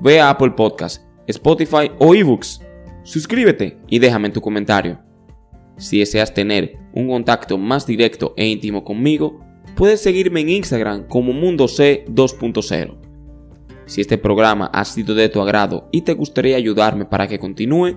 ve 0.00 0.20
a 0.20 0.28
Apple 0.28 0.54
Podcasts, 0.56 1.06
Spotify 1.28 1.92
o 2.00 2.12
eBooks. 2.12 2.60
Suscríbete 3.04 3.78
y 3.86 4.00
déjame 4.00 4.30
tu 4.30 4.40
comentario. 4.40 4.98
Si 5.76 6.00
deseas 6.00 6.34
tener 6.34 6.76
un 6.94 7.06
contacto 7.06 7.58
más 7.58 7.86
directo 7.86 8.34
e 8.36 8.44
íntimo 8.44 8.82
conmigo, 8.82 9.38
puedes 9.76 10.00
seguirme 10.00 10.40
en 10.40 10.48
Instagram 10.48 11.06
como 11.06 11.32
Mundo 11.32 11.68
C 11.68 12.06
2.0. 12.08 12.96
Si 13.86 14.00
este 14.00 14.18
programa 14.18 14.66
ha 14.72 14.84
sido 14.84 15.14
de 15.14 15.28
tu 15.28 15.40
agrado 15.40 15.88
y 15.92 16.00
te 16.00 16.14
gustaría 16.14 16.56
ayudarme 16.56 17.04
para 17.04 17.28
que 17.28 17.38
continúe, 17.38 17.96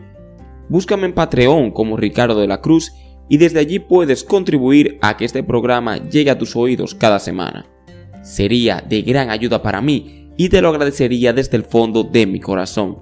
búscame 0.69 1.07
en 1.07 1.15
Patreon 1.15 1.71
como 1.71 1.97
Ricardo 1.97 2.39
de 2.39 2.47
la 2.47 2.61
Cruz 2.61 2.91
y 3.30 3.38
desde 3.38 3.59
allí 3.59 3.80
puedes 3.80 4.23
contribuir 4.23 4.97
a 5.01 5.17
que 5.17 5.25
este 5.25 5.43
programa 5.43 5.97
llegue 5.97 6.32
a 6.32 6.38
tus 6.38 6.55
oídos 6.55 6.95
cada 6.95 7.19
semana. 7.19 7.67
Sería 8.23 8.84
de 8.88 9.01
gran 9.01 9.30
ayuda 9.30 9.61
para 9.61 9.82
mí 9.82 10.32
y 10.38 10.49
te 10.49 10.61
lo 10.61 10.69
agradecería 10.69 11.34
desde 11.34 11.57
el 11.57 11.63
fondo 11.63 12.03
de 12.03 12.25
mi 12.25 12.39
corazón. 12.39 12.99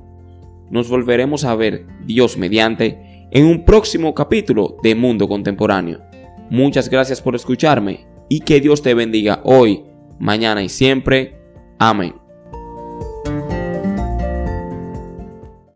Nos 0.70 0.90
volveremos 0.90 1.46
a 1.46 1.56
ver, 1.56 1.86
Dios 2.06 2.38
mediante, 2.38 3.28
en 3.32 3.46
un 3.46 3.66
próximo 3.66 4.14
capítulo 4.14 4.78
de 4.82 4.96
Mundo 4.96 5.28
Contemporáneo. 5.28 6.02
Muchas 6.50 6.90
gracias 6.90 7.22
por 7.22 7.36
escucharme 7.36 8.08
y 8.30 8.40
que 8.40 8.62
Dios 8.62 8.82
te 8.82 8.94
bendiga 8.94 9.42
hoy, 9.44 9.84
mañana 10.20 10.64
y 10.64 10.70
siempre. 10.70 11.36
Amén. 11.78 12.25